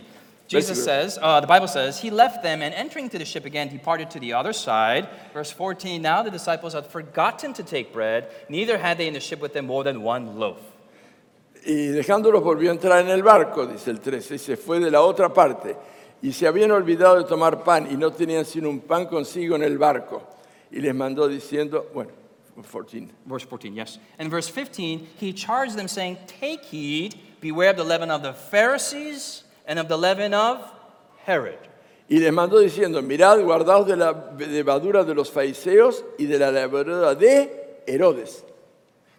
Jesus 0.48 0.82
says, 0.82 1.18
uh, 1.20 1.40
the 1.40 1.46
Bible 1.46 1.68
says, 1.68 2.00
He 2.00 2.10
left 2.10 2.42
them 2.42 2.62
and 2.62 2.74
entering 2.74 3.04
into 3.04 3.18
the 3.18 3.24
ship 3.26 3.44
again 3.44 3.68
departed 3.68 4.10
to 4.12 4.18
the 4.18 4.32
other 4.32 4.54
side. 4.54 5.06
Verse 5.34 5.50
14, 5.50 6.00
now 6.00 6.22
the 6.22 6.30
disciples 6.30 6.72
had 6.72 6.86
forgotten 6.86 7.52
to 7.52 7.62
take 7.62 7.92
bread, 7.92 8.30
neither 8.48 8.78
had 8.78 8.96
they 8.96 9.06
in 9.06 9.12
the 9.12 9.20
ship 9.20 9.40
with 9.40 9.52
them 9.52 9.66
more 9.66 9.84
than 9.84 10.00
one 10.02 10.38
loaf. 10.38 10.58
Y 11.66 11.88
dejándolos 11.88 12.42
volvió 12.42 12.70
a 12.70 12.74
entrar 12.74 13.00
en 13.00 13.10
el 13.10 13.22
barco, 13.22 13.66
dice 13.66 13.90
el 13.90 14.00
13, 14.00 14.36
y 14.36 14.38
se 14.38 14.56
fue 14.56 14.80
de 14.80 14.90
la 14.90 15.02
otra 15.02 15.34
parte. 15.34 15.76
Y 16.22 16.32
se 16.32 16.46
habían 16.46 16.70
olvidado 16.70 17.18
de 17.18 17.24
tomar 17.24 17.62
pan 17.62 17.86
y 17.90 17.96
no 17.96 18.10
tenían 18.10 18.46
sino 18.46 18.70
un 18.70 18.80
pan 18.80 19.04
consigo 19.06 19.54
en 19.54 19.62
el 19.62 19.76
barco. 19.76 20.22
Y 20.70 20.80
les 20.80 20.94
mandó 20.94 21.28
diciendo, 21.28 21.90
bueno, 21.92 22.10
14. 22.56 23.08
Verse 23.26 23.44
14, 23.44 23.74
yes. 23.74 23.98
And 24.18 24.30
verse 24.30 24.48
15, 24.48 25.06
He 25.18 25.34
charged 25.34 25.76
them, 25.76 25.88
saying, 25.88 26.16
Take 26.26 26.64
heed, 26.64 27.16
beware 27.40 27.70
of 27.70 27.76
the 27.76 27.84
leaven 27.84 28.10
of 28.10 28.22
the 28.22 28.32
Pharisees 28.32 29.44
and 29.68 29.78
of 29.78 29.86
the 29.86 29.96
leaven 29.96 30.34
of 30.34 30.64
Herod. 31.24 31.58
Y 32.10 32.18
les 32.18 32.32
mandó 32.32 32.58
diciendo, 32.58 33.02
mirad, 33.02 33.38
guardaos 33.42 33.86
de 33.86 33.94
la 33.94 34.14
levadura 34.38 35.04
de 35.04 35.14
los 35.14 35.30
fariseos 35.30 36.02
y 36.18 36.24
de 36.24 36.38
la 36.38 36.50
levadura 36.50 37.14
de 37.14 37.82
Herodes. 37.86 38.42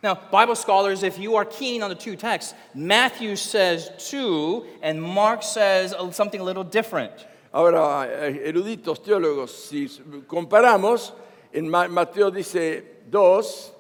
Now, 0.02 0.16
Bible 0.32 0.56
scholars, 0.56 1.04
if 1.04 1.20
you 1.20 1.36
are 1.36 1.46
keen 1.46 1.84
on 1.84 1.90
the 1.90 1.96
two 1.96 2.16
texts, 2.16 2.56
Matthew 2.74 3.36
says 3.36 3.92
two, 4.10 4.66
and 4.82 5.02
Mark 5.02 5.44
says 5.44 5.94
something 6.12 6.42
a 6.42 6.44
little 6.44 6.64
different. 6.64 7.12
Ahora, 7.54 8.08
eh, 8.10 8.52
eruditos, 8.52 9.04
teólogos, 9.04 9.50
si 9.50 9.88
comparamos, 10.28 11.12
en 11.54 11.70
Mateo 11.70 12.32
dice 12.32 12.84
dos, 13.10 13.74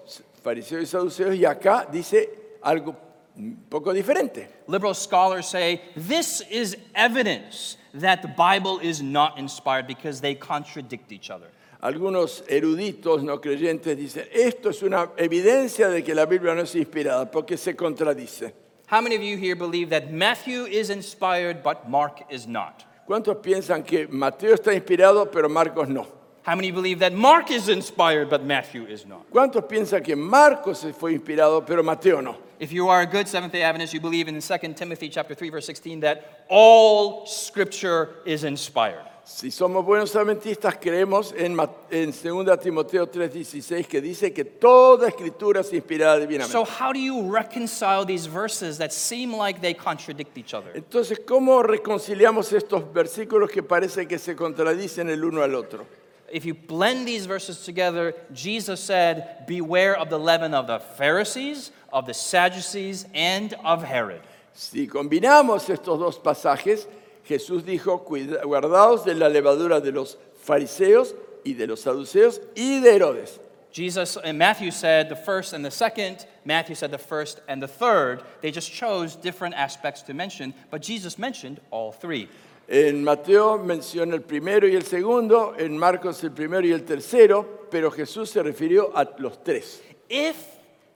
fariseos 0.44 0.84
y 0.84 0.86
saduceos, 0.86 1.36
y 1.36 1.46
acá 1.46 1.88
dice 1.90 2.30
algo 2.62 2.96
un 3.40 3.58
poco 3.70 3.94
diferente. 3.94 4.48
Liberal 4.68 4.94
scholars 4.94 5.48
say 5.48 5.82
this 5.96 6.42
is 6.50 6.78
evidence 6.94 7.78
that 7.94 8.22
the 8.22 8.28
Bible 8.28 8.80
is 8.80 9.02
not 9.02 9.38
inspired 9.40 9.88
because 9.88 10.22
they 10.22 10.36
contradict 10.36 11.12
each 11.12 11.30
other. 11.30 11.48
Algunos 11.82 12.44
eruditos 12.50 13.24
no 13.24 13.38
creyentes 13.38 13.96
dicen, 13.96 14.28
esto 14.34 14.70
es 14.70 14.84
una 14.84 15.12
evidencia 15.18 15.90
de 15.90 16.04
que 16.04 16.14
la 16.14 16.26
Biblia 16.26 16.54
no 16.54 16.64
es 16.64 16.76
inspirada, 16.76 17.32
porque 17.32 17.58
se 17.58 17.74
contradice. 17.74 18.52
How 18.88 19.00
many 19.00 19.16
of 19.16 19.22
you 19.22 19.38
here 19.38 19.56
believe 19.56 19.90
that 19.92 20.12
Matthew 20.12 20.66
is 20.66 20.90
inspired 20.90 21.64
but 21.64 21.88
Mark 21.90 22.26
is 22.30 22.48
not? 22.48 22.84
¿Cuántos 23.08 23.38
piensan 23.42 23.86
que 23.86 24.08
Mateo 24.08 24.56
está 24.56 24.74
inspirado, 24.74 25.32
pero 25.32 25.48
Marcos 25.48 25.88
no? 25.88 26.06
How 26.44 26.56
many 26.56 26.72
believe 26.72 27.00
that 27.00 27.14
Mark 27.14 27.50
is 27.50 27.70
inspired 27.70 28.30
but 28.30 28.44
Matthew 28.44 28.86
is 28.86 29.06
not? 29.06 29.30
¿Cuántos 29.32 29.64
piensan 29.70 30.04
que 30.04 30.16
Marcos 30.16 30.86
fue 30.98 31.14
inspirado, 31.14 31.66
pero 31.66 31.82
Mateo 31.82 32.20
no? 32.22 32.49
If 32.60 32.74
you 32.74 32.90
are 32.90 33.02
a 33.02 33.06
good 33.06 33.26
Seventh-day 33.30 33.62
Adventist, 33.62 33.94
you 33.94 34.02
believe 34.02 34.28
in 34.28 34.42
2 34.42 34.74
Timothy 34.74 35.08
chapter 35.08 35.34
3 35.34 35.50
verse 35.50 35.66
16 35.66 36.02
that 36.02 36.44
all 36.50 37.26
scripture 37.26 38.18
is 38.26 38.44
inspired. 38.44 39.06
Si 39.24 39.50
somos 39.50 39.86
buenos 39.86 40.14
adventistas, 40.16 40.76
creemos 40.76 41.34
en, 41.38 41.58
en 41.92 42.12
2 42.12 42.60
Timoteo 42.60 43.06
3:16 43.08 43.88
que 43.88 44.02
dice 44.02 44.34
que 44.34 44.44
toda 44.44 45.08
escritura 45.08 45.62
es 45.62 45.72
inspirada 45.72 46.20
divinamente. 46.20 46.52
So 46.52 46.66
how 46.66 46.92
do 46.92 47.00
you 47.00 47.32
reconcile 47.32 48.06
these 48.06 48.26
verses 48.26 48.78
that 48.80 48.92
seem 48.92 49.32
like 49.32 49.62
they 49.62 49.74
contradict 49.74 50.38
each 50.38 50.54
other? 50.54 50.72
Entonces, 50.74 51.20
¿cómo 51.26 51.64
reconciliamos 51.64 52.52
estos 52.52 52.92
versículos 52.92 53.52
que 53.52 53.64
parece 53.64 54.06
que 54.06 54.18
se 54.18 54.36
contradicen 54.36 55.10
el 55.10 55.24
uno 55.24 55.44
al 55.44 55.56
otro? 55.56 55.86
If 56.32 56.46
you 56.46 56.54
blend 56.54 57.08
these 57.08 57.26
verses 57.26 57.64
together, 57.66 58.14
Jesus 58.34 58.80
said, 58.80 59.48
Beware 59.48 59.96
of 59.96 60.10
the 60.10 60.20
leaven 60.20 60.54
of 60.54 60.68
the 60.68 60.80
Pharisees, 60.80 61.72
of 61.92 62.06
the 62.06 62.14
Sadducees, 62.14 63.06
and 63.14 63.54
of 63.64 63.84
Herod. 63.84 64.22
Si 64.54 64.88
combinamos 64.88 65.70
estos 65.70 66.00
dos 66.00 66.18
pasajes, 66.20 66.88
Jesús 67.28 67.64
dijo, 67.64 68.04
"Cuida- 68.06 68.44
guardaos 68.44 69.06
de 69.06 69.14
la 69.14 69.28
levadura 69.30 69.80
de 69.82 69.92
los 69.92 70.18
fariseos 70.44 71.14
y 71.46 71.54
de 71.54 71.68
los 71.68 71.82
saduceos 71.82 72.42
y 72.56 72.80
de 72.80 72.96
Herodes. 72.96 73.40
Jesus 73.72 74.18
and 74.18 74.38
Matthew 74.40 74.72
said 74.72 75.10
the 75.10 75.16
first 75.16 75.54
and 75.54 75.64
the 75.64 75.70
second, 75.70 76.26
Matthew 76.44 76.74
said 76.76 76.90
the 76.92 76.98
first 76.98 77.40
and 77.48 77.62
the 77.62 77.68
third. 77.68 78.24
They 78.42 78.52
just 78.52 78.72
chose 78.72 79.16
different 79.16 79.54
aspects 79.56 80.02
to 80.08 80.14
mention, 80.16 80.56
but 80.72 80.82
Jesus 80.82 81.20
mentioned 81.20 81.62
all 81.70 81.92
three. 81.92 82.28
En 82.68 83.04
Mateo 83.04 83.58
menciona 83.60 84.16
el 84.16 84.22
primero 84.22 84.68
y 84.68 84.76
el 84.76 84.84
segundo, 84.84 85.54
en 85.58 85.78
Marcos 85.78 86.24
el 86.24 86.32
primero 86.32 86.66
y 86.68 86.72
el 86.72 86.84
tercero, 86.84 87.68
pero 87.70 87.92
Jesús 87.92 88.30
se 88.32 88.42
refirió 88.42 88.92
a 88.96 89.08
los 89.20 89.44
tres. 89.44 89.82
If 90.10 90.36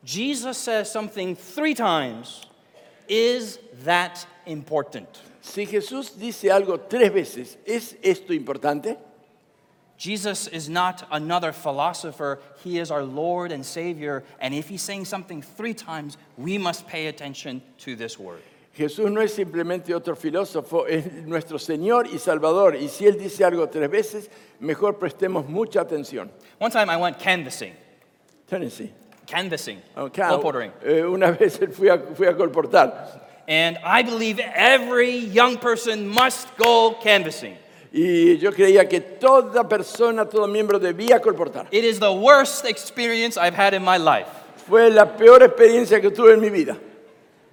Jesus 0.04 0.58
says 0.58 0.92
something 0.92 1.36
three 1.36 1.74
times, 1.74 2.46
is 3.08 3.60
that 3.84 4.26
important? 4.46 5.08
Si 5.42 5.66
Jesús 5.66 6.18
dice 6.18 6.50
algo 6.50 6.80
tres 6.90 7.10
veces, 7.10 7.58
¿es 7.66 7.96
esto 8.02 8.34
importante? 8.34 8.98
Jesus 9.98 10.48
is 10.48 10.70
not 10.70 11.08
another 11.12 11.52
philosopher. 11.52 12.40
He 12.64 12.80
is 12.80 12.92
our 12.92 13.04
Lord 13.04 13.52
and 13.52 13.66
Savior. 13.66 14.24
And 14.40 14.54
if 14.54 14.68
he's 14.68 14.82
saying 14.82 15.06
something 15.06 15.42
three 15.42 15.74
times, 15.74 16.18
we 16.38 16.58
must 16.58 16.88
pay 16.88 17.08
attention 17.08 17.62
to 17.80 17.96
this 17.96 18.18
word. 18.20 18.42
Jesús 18.78 19.12
no 19.12 19.22
es 19.22 19.36
simplemente 19.36 19.94
otro 19.94 20.16
filósofo, 20.16 20.90
es 20.90 21.06
nuestro 21.26 21.58
Señor 21.58 22.08
y 22.12 22.18
Salvador. 22.18 22.76
Y 22.76 22.88
si 22.88 23.06
Él 23.06 23.20
dice 23.20 23.46
algo 23.46 23.70
tres 23.70 23.90
veces, 23.90 24.30
mejor 24.60 24.94
prestemos 24.98 25.48
mucha 25.48 25.82
atención. 25.82 26.30
One 26.58 26.72
time 26.72 26.90
I 26.90 26.98
went 26.98 27.20
canvassing. 27.20 27.74
Tennessee. 28.48 28.92
Canvassing. 29.26 29.82
Acá, 29.96 30.30
colportering. 30.30 30.72
eh, 30.84 31.04
una 31.06 31.32
vez 31.40 31.60
fui 31.74 31.90
a, 31.90 31.98
fui 32.16 32.28
a 32.28 32.34
colportar 32.36 33.22
And 33.48 33.78
I 33.84 34.04
believe 34.04 34.40
every 34.40 35.18
young 35.18 35.58
person 35.58 36.08
must 36.08 36.48
go 36.58 36.96
canvassing. 37.02 37.58
y 37.92 38.38
yo 38.38 38.52
creía 38.52 38.88
que 38.90 39.00
toda 39.02 39.68
persona, 39.68 40.26
todo 40.26 40.48
miembro 40.48 40.80
debía 40.80 41.20
colportar. 41.22 41.68
It 41.72 41.84
is 41.84 42.00
the 42.00 42.12
worst 42.12 42.66
experience 42.66 43.38
I've 43.38 43.54
had 43.54 43.74
in 43.74 43.84
my 43.84 43.98
life, 43.98 44.28
Fue 44.68 44.90
la 44.90 45.06
peor 45.06 45.42
experiencia 45.44 46.00
que 46.02 46.10
tuve 46.10 46.34
en 46.34 46.40
mi 46.42 46.50
vida, 46.50 46.78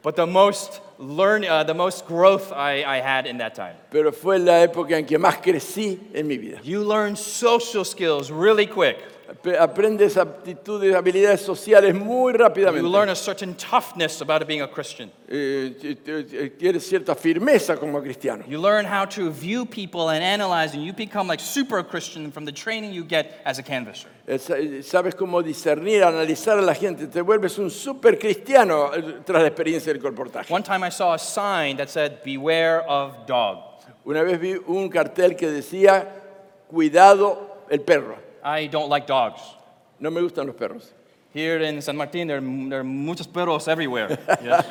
but 0.03 0.15
the 0.17 0.27
most 0.27 0.81
learn, 0.99 1.45
uh, 1.45 1.65
the 1.65 1.75
most 1.75 2.07
growth 2.07 2.53
I, 2.53 2.85
I 2.85 3.01
had 3.01 3.27
in 3.27 3.39
that 3.39 3.55
time. 3.57 3.75
pero 3.91 4.13
fue 4.13 4.39
la 4.39 4.65
época 4.67 4.93
en 4.97 5.05
que 5.07 5.19
más 5.19 5.43
crecí 5.43 5.99
en 6.15 6.27
mi 6.29 6.39
vida. 6.39 6.61
You 6.63 6.85
learn 6.85 7.17
social 7.17 7.85
skills 7.85 8.31
really 8.31 8.67
quick. 8.67 8.97
Ap- 9.31 9.61
Aprendes 9.61 10.17
aptitudes, 10.17 10.93
habilidades 10.95 11.41
sociales 11.43 11.95
muy 11.95 12.33
You 12.33 12.39
rápidamente. 12.39 12.83
learn 12.91 13.11
a 13.11 13.15
certain 13.15 13.55
toughness 13.55 14.21
about 14.21 14.45
being 14.47 14.61
a 14.63 14.67
Christian. 14.69 15.09
Eh, 15.29 15.77
t- 15.81 15.95
t- 15.95 16.51
tienes 16.59 16.85
cierta 16.85 17.15
firmeza 17.15 17.77
como 17.79 18.01
cristiano. 18.03 18.45
You 18.49 18.61
learn 18.61 18.85
how 18.85 19.05
to 19.07 19.31
view 19.31 19.65
people 19.67 20.09
and 20.11 20.21
analyze, 20.25 20.75
and 20.75 20.85
you 20.85 20.93
become 20.93 21.29
like 21.29 21.41
super 21.41 21.85
Christian 21.85 22.33
from 22.33 22.45
the 22.45 22.51
training 22.53 22.93
you 22.93 23.05
get 23.05 23.41
as 23.45 23.59
a 23.61 23.63
canvasser. 23.63 24.09
Eh, 24.27 24.37
sa- 24.39 24.57
eh, 24.57 24.83
Sabes 24.83 25.15
cómo 25.15 25.43
discernir, 25.43 26.03
analizar 26.03 26.59
a 26.59 26.63
la 26.63 26.75
gente. 26.75 27.07
Te 27.07 27.21
vuelves 27.23 27.57
un 27.59 27.71
super 27.71 28.19
cristiano 28.19 28.93
eh, 28.93 29.21
tras 29.25 29.43
la 29.43 29.49
experiencia 29.49 29.93
del 29.93 30.03
colportaje. 30.03 30.53
One 30.53 30.65
time 30.65 30.85
I 30.85 30.91
saw 30.91 31.13
a 31.15 31.19
sign 31.19 31.77
that 31.77 31.89
said, 31.89 32.23
Beware 32.25 32.81
of 32.89 33.27
dog. 33.27 33.59
Una 34.05 34.23
vez 34.25 34.41
vi 34.41 34.57
un 34.67 34.89
cartel 34.89 35.37
que 35.37 35.47
decía, 35.53 36.09
cuidado 36.69 37.65
el 37.71 37.81
perro. 37.83 38.17
I 38.43 38.67
don't 38.67 38.89
like 38.89 39.07
dogs. 39.07 39.41
No 39.99 40.11
me 40.11 40.21
gustan 40.21 40.47
los 40.47 40.57
perros. 40.57 40.93
Here 41.33 41.59
in 41.59 41.81
San 41.81 41.97
Martin, 41.97 42.27
there, 42.29 42.41
there 42.41 42.81
are 42.81 42.85
muchos 42.85 43.27
perros 43.27 43.69
everywhere. 43.69 44.19
Yes. 44.43 44.67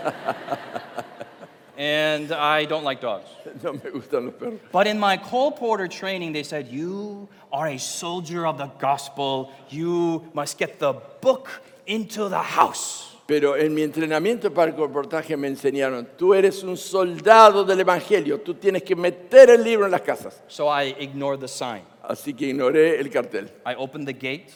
and 1.78 2.32
I 2.34 2.66
don't 2.66 2.84
like 2.84 3.00
dogs. 3.00 3.30
No 3.64 3.74
me 3.74 3.80
gustan 3.80 4.26
los 4.26 4.34
perros. 4.34 4.60
But 4.72 4.88
in 4.88 5.00
my 5.00 5.18
colporteur 5.18 5.90
training, 5.90 6.34
they 6.34 6.44
said, 6.44 6.68
You 6.68 7.30
are 7.52 7.68
a 7.68 7.78
soldier 7.78 8.46
of 8.46 8.58
the 8.58 8.68
gospel. 8.80 9.52
You 9.70 10.30
must 10.34 10.58
get 10.58 10.80
the 10.80 10.94
book 11.22 11.50
into 11.86 12.30
the 12.30 12.42
house. 12.42 13.16
Pero 13.30 13.54
en 13.54 13.76
mi 13.76 13.84
entrenamiento 13.84 14.52
para 14.52 14.72
el 14.72 14.76
colportaje 14.76 15.38
me 15.38 15.48
enseñaron, 15.50 16.08
tú 16.18 16.34
eres 16.34 16.64
un 16.64 16.76
soldado 16.76 17.64
del 17.64 17.80
Evangelio, 17.80 18.40
tú 18.40 18.56
tienes 18.56 18.82
que 18.82 18.96
meter 18.96 19.52
el 19.52 19.64
libro 19.64 19.86
en 19.86 19.92
las 19.92 20.02
casas. 20.02 20.42
So 20.48 20.68
I 20.68 20.96
ignored 21.00 21.40
the 21.40 21.48
sign. 21.48 21.84
Así 22.10 22.34
que 22.36 22.48
ignoré 22.48 23.00
el 23.00 23.10
cartel, 23.10 23.50
I 23.66 23.76
opened 23.76 24.08
the 24.08 24.14
gate 24.14 24.50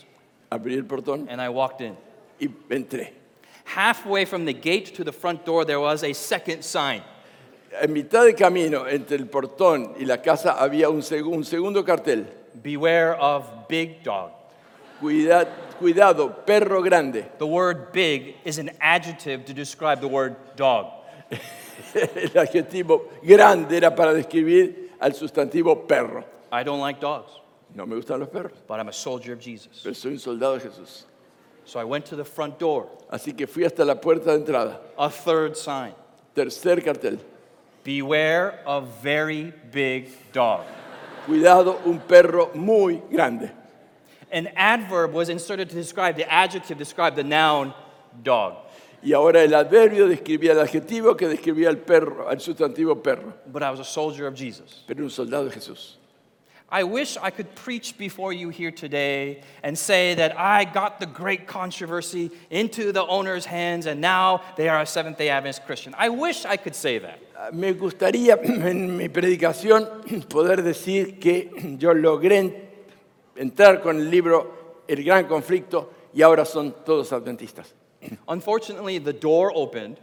abrí 0.51 0.75
el 0.75 0.83
portón 0.85 1.27
and 1.29 1.39
I 1.39 1.49
walked 1.49 1.81
in. 1.81 1.95
y 2.39 2.47
entré. 2.69 3.13
Halfway 3.65 4.25
from 4.25 4.45
the 4.45 4.53
gate 4.53 4.93
to 4.95 5.03
the 5.03 5.11
front 5.11 5.45
door, 5.45 5.63
there 5.63 5.79
was 5.79 6.03
a 6.03 6.13
second 6.13 6.63
sign. 6.63 7.01
En 7.81 7.93
mitad 7.93 8.25
de 8.25 8.33
camino 8.33 8.85
entre 8.85 9.17
el 9.17 9.25
portón 9.27 9.95
y 9.99 10.05
la 10.05 10.17
casa 10.17 10.53
había 10.59 10.89
un, 10.89 11.01
seg- 11.01 11.25
un 11.25 11.43
segundo 11.43 11.83
cartel. 11.83 12.25
Beware 12.61 13.15
of 13.19 13.45
big 13.69 14.03
dog. 14.03 14.31
Cuida- 14.99 15.47
cuidado, 15.79 16.45
perro 16.45 16.81
grande. 16.81 17.25
The 17.37 17.45
word 17.47 17.91
big 17.91 18.35
is 18.45 18.57
an 18.59 18.71
adjective 18.81 19.45
to 19.45 19.53
describe 19.53 20.01
the 20.01 20.07
word 20.07 20.35
dog. 20.55 20.87
El 21.95 22.29
adjetivo 22.39 23.09
grande 23.23 23.77
era 23.77 23.95
para 23.95 24.13
describir 24.13 24.91
al 24.99 25.11
sustantivo 25.13 25.87
perro. 25.87 26.23
I 26.51 26.63
don't 26.63 26.79
like 26.79 26.99
dogs, 26.99 27.31
No 27.75 27.85
me 27.85 27.95
gustan 27.95 28.19
los 28.19 28.29
perros, 28.29 28.57
but 28.67 28.79
I'm 28.79 28.87
a 28.89 28.93
soldier 28.93 29.33
of 29.33 29.39
Jesus. 29.39 29.81
pero 29.83 29.93
soy 29.93 30.11
un 30.11 30.19
soldado 30.19 30.59
de 30.59 30.69
Jesús. 30.69 31.03
So 31.65 31.79
I 31.79 31.83
went 31.85 32.05
to 32.07 32.15
the 32.15 32.25
front 32.25 32.59
door. 32.59 32.87
Así 33.11 33.35
que 33.35 33.47
fui 33.47 33.63
hasta 33.63 33.83
la 33.85 33.95
puerta 33.95 34.25
de 34.25 34.43
entrada. 34.45 34.79
A 34.97 35.09
third 35.09 35.55
sign. 35.57 35.93
Tercer 36.35 36.83
cartel. 36.83 37.19
Beware 37.83 38.59
of 38.65 39.01
very 39.01 39.53
big 39.71 40.09
dog. 40.31 40.61
Cuidado, 41.25 41.79
un 41.85 41.99
perro 41.99 42.51
muy 42.53 43.01
grande. 43.11 43.49
An 44.31 44.47
adverb 44.55 45.13
was 45.13 45.29
inserted 45.29 45.69
to 45.69 45.75
describe 45.75 46.15
the 46.15 46.31
adjective, 46.31 46.77
describe 46.77 47.15
the 47.15 47.23
noun 47.23 47.73
dog. 48.23 48.57
Y 49.01 49.11
ahora 49.13 49.43
el 49.43 49.53
adverbio 49.53 50.07
describía 50.07 50.51
el 50.51 50.59
adjetivo 50.65 51.15
que 51.17 51.27
describía 51.27 51.69
al 51.69 51.77
perro, 51.77 52.27
al 52.29 52.37
sustantivo 52.39 53.01
perro, 53.03 53.33
But 53.45 53.61
I 53.63 53.69
was 53.69 53.79
a 53.81 53.85
soldier 53.85 54.27
of 54.27 54.35
Jesus. 54.35 54.83
pero 54.87 55.03
un 55.03 55.09
soldado 55.09 55.45
de 55.45 55.51
Jesús. 55.51 55.97
I 56.73 56.85
wish 56.85 57.17
I 57.21 57.29
could 57.29 57.53
preach 57.53 57.99
before 57.99 58.33
you 58.33 58.49
here 58.49 58.71
today 58.71 59.41
and 59.61 59.77
say 59.77 60.15
that 60.15 60.39
I 60.39 60.65
got 60.65 60.99
the 60.99 61.05
great 61.05 61.45
controversy 61.45 62.31
into 62.49 62.91
the 62.91 63.05
owner's 63.05 63.45
hands 63.45 63.85
and 63.85 64.01
now 64.01 64.41
they 64.57 64.67
are 64.69 64.81
a 64.81 64.85
Seventh 64.87 65.19
day 65.19 65.29
Adventist 65.29 65.67
Christian. 65.67 65.93
I 65.95 66.09
wish 66.09 66.45
I 66.45 66.57
could 66.57 66.73
say 66.73 66.97
that. 66.97 67.19
Ah, 67.37 67.51
me 67.53 67.73
gustaría 67.75 68.39
en 68.43 68.97
mi 68.97 69.07
predicación 69.07 69.87
poder 70.29 70.63
decir 70.63 71.19
que 71.19 71.51
yo 71.77 71.93
logré 71.93 72.69
entrar 73.35 73.79
con 73.79 73.99
el 73.99 74.09
libro 74.09 74.81
El 74.87 75.03
Gran 75.03 75.27
Conflicto 75.27 75.91
y 76.11 76.23
ahora 76.23 76.43
son 76.43 76.73
todos 76.83 77.13
adventistas. 77.13 77.71
Unfortunately, 78.27 78.97
the 78.97 79.13
door 79.13 79.51
opened 79.53 79.99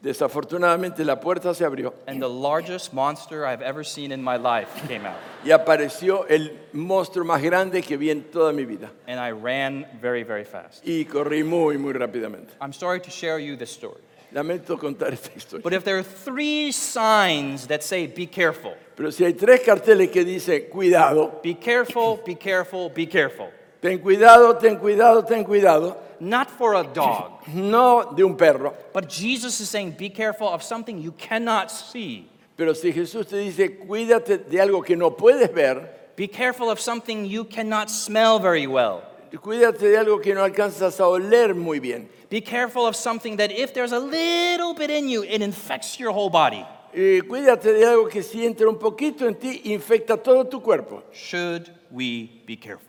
Desafortunadamente 0.00 1.04
la 1.04 1.18
puerta 1.18 1.52
se 1.54 1.64
abrió 1.64 1.92
and 2.06 2.22
the 2.22 2.28
largest 2.28 2.92
monster 2.92 3.44
I've 3.44 3.62
ever 3.62 3.84
seen 3.84 4.12
in 4.12 4.22
my 4.22 4.36
life 4.36 4.68
came 4.86 5.04
out. 5.04 5.16
y 5.44 5.50
apareció 5.50 6.24
el 6.28 6.52
monstruo 6.72 7.24
más 7.24 7.42
grande 7.42 7.82
que 7.82 7.96
vi 7.96 8.10
en 8.10 8.22
toda 8.30 8.52
mi 8.52 8.64
vida. 8.64 8.90
And 9.08 9.18
I 9.18 9.32
ran 9.32 9.86
very, 10.00 10.22
very 10.22 10.44
fast. 10.44 10.86
Y 10.86 11.04
corrí 11.04 11.42
muy, 11.42 11.78
muy 11.78 11.92
rápidamente. 11.94 12.52
I'm 12.60 12.72
sorry 12.72 13.00
to 13.00 13.10
share 13.10 13.40
you 13.40 13.56
this 13.56 13.70
story. 13.70 14.00
Lamento 14.30 14.78
contar 14.78 15.12
esta 15.12 15.30
historia. 15.34 15.62
But 15.64 15.72
if 15.72 15.82
there 15.84 15.98
are 15.98 16.04
three 16.04 16.70
signs 16.70 17.66
that 17.66 17.82
say, 17.82 18.06
be 18.06 18.26
careful, 18.26 18.74
Pero 18.94 19.10
si 19.10 19.24
hay 19.24 19.32
tres 19.32 19.62
carteles 19.64 20.10
que 20.10 20.24
dicen, 20.24 20.68
cuidado, 20.70 21.40
be 21.42 21.54
careful, 21.54 22.20
be 22.24 22.36
careful, 22.36 22.88
be 22.90 23.06
careful, 23.06 23.48
ten 23.80 23.98
cuidado, 23.98 24.56
ten 24.58 24.76
cuidado, 24.76 25.24
ten 25.24 25.44
cuidado, 25.44 25.96
not 26.20 26.50
for 26.50 26.74
a 26.74 26.82
dog, 26.82 27.46
no 27.54 28.12
de 28.14 28.24
un 28.24 28.36
perro, 28.36 28.74
but 28.92 29.08
Jesus 29.08 29.60
is 29.60 29.68
saying, 29.68 29.92
be 29.92 30.08
careful 30.10 30.48
of 30.48 30.62
something 30.62 30.98
you 31.00 31.12
cannot 31.12 31.70
see. 31.70 32.28
pero 32.56 32.74
si 32.74 32.92
Jesús 32.92 33.26
te 33.28 33.36
dice, 33.36 33.78
cuídate 33.78 34.38
de 34.38 34.60
algo 34.60 34.82
que 34.84 34.96
no 34.96 35.10
puedes 35.10 35.52
ver, 35.52 35.96
Be 36.16 36.26
careful 36.26 36.68
of 36.68 36.80
something 36.80 37.24
you 37.26 37.44
cannot 37.44 37.88
smell 37.88 38.40
very 38.40 38.66
well. 38.66 39.02
cuídate 39.40 39.78
de 39.88 39.96
algo 39.96 40.20
que 40.20 40.34
no 40.34 40.42
alcanzas 40.42 40.98
a 40.98 41.06
oler 41.06 41.54
muy 41.54 41.78
bien, 41.78 42.08
Be 42.28 42.40
careful 42.42 42.84
of 42.86 42.96
something 42.96 43.36
that 43.36 43.50
if 43.52 43.72
there's 43.72 43.92
a 43.92 43.98
little 44.00 44.74
bit 44.74 44.90
in 44.90 45.08
you, 45.08 45.22
it 45.22 45.40
infects 45.40 45.98
your 46.00 46.10
whole 46.12 46.28
body. 46.28 46.66
Eh, 46.92 47.20
cuídate 47.28 47.72
de 47.72 47.84
algo 47.86 48.08
que 48.08 48.22
si 48.22 48.44
entra 48.44 48.68
un 48.68 48.76
poquito 48.78 49.26
en 49.28 49.34
ti, 49.36 49.60
infecta 49.66 50.16
todo 50.20 50.44
tu 50.44 50.60
cuerpo. 50.60 51.04
Should 51.12 51.70
we 51.92 52.42
be 52.46 52.56
careful? 52.56 52.87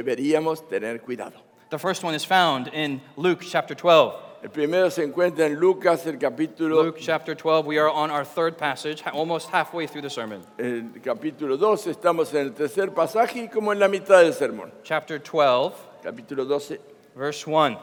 Deberíamos 0.00 0.68
tener 0.68 1.00
cuidado. 1.00 1.32
The 1.70 1.78
first 1.78 2.04
one 2.04 2.14
is 2.14 2.24
found 2.24 2.68
in 2.74 3.00
Luke 3.16 3.40
chapter 3.40 3.74
12. 3.74 4.14
El 4.42 4.50
primero 4.50 4.90
se 4.90 5.02
encuentra 5.02 5.46
en 5.46 5.54
Lucas, 5.58 6.06
el 6.06 6.18
capítulo, 6.18 6.84
Luke 6.84 6.98
chapter 7.00 7.34
12, 7.34 7.66
we 7.66 7.78
are 7.78 7.88
on 7.88 8.10
our 8.10 8.24
third 8.24 8.58
passage, 8.58 9.00
ha- 9.00 9.10
almost 9.10 9.48
halfway 9.48 9.86
through 9.86 10.02
the 10.02 10.10
sermon. 10.10 10.42
el 10.58 10.82
capítulo 11.02 11.56
12, 11.58 11.90
estamos 11.92 12.32
en 12.34 12.46
el 12.48 12.50
tercer 12.52 12.92
pasaje 12.94 13.44
y 13.44 13.48
como 13.48 13.72
en 13.72 13.78
la 13.80 13.88
mitad 13.88 14.20
del 14.22 14.34
sermón. 14.34 14.70
Chapter 14.84 15.18
12, 15.18 15.74
Capítulo 16.02 16.44
12, 16.46 16.78
verse 17.16 17.46
1. 17.50 17.78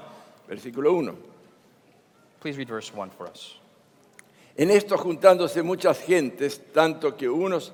versículo 0.47 0.93
1. 0.93 1.17
Please 2.39 2.55
read 2.57 2.67
verse 2.69 2.91
1 2.93 3.09
for 3.17 3.27
us. 3.27 3.57
En 4.55 4.69
esto 4.69 4.95
juntándose 4.97 5.63
muchas 5.63 5.99
gentes, 5.99 6.61
tanto 6.71 7.17
que 7.17 7.27
unos 7.27 7.73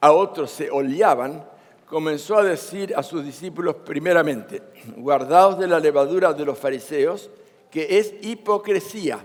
a 0.00 0.12
otros 0.12 0.50
se 0.52 0.70
oleaban, 0.70 1.44
comenzó 1.86 2.38
a 2.38 2.44
decir 2.44 2.94
a 2.96 3.02
sus 3.02 3.24
discípulos 3.24 3.76
primeramente, 3.84 4.62
guardaos 4.96 5.58
de 5.58 5.66
la 5.66 5.78
levadura 5.78 6.32
de 6.32 6.44
los 6.44 6.58
fariseos, 6.58 7.30
que 7.70 7.98
es 7.98 8.12
hipocresía. 8.22 9.20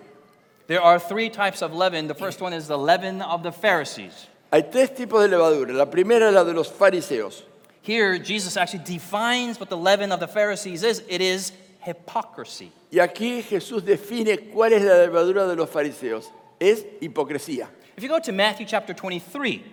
There 0.67 0.81
are 0.81 0.99
three 0.99 1.29
types 1.29 1.63
of 1.63 1.73
leaven. 1.73 2.07
The 2.07 2.13
first 2.13 2.41
one 2.41 2.53
is 2.53 2.67
the 2.67 2.77
leaven 2.77 3.23
of 3.23 3.41
the 3.41 3.51
Pharisees. 3.51 4.27
Hay 4.51 4.63
tres 4.71 4.91
tipos 4.91 5.21
de 5.21 5.35
levadura. 5.35 5.73
La 5.73 5.85
primera 5.85 6.27
es 6.27 6.33
la 6.33 6.43
de 6.43 6.53
los 6.53 6.69
fariseos. 6.69 7.43
Here, 7.81 8.19
Jesus 8.19 8.55
actually 8.55 8.83
defines 8.83 9.59
what 9.59 9.69
the 9.69 9.77
leaven 9.77 10.11
of 10.11 10.19
the 10.19 10.27
Pharisees 10.27 10.83
is 10.83 11.01
it 11.07 11.21
is 11.21 11.53
hypocrisy. 11.79 12.71
Y 12.91 12.99
aquí 12.99 13.41
Jesús 13.41 13.83
define 13.83 14.37
cuál 14.51 14.73
es 14.73 14.83
la 14.83 14.93
levadura 14.93 15.47
de 15.47 15.55
los 15.55 15.69
fariseos. 15.69 16.25
Es 16.59 16.85
hipocresía. 17.01 17.67
If 17.97 18.03
you 18.03 18.09
go 18.09 18.19
to 18.19 18.31
Matthew 18.31 18.65
chapter 18.67 18.93
23, 18.93 19.63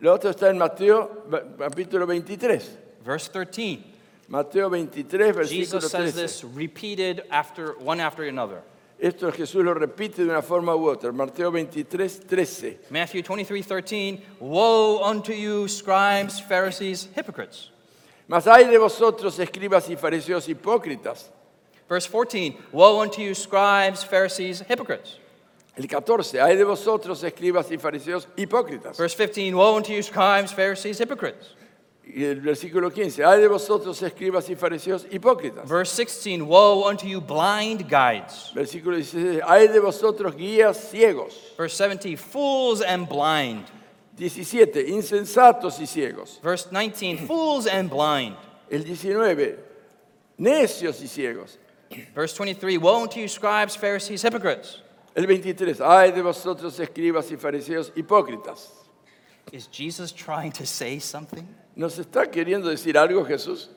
Lo 0.00 0.12
otro 0.12 0.30
está 0.30 0.50
en 0.50 0.58
Mateo 0.58 1.24
capítulo 1.58 2.06
23. 2.06 2.78
verse 3.04 3.30
13, 3.30 3.80
Mateo 4.28 4.68
23, 4.68 5.34
versículo 5.34 5.80
Jesus 5.80 5.90
says 5.90 6.14
13. 6.14 6.22
this 6.22 6.44
repeated 6.44 7.22
after 7.30 7.74
one 7.78 8.00
after 8.00 8.24
another. 8.24 8.62
Esto 8.98 9.30
Jesús 9.30 9.62
lo 9.62 9.74
repite 9.74 10.24
de 10.24 10.30
una 10.30 10.42
forma 10.42 10.74
u 10.74 10.88
otra. 10.88 11.12
Mateo 11.12 11.50
23, 11.50 12.20
13. 12.26 12.78
Matthew 12.90 13.22
23, 13.22 13.62
13, 13.62 14.22
Woe 14.40 15.02
unto 15.02 15.32
you, 15.32 15.68
scribes, 15.68 16.40
Pharisees, 16.40 17.08
hypocrites. 17.14 17.70
Mas 18.26 18.46
hay 18.46 18.64
de 18.64 18.78
vosotros, 18.78 19.38
escribas 19.38 19.88
y 19.88 19.96
fariseos 19.96 20.48
hipócritas. 20.48 21.30
Verse 21.88 22.08
14, 22.08 22.56
Woe 22.72 23.00
unto 23.00 23.20
you, 23.22 23.34
scribes, 23.34 24.02
Pharisees, 24.02 24.62
hypocrites. 24.62 25.18
El 25.76 25.86
14. 25.86 26.40
Hay 26.40 26.56
de 26.56 26.64
vosotros, 26.64 27.22
escribas 27.22 27.70
y 27.70 27.76
fariseos 27.76 28.26
hipócritas. 28.36 28.96
Verse 28.96 29.14
15, 29.14 29.54
Woe 29.54 29.76
unto 29.76 29.92
you, 29.92 30.02
scribes, 30.02 30.52
Pharisees, 30.52 30.98
hypocrites. 31.00 31.54
Y 32.02 32.24
el 32.24 32.40
versículo 32.40 32.90
15. 32.90 33.22
Hay 33.24 33.40
de 33.40 33.48
vosotros, 33.48 34.00
escribas 34.00 34.48
y 34.48 34.54
fariseos 34.54 35.06
hipócritas. 35.10 35.68
Verse 35.68 35.94
16, 35.94 36.42
Woe 36.42 36.88
unto 36.88 37.06
you, 37.06 37.20
blind 37.20 37.86
guides. 37.88 38.52
Versículo 38.54 38.96
16. 38.96 39.42
Hay 39.46 39.68
de 39.68 39.80
vosotros, 39.80 40.34
guías 40.34 40.78
ciegos. 40.78 41.52
Verse 41.58 41.76
17, 41.76 42.16
Fools 42.16 42.80
and 42.80 43.06
blind. 43.06 43.66
17. 44.16 44.88
Insensatos 44.88 45.78
y 45.78 45.86
ciegos. 45.86 46.40
Verse 46.42 46.70
19, 46.70 47.18
Fools 47.26 47.66
and 47.66 47.90
blind. 47.90 48.34
El 48.70 48.82
19. 48.82 49.58
necios 50.38 51.02
y 51.02 51.06
ciegos. 51.06 51.58
Verse 52.14 52.34
23 52.34 52.78
Woe 52.78 53.02
unto 53.02 53.20
you, 53.20 53.28
scribes, 53.28 53.76
Pharisees, 53.76 54.22
hypocrites! 54.22 54.82
El 55.16 55.26
23, 55.26 55.80
ay 55.80 56.12
de 56.12 56.20
vosotros 56.20 56.78
escribas 56.78 57.30
y 57.32 57.36
fariseos 57.38 57.90
hipócritas. 57.96 58.70
Is 59.50 59.66
Jesus 59.72 60.12
trying 60.12 60.52
to 60.52 60.66
say 60.66 60.98
something? 60.98 61.46
¿Nos 61.74 61.98
está 61.98 62.30
queriendo 62.30 62.68
decir 62.68 62.96
algo 62.98 63.24
Jesús? 63.26 63.68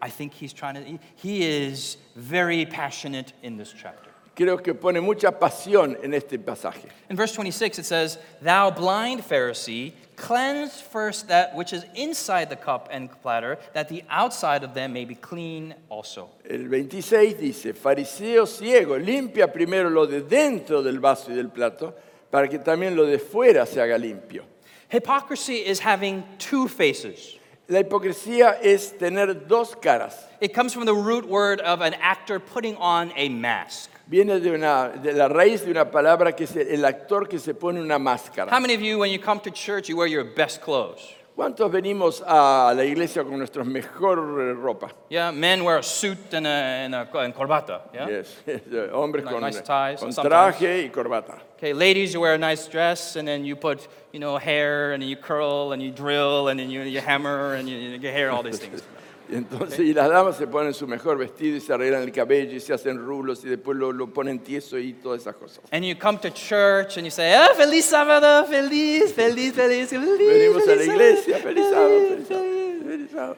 I 0.00 0.08
think 0.08 0.32
he's 0.32 0.52
trying 0.54 0.74
to, 0.74 0.98
he- 1.16 1.42
is 1.44 1.98
very 2.16 2.64
passionate 2.64 3.32
in 3.42 3.56
this 3.58 3.72
chapter. 3.72 4.10
Creo 4.34 4.62
que 4.62 4.72
pone 4.74 5.00
mucha 5.02 5.30
pasión 5.32 5.96
en 6.02 6.14
este 6.14 6.38
pasaje. 6.38 6.88
In 7.10 7.16
verse 7.16 7.34
26, 7.34 7.78
it 7.80 7.84
says, 7.84 8.18
Thou 8.40 8.70
blind 8.70 9.20
Pharisee, 9.22 9.92
cleanse 10.16 10.80
first 10.80 11.28
that 11.28 11.54
which 11.54 11.72
is 11.72 11.84
inside 11.94 12.48
the 12.48 12.56
cup 12.56 12.88
and 12.90 13.10
platter, 13.22 13.58
that 13.72 13.88
the 13.88 14.04
outside 14.08 14.64
of 14.64 14.74
them 14.74 14.92
may 14.92 15.04
be 15.04 15.14
clean 15.14 15.74
also. 15.88 16.28
El 16.48 16.68
26 16.68 17.38
dice, 17.38 17.74
fariseo 17.74 18.46
ciego, 18.46 18.98
limpia 18.98 19.52
primero 19.52 19.90
lo 19.90 20.06
de 20.06 20.22
dentro 20.22 20.82
del 20.82 21.00
vaso 21.00 21.30
y 21.30 21.34
del 21.34 21.48
plato, 21.48 21.94
para 22.30 22.48
que 22.48 22.58
también 22.58 22.96
lo 22.96 23.06
de 23.06 23.18
fuera 23.18 23.66
se 23.66 23.80
haga 23.80 23.96
limpio. 23.96 24.44
Hypocrisy 24.90 25.56
is 25.56 25.80
having 25.80 26.22
two 26.38 26.68
faces. 26.68 27.38
La 27.66 27.80
hipocresía 27.80 28.58
es 28.62 28.98
tener 28.98 29.46
dos 29.46 29.74
caras. 29.76 30.28
It 30.40 30.52
comes 30.52 30.74
from 30.74 30.84
the 30.84 30.92
root 30.92 31.26
word 31.26 31.60
of 31.60 31.80
an 31.80 31.94
actor 31.94 32.38
putting 32.38 32.76
on 32.76 33.10
a 33.16 33.30
mask. 33.30 33.90
Viene 34.06 34.38
de, 34.38 34.50
una, 34.50 34.92
de 35.02 35.14
la 35.14 35.28
raíz 35.28 35.64
de 35.64 35.70
una 35.70 35.90
palabra 35.90 36.36
que 36.36 36.44
es 36.44 36.54
el 36.56 36.84
actor 36.84 37.26
que 37.26 37.38
se 37.38 37.54
pone 37.54 37.80
una 37.80 37.98
máscara. 37.98 38.50
How 38.50 38.60
many 38.60 38.74
of 38.74 38.82
you, 38.82 38.98
when 38.98 39.10
you 39.10 39.18
come 39.18 39.40
to 39.40 39.50
church, 39.50 39.88
you 39.88 39.96
wear 39.96 40.06
your 40.06 40.24
best 40.24 40.60
clothes? 40.60 41.14
¿Cuántos 41.34 41.68
venimos 41.68 42.22
a 42.24 42.72
la 42.76 42.84
iglesia 42.84 43.24
con 43.24 43.38
nuestra 43.38 43.64
mejor 43.64 44.18
eh, 44.40 44.54
ropa? 44.54 44.92
Yeah, 45.10 45.32
men 45.32 45.64
wear 45.64 45.78
a 45.78 45.82
suit 45.82 46.32
and 46.32 46.46
a, 46.46 46.50
and 46.50 46.94
a 46.94 47.08
and 47.18 47.34
corbata. 47.34 47.80
Yeah. 47.92 48.08
Yes, 48.08 48.36
Hombres 48.92 49.24
Like 49.24 49.34
con, 49.34 49.42
nice 49.42 49.60
ties, 49.60 49.98
con 49.98 50.12
traje 50.12 50.84
y 50.84 50.90
corbata. 50.90 51.40
Okay, 51.56 51.72
ladies, 51.72 52.14
you 52.14 52.20
wear 52.20 52.34
a 52.34 52.38
nice 52.38 52.68
dress, 52.68 53.16
and 53.16 53.26
then 53.26 53.44
you 53.44 53.56
put, 53.56 53.88
you 54.12 54.20
know, 54.20 54.38
hair, 54.38 54.92
and 54.92 55.02
you 55.02 55.16
curl, 55.16 55.72
and 55.72 55.82
you 55.82 55.90
drill, 55.90 56.48
and 56.48 56.60
then 56.60 56.70
you, 56.70 56.82
you 56.82 57.00
hammer, 57.00 57.54
and 57.54 57.68
you, 57.68 57.78
you 57.78 57.98
get 57.98 58.14
hair, 58.14 58.30
all 58.30 58.44
these 58.44 58.60
things. 58.60 58.82
Y 59.28 59.34
entonces, 59.36 59.78
y 59.80 59.92
las 59.92 60.08
damas 60.08 60.36
se 60.36 60.46
ponen 60.46 60.74
su 60.74 60.86
mejor 60.86 61.18
vestido 61.18 61.56
y 61.56 61.60
se 61.60 61.72
arreglan 61.72 62.02
el 62.02 62.12
cabello 62.12 62.56
y 62.56 62.60
se 62.60 62.72
hacen 62.72 62.98
rulos 62.98 63.44
y 63.44 63.48
después 63.48 63.76
lo, 63.76 63.92
lo 63.92 64.08
ponen 64.08 64.40
tieso 64.40 64.78
y 64.78 64.94
todas 64.94 65.22
esas 65.22 65.36
cosas. 65.36 65.60
And 65.72 65.84
you 65.84 65.96
come 65.96 66.18
to 66.18 66.30
church, 66.30 66.96
and 66.96 67.04
you 67.04 67.10
say, 67.10 67.34
ah, 67.34 67.48
feliz 67.56 67.86
sábado, 67.86 68.44
feliz, 68.46 69.12
feliz, 69.14 69.54
feliz, 69.54 69.88
feliz. 69.88 70.18
Venimos 70.18 70.68
a 70.68 70.76
la 70.76 70.84
iglesia, 70.84 71.38
feliz 71.38 71.64
sábado, 71.70 72.00
feliz, 72.08 72.28
sábado, 72.28 72.84
feliz. 72.84 73.10
sábado. 73.10 73.36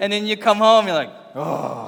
And 0.00 0.12
then 0.12 0.26
you 0.26 0.36
come 0.36 0.58
home, 0.58 0.86
you're 0.86 0.96
like, 0.96 1.10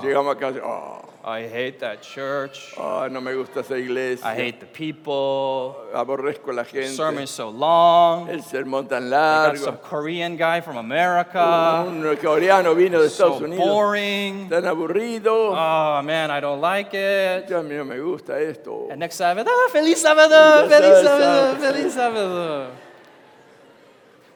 Llegamos 0.03 0.37
acá, 0.37 0.55
oh, 0.63 1.10
I 1.23 1.43
hate 1.47 1.81
that 1.81 2.01
church. 2.03 2.73
oh, 2.79 3.07
no 3.09 3.21
me 3.21 3.35
gusta 3.35 3.61
esa 3.61 3.75
iglesia, 3.77 4.25
I 4.27 4.35
hate 4.35 4.59
the 4.61 4.67
people. 4.67 5.77
aborrezco 5.93 6.47
la 6.55 6.63
The 6.63 6.71
gente, 6.81 6.95
sermon 6.97 7.25
is 7.25 7.31
so 7.31 7.51
long. 7.51 8.29
el 8.31 8.39
sermón 8.43 8.89
tan 8.89 9.09
I 9.09 9.11
got 9.53 9.59
some 9.59 9.77
Korean 9.79 10.37
guy 10.39 10.63
from 10.63 10.79
America. 10.79 11.85
un 11.87 12.03
coreano 12.17 12.75
vino 12.75 12.99
de 13.01 13.07
Estados 13.09 13.39
So 13.39 13.45
Unidos, 13.45 13.59
boring. 13.67 14.49
tan 14.49 14.65
aburrido, 14.65 15.53
Oh 15.55 16.01
man, 16.03 16.31
I 16.31 16.41
don't 16.41 16.61
like 16.63 16.95
it. 16.95 17.51
a 17.51 17.63
mí 17.63 17.77
no 17.77 17.85
me 17.85 17.99
gusta 17.99 18.41
esto. 18.41 18.89
And 18.91 18.99
next 19.01 19.17
Sabbath, 19.17 19.47
ah, 19.47 19.69
feliz 19.71 20.03
sábado, 20.03 20.69
Feliz 20.71 21.05
sábado, 21.05 21.57
feliz 21.61 21.93
sábado. 21.95 22.71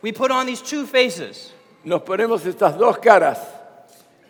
We 0.03 0.13
put 0.13 0.31
on 0.31 0.45
these 0.45 0.61
two 0.61 0.85
faces. 0.87 1.51
Nos 1.83 2.03
ponemos 2.03 2.45
estas 2.45 2.77
dos 2.77 2.99
caras, 2.99 3.39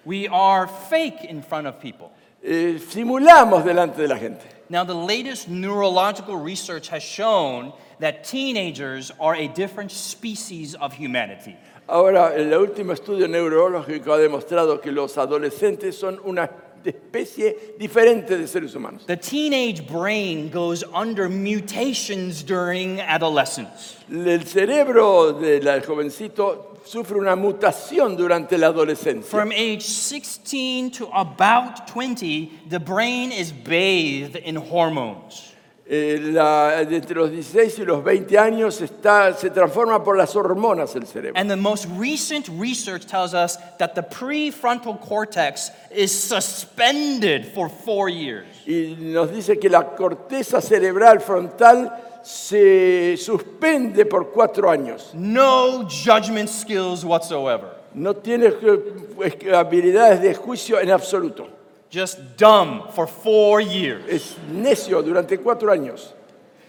We 0.05 0.29
are 0.29 0.69
fake 0.69 1.25
in 1.25 1.43
front 1.43 1.67
of 1.67 1.81
people. 1.81 2.13
Eh, 2.45 2.79
simulamos 2.79 3.65
delante 3.65 4.03
de 4.03 4.09
la 4.09 4.17
gente. 4.19 4.45
Now, 4.69 4.85
the 4.85 4.95
latest 4.95 5.49
neurological 5.49 6.37
research 6.37 6.89
has 6.89 7.03
shown 7.03 7.73
that 8.01 8.25
teenagers 8.25 9.11
are 9.21 9.35
a 9.35 9.49
different 9.49 9.91
species 9.91 10.75
of 10.75 10.93
humanity. 10.95 11.57
Ahora, 11.87 12.35
el 12.35 12.53
último 12.55 12.93
estudio 12.93 13.29
neurológico 13.29 14.13
ha 14.13 14.19
demostrado 14.19 14.81
que 14.81 14.91
los 14.91 15.19
adolescentes 15.19 15.99
son 15.99 16.19
una 16.25 16.51
especie 16.91 17.77
diferente 17.79 18.37
de 18.37 18.47
seres 18.47 18.75
humanos. 18.75 19.07
The 19.07 19.17
teenage 19.17 19.87
brain 19.87 20.51
goes 20.51 20.85
under 20.93 21.29
mutations 21.29 22.43
during 22.43 23.01
adolescence. 23.01 23.97
El 24.11 24.45
cerebro 24.45 25.33
del 25.33 25.83
jovencito 25.83 26.75
sufre 26.85 27.19
una 27.19 27.37
mutación 27.37 28.17
durante 28.17 28.59
la 28.59 28.69
adolescencia. 28.69 29.31
From 29.31 29.53
age 29.53 29.83
16 29.83 30.91
to 30.93 31.09
about 31.13 31.87
20, 31.89 32.53
the 32.69 32.81
brain 32.81 33.33
is 33.33 33.53
bathed 33.53 34.37
in 34.37 34.57
hormones. 34.57 35.54
Eh, 35.87 36.19
la- 36.33 36.81
entre 36.81 37.15
los 37.15 37.31
16 37.31 37.79
y 37.81 37.85
los 37.85 38.03
20 38.03 38.39
años 38.39 38.81
está, 38.81 39.35
se 39.35 39.51
transforma 39.51 40.03
por 40.03 40.17
las 40.17 40.35
hormonas 40.35 40.97
el 40.97 41.07
cerebro. 41.07 41.39
And 41.39 41.51
the 41.51 41.57
most 41.57 41.87
recent 41.99 42.49
research 42.59 43.05
tells 43.07 43.35
us 43.35 43.59
that 43.79 43.95
the 43.95 44.03
prefrontal 44.03 44.99
cortex 44.99 45.71
is 45.95 46.11
suspended 46.11 47.53
for 47.55 47.69
four 47.69 48.09
years. 48.09 48.47
Y 48.67 48.97
nos 48.99 49.31
dice 49.31 49.59
que 49.59 49.69
la 49.69 49.95
corteza 49.95 50.63
cerebral 50.63 51.21
frontal 51.21 51.93
se 52.23 53.17
suspende 53.19 54.07
por 54.07 54.31
cuatro 54.33 54.71
años. 54.71 55.11
No 55.13 55.87
judgment 55.87 56.49
skills 56.49 57.05
whatsoever. 57.05 57.69
No 57.93 58.15
tiene 58.15 58.47
eh, 58.47 59.53
habilidades 59.55 60.23
de 60.23 60.35
juicio 60.35 60.81
en 60.81 60.91
absoluto. 60.91 61.47
Just 61.91 62.37
dumb 62.37 62.89
for 62.93 63.07
four 63.07 63.61
years. 63.61 64.05
Es 64.09 64.37
necio 64.53 65.03
durante 65.03 65.37
cuatro 65.39 65.71
años. 65.71 66.13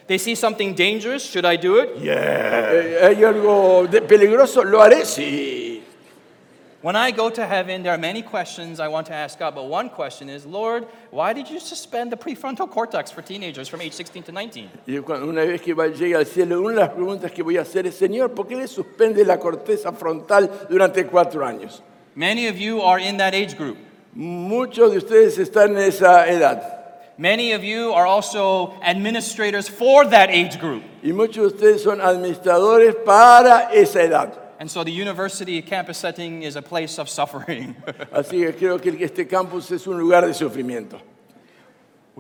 They 0.08 0.20
see 0.20 0.36
something 0.36 0.76
dangerous. 0.76 1.24
Should 1.24 1.46
I 1.46 1.56
do 1.58 1.78
it? 1.80 1.90
Eh, 2.04 3.00
¿Hay 3.02 3.24
algo 3.24 3.88
de 3.90 4.02
peligroso? 4.02 4.64
Lo 4.64 4.80
haré, 4.82 5.04
sí. 5.04 5.82
When 6.84 6.96
I 6.96 7.10
go 7.10 7.32
to 7.32 7.44
heaven, 7.44 7.82
there 7.82 7.92
are 7.92 7.98
many 7.98 8.22
questions 8.22 8.80
I 8.80 8.88
want 8.88 9.08
to 9.08 9.14
ask 9.16 9.40
God, 9.40 9.56
but 9.56 9.64
one 9.64 9.90
question 9.90 10.30
is, 10.30 10.46
Lord, 10.46 10.86
why 11.10 11.34
did 11.34 11.50
you 11.50 11.60
suspend 11.60 12.12
the 12.12 12.16
prefrontal 12.18 12.70
cortex 12.70 13.10
for 13.10 13.24
teenagers 13.24 13.68
from 13.68 13.82
age 13.82 13.94
16 13.94 14.22
to 14.26 14.32
19? 14.32 14.70
Y 14.88 15.00
cuando 15.02 15.26
una 15.28 15.44
vez 15.44 15.60
que 15.64 15.74
va- 15.74 15.88
llegue 15.88 16.16
al 16.16 16.26
cielo, 16.28 16.62
una 16.62 16.76
de 16.76 16.80
las 16.82 16.90
preguntas 16.90 17.32
que 17.32 17.42
voy 17.42 17.58
a 17.58 17.62
hacer 17.62 17.88
es, 17.88 17.96
Señor, 17.96 18.36
¿por 18.36 18.46
qué 18.48 18.56
le 18.56 18.68
suspende 18.68 19.26
la 19.26 19.40
corteza 19.40 19.92
frontal 19.94 20.68
durante 20.70 21.08
cuatro 21.08 21.44
años? 21.44 21.82
Many 22.14 22.48
of 22.48 22.58
you 22.58 22.84
are 22.84 23.00
in 23.00 23.18
that 23.18 23.34
age 23.34 23.58
group. 23.58 23.78
Muchos 24.16 24.92
de 24.92 24.98
ustedes 24.98 25.38
están 25.38 25.72
en 25.72 25.84
esa 25.84 26.26
edad. 26.28 26.72
Many 27.18 27.54
of 27.54 27.64
you 27.64 27.92
are 27.94 28.06
also 28.06 28.74
administrators 28.82 29.70
for 29.70 30.06
that 30.06 30.30
age 30.30 30.60
group. 30.60 30.84
Y 31.04 31.12
muchos 31.12 31.52
de 31.52 31.58
ustedes 31.58 31.84
son 31.84 32.00
administradores 32.00 32.96
para 33.06 33.70
esa 33.74 34.00
edad. 34.00 34.34
And 34.60 34.72
so 34.72 34.84
the 34.84 34.92
university 34.92 35.62
campus 35.62 35.98
setting 35.98 36.44
is 36.44 36.56
a 36.56 36.62
place 36.62 36.98
of 36.98 37.10
suffering. 37.10 37.76
Así 38.14 38.42
que 38.42 38.54
creo 38.54 38.82
que 38.82 38.92
este 39.04 39.28
campus 39.28 39.70
es 39.72 39.86
un 39.86 40.00
lugar 40.00 40.26
de 40.26 40.34
sufrimiento. 40.34 41.00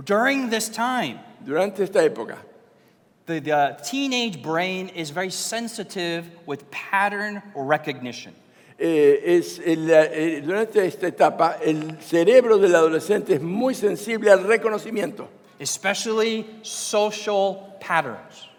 During 0.03 0.49
this 0.49 0.67
time, 0.67 1.19
Durante 1.45 1.84
esta 1.84 1.99
época, 1.99 2.38
the, 3.28 3.39
the 3.39 3.78
teenage 3.84 4.41
brain 4.41 4.89
is 4.89 5.11
very 5.11 5.30
sensitive 5.30 6.28
with 6.47 6.69
pattern 6.72 7.43
recognition. 7.55 8.34
Eh, 8.78 9.21
es 9.26 9.59
el- 9.59 9.89
eh, 9.89 10.41
durante 10.43 10.86
esta 10.86 11.07
etapa, 11.07 11.57
el 11.63 11.97
cerebro 12.01 12.57
del 12.57 12.76
adolescente 12.76 13.36
es 13.36 13.41
muy 13.41 13.73
sensible 13.76 14.32
al 14.32 14.43
reconocimiento. 14.43 15.28
especially 15.59 16.45
social 16.63 17.78
patterns, 17.80 18.49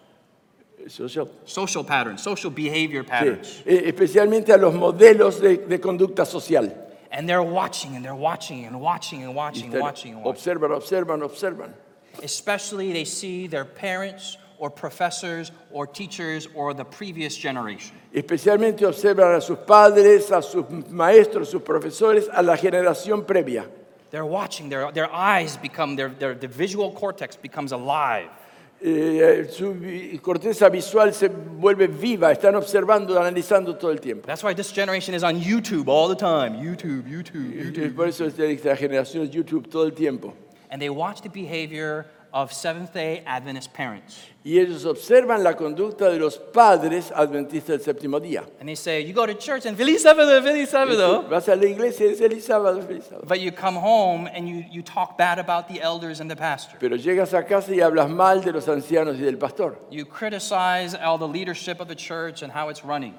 Social- 0.87 1.27
social 1.45 1.83
patterns, 1.85 2.21
social 2.21 2.49
behavior 2.51 3.03
sí, 3.03 3.09
patterns. 3.09 3.61
eh, 3.65 3.83
especialmente 3.87 4.53
a 4.53 4.57
los 4.57 4.73
modelos 4.73 5.39
de, 5.41 5.57
de 5.57 5.79
conducta 5.79 6.25
social. 6.25 6.73
And 7.11 7.27
they're 7.27 7.41
watching 7.43 7.95
and 7.95 8.03
they're 8.03 8.13
watching 8.15 8.65
and 8.65 8.75
watching 8.81 9.23
and 9.23 9.31
Y 9.31 9.35
watching 9.35 9.65
and 9.65 9.73
están- 9.75 9.81
watching 9.81 10.13
and 10.15 10.23
watching. 10.25 10.31
observan, 10.57 10.71
observan, 10.71 11.21
observan. 11.23 11.75
Especially 12.23 12.91
they 12.93 13.05
see 13.05 13.47
their 13.47 13.65
parents 13.65 14.37
or 14.59 14.69
professors 14.69 15.51
or 15.71 15.85
teachers 15.87 16.47
or 16.55 16.73
the 16.73 16.83
previous 16.85 17.35
generation. 17.35 17.95
Especialmente 18.13 18.85
observan 18.85 19.35
a 19.35 19.41
sus 19.41 19.57
padres, 19.59 20.31
a 20.31 20.41
sus 20.41 20.65
maestros, 20.89 21.49
sus 21.49 21.61
profesores, 21.61 22.27
a 22.33 22.41
la 22.41 22.55
generación 22.57 23.25
previa. 23.25 23.65
They're 24.09 24.25
watching, 24.25 24.69
their, 24.69 24.91
their 24.91 25.13
eyes 25.13 25.57
become, 25.57 25.95
their, 25.95 26.09
their, 26.09 26.33
the 26.33 26.47
visual 26.47 26.91
cortex 26.93 27.35
becomes 27.35 27.71
alive. 27.73 28.29
Eh, 28.79 29.45
su 29.49 29.73
vi- 29.73 30.19
corteza 30.19 30.69
visual 30.69 31.11
se 31.11 31.29
vuelve 31.29 31.87
viva, 31.87 32.31
están 32.31 32.55
observando, 32.55 33.19
analizando 33.19 33.75
todo 33.77 33.91
el 33.91 33.99
tiempo. 33.99 34.27
That's 34.27 34.43
why 34.43 34.53
this 34.53 34.71
generation 34.71 35.15
is 35.15 35.23
on 35.23 35.41
YouTube 35.41 35.87
all 35.87 36.07
the 36.07 36.15
time. 36.15 36.53
YouTube, 36.63 37.05
YouTube, 37.09 37.73
YouTube. 37.73 37.95
por 37.95 38.07
eso 38.07 38.25
esta 38.25 38.75
generación 38.75 39.23
es 39.23 39.31
YouTube 39.31 39.67
todo 39.69 39.83
el 39.85 39.93
tiempo. 39.93 40.33
And 40.69 40.79
they 40.81 40.89
watch 40.89 41.21
the 41.21 41.29
behavior 41.29 42.05
of 42.37 42.53
Seventh 42.53 42.93
day 42.93 43.23
Adventist 43.25 43.73
parents. 43.73 44.29
Y 44.45 44.59
ellos 44.59 44.85
observan 44.85 45.43
la 45.43 45.55
conducta 45.55 46.07
de 46.07 46.19
los 46.19 46.37
padres 46.37 47.11
adventistas 47.11 47.67
del 47.67 47.81
séptimo 47.81 48.19
día. 48.19 48.45
And 48.59 48.69
they 48.69 48.75
say, 48.75 49.01
You 49.03 49.11
go 49.11 49.25
to 49.25 49.33
church 49.33 49.65
and 49.65 49.75
Feliz 49.75 50.03
Sábado, 50.03 50.39
Feliz 50.43 50.69
Sábado. 50.69 51.27
Vas 51.27 51.49
a 51.49 51.55
la 51.55 51.65
iglesia 51.65 52.05
y 52.05 52.13
feliz 52.13 52.45
sábado, 52.45 52.79
feliz 52.83 53.05
sábado. 53.05 53.27
But 53.27 53.39
you 53.39 53.51
come 53.51 53.75
home 53.75 54.27
and 54.27 54.47
you, 54.47 54.63
you 54.71 54.83
talk 54.83 55.17
bad 55.17 55.39
about 55.39 55.67
the 55.67 55.81
elders 55.81 56.19
and 56.21 56.29
the 56.29 56.35
pastor. 56.35 56.77
Pero 56.79 56.95
llegas 56.95 57.33
a 57.33 57.43
casa 57.43 57.73
y 57.73 57.81
hablas 57.81 58.07
mal 58.07 58.41
de 58.41 58.51
los 58.51 58.67
ancianos 58.67 59.17
y 59.17 59.23
del 59.23 59.37
pastor. 59.37 59.79
You 59.89 60.05
criticize 60.05 60.93
all 60.93 61.17
the 61.17 61.27
leadership 61.27 61.81
of 61.81 61.87
the 61.87 61.95
church 61.95 62.43
and 62.43 62.51
how 62.51 62.69
it's 62.69 62.85
running. 62.85 63.15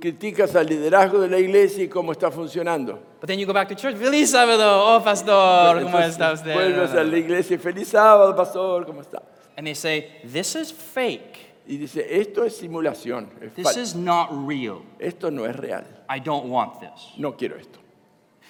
Criticas 0.00 0.54
al 0.56 0.66
liderazgo 0.66 1.20
de 1.20 1.28
la 1.28 1.38
iglesia 1.38 1.84
y 1.84 1.88
cómo 1.88 2.12
está 2.12 2.30
funcionando. 2.30 2.98
But 3.20 3.28
then 3.28 3.38
you 3.38 3.46
go 3.46 3.52
back 3.52 3.68
to 3.68 3.74
church, 3.74 3.96
Feliz 3.96 4.30
Sábado, 4.30 4.96
oh 4.96 5.02
pastor, 5.02 5.76
¿cómo 5.82 5.86
Entonces, 5.88 6.10
está 6.12 6.32
usted? 6.32 6.54
vuelves 6.54 6.90
a 6.94 7.04
la 7.04 7.16
iglesia 7.16 7.58
feliz 7.58 7.88
sábado, 7.88 8.34
pastor, 8.36 8.84
¿cómo 8.86 9.00
está? 9.00 9.22
And 9.56 9.66
they 9.66 9.74
say, 9.74 10.20
This 10.24 10.54
is 10.56 10.72
fake. 10.72 11.46
Y 11.66 11.76
dice, 11.76 12.06
esto 12.08 12.44
es 12.44 12.56
simulación, 12.56 13.28
es 13.40 13.52
This 13.54 13.76
is 13.76 13.94
not 13.94 14.30
real. 14.46 14.82
esto 14.98 15.30
no 15.30 15.44
es 15.46 15.54
real, 15.54 15.84
I 16.08 16.18
don't 16.20 16.46
want 16.48 16.80
this. 16.80 17.12
no 17.18 17.32
quiero 17.36 17.56
esto. 17.56 17.78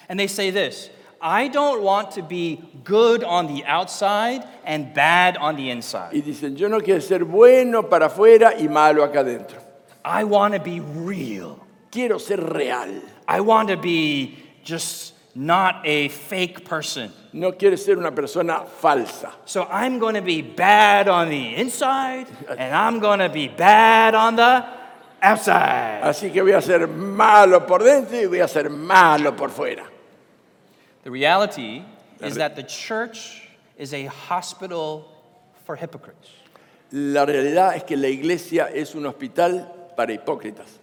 And 0.07 0.19
they 0.19 0.27
say 0.27 0.51
this 0.51 0.89
I 1.21 1.49
don't 1.49 1.83
want 1.83 2.11
to 2.11 2.23
be 2.23 2.61
good 2.85 3.23
on 3.25 3.47
the 3.47 3.65
outside 3.65 4.43
and 4.65 4.93
bad 4.93 5.35
on 5.37 5.57
the 5.57 5.69
inside. 5.69 6.13
Y 6.13 6.21
dicen, 6.21 6.55
yo 6.55 6.69
no 6.69 6.79
quiero 6.79 7.01
ser 7.01 7.25
bueno 7.25 7.89
para 7.89 8.05
afuera 8.05 8.53
y 8.57 8.67
malo 8.69 9.03
acá 9.03 9.19
adentro. 9.19 9.68
I 10.03 10.23
want 10.23 10.53
to 10.53 10.59
be 10.59 10.79
real. 10.79 11.65
Quiero 11.91 12.17
ser 12.17 12.37
real. 12.37 13.01
I 13.27 13.41
want 13.41 13.69
to 13.69 13.77
be 13.77 14.37
just 14.63 15.13
not 15.35 15.81
a 15.85 16.09
fake 16.09 16.65
person. 16.65 17.11
No 17.33 17.51
quiero 17.51 17.75
ser 17.75 17.97
una 17.97 18.11
persona 18.11 18.65
falsa. 18.81 19.31
So 19.45 19.63
I'm 19.65 19.99
going 19.99 20.15
to 20.15 20.21
be 20.21 20.41
bad 20.41 21.07
on 21.07 21.29
the 21.29 21.55
inside 21.55 22.27
and 22.49 22.75
I'm 22.75 22.99
going 22.99 23.19
to 23.19 23.29
be 23.29 23.47
bad 23.47 24.15
on 24.15 24.35
the 24.35 24.65
outside. 25.21 26.01
Así 26.03 26.31
que 26.31 26.41
voy 26.41 26.53
a 26.53 26.61
ser 26.61 26.87
malo 26.87 27.61
por 27.61 27.79
dentro 27.79 28.17
y 28.17 28.25
voy 28.25 28.39
a 28.43 28.47
ser 28.47 28.69
malo 28.69 29.31
por 29.35 29.49
fuera. 29.49 29.85
The 31.03 31.11
reality 31.11 31.83
is 32.21 32.35
that 32.35 32.55
the 32.55 32.63
church 32.63 33.47
is 33.77 33.93
a 33.93 34.05
hospital 34.07 35.09
for 35.65 35.75
hypocrites. 35.75 36.29
La 36.91 37.25
realidad 37.25 37.75
es 37.75 37.83
que 37.83 37.95
la 37.95 38.07
iglesia 38.07 38.69
es 38.73 38.95
un 38.95 39.05
hospital 39.05 39.78
para 39.99 40.13
hipócritas. 40.13 40.79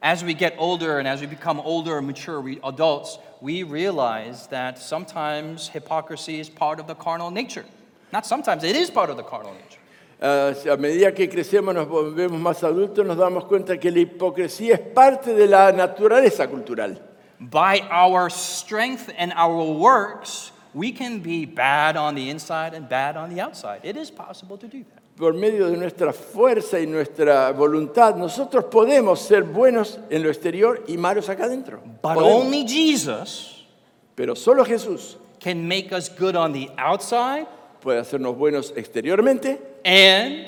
As 0.00 0.22
we 0.22 0.32
get 0.32 0.54
older 0.58 1.00
and 1.00 1.08
as 1.08 1.20
we 1.20 1.26
become 1.26 1.58
older 1.58 1.98
and 1.98 2.06
mature 2.06 2.40
we, 2.40 2.60
adults, 2.62 3.18
we 3.40 3.64
realize 3.64 4.46
that 4.46 4.78
sometimes 4.78 5.68
hypocrisy 5.68 6.38
is 6.38 6.48
part 6.48 6.78
of 6.78 6.86
the 6.86 6.94
carnal 6.94 7.32
nature. 7.32 7.64
Not 8.12 8.26
sometimes, 8.26 8.62
it 8.62 8.76
is 8.76 8.90
part 8.90 9.10
of 9.10 9.16
the 9.16 9.24
carnal 9.24 9.54
nature. 9.54 9.80
Ah, 10.22 10.72
a 10.72 10.76
medida 10.76 11.10
que 11.10 11.26
crecemos, 11.26 11.74
nos 11.74 11.88
volvemos 11.88 12.40
más 12.40 12.62
adultos, 12.62 13.04
nos 13.04 13.16
damos 13.16 13.44
cuenta 13.48 13.76
que 13.76 13.90
la 13.90 13.98
hipocresía 13.98 14.74
es 14.74 14.94
parte 14.94 15.34
de 15.34 15.48
la 15.48 15.72
naturaleza 15.72 16.48
cultural. 16.48 16.96
By 17.40 17.80
our 17.90 18.30
strength 18.30 19.10
and 19.18 19.32
our 19.34 19.64
works, 19.64 20.52
we 20.74 20.92
can 20.92 21.18
be 21.18 21.44
bad 21.44 21.96
on 21.96 22.14
the 22.14 22.30
inside 22.30 22.72
and 22.74 22.88
bad 22.88 23.16
on 23.16 23.34
the 23.34 23.40
outside. 23.40 23.80
It 23.82 23.96
is 23.96 24.12
possible 24.12 24.56
to 24.58 24.68
do 24.68 24.84
that. 24.84 24.97
Por 25.18 25.34
medio 25.34 25.68
de 25.68 25.76
nuestra 25.76 26.12
fuerza 26.12 26.78
y 26.78 26.86
nuestra 26.86 27.50
voluntad, 27.50 28.14
nosotros 28.14 28.66
podemos 28.66 29.20
ser 29.20 29.42
buenos 29.42 29.98
en 30.10 30.22
lo 30.22 30.28
exterior 30.28 30.84
y 30.86 30.96
malos 30.96 31.28
acá 31.28 31.44
adentro. 31.44 31.80
But 32.00 32.14
Podemos. 32.14 32.44
only 32.44 32.64
Jesus 32.66 33.66
Pero 34.14 34.34
solo 34.34 34.64
Jesús 34.64 35.16
can 35.40 35.66
make 35.66 35.92
us 35.92 36.08
good 36.08 36.36
on 36.36 36.52
the 36.52 36.70
outside 36.76 37.46
puede 37.80 38.00
hacernos 38.00 38.36
buenos 38.36 38.72
exteriormente 38.76 39.60
and 39.84 40.46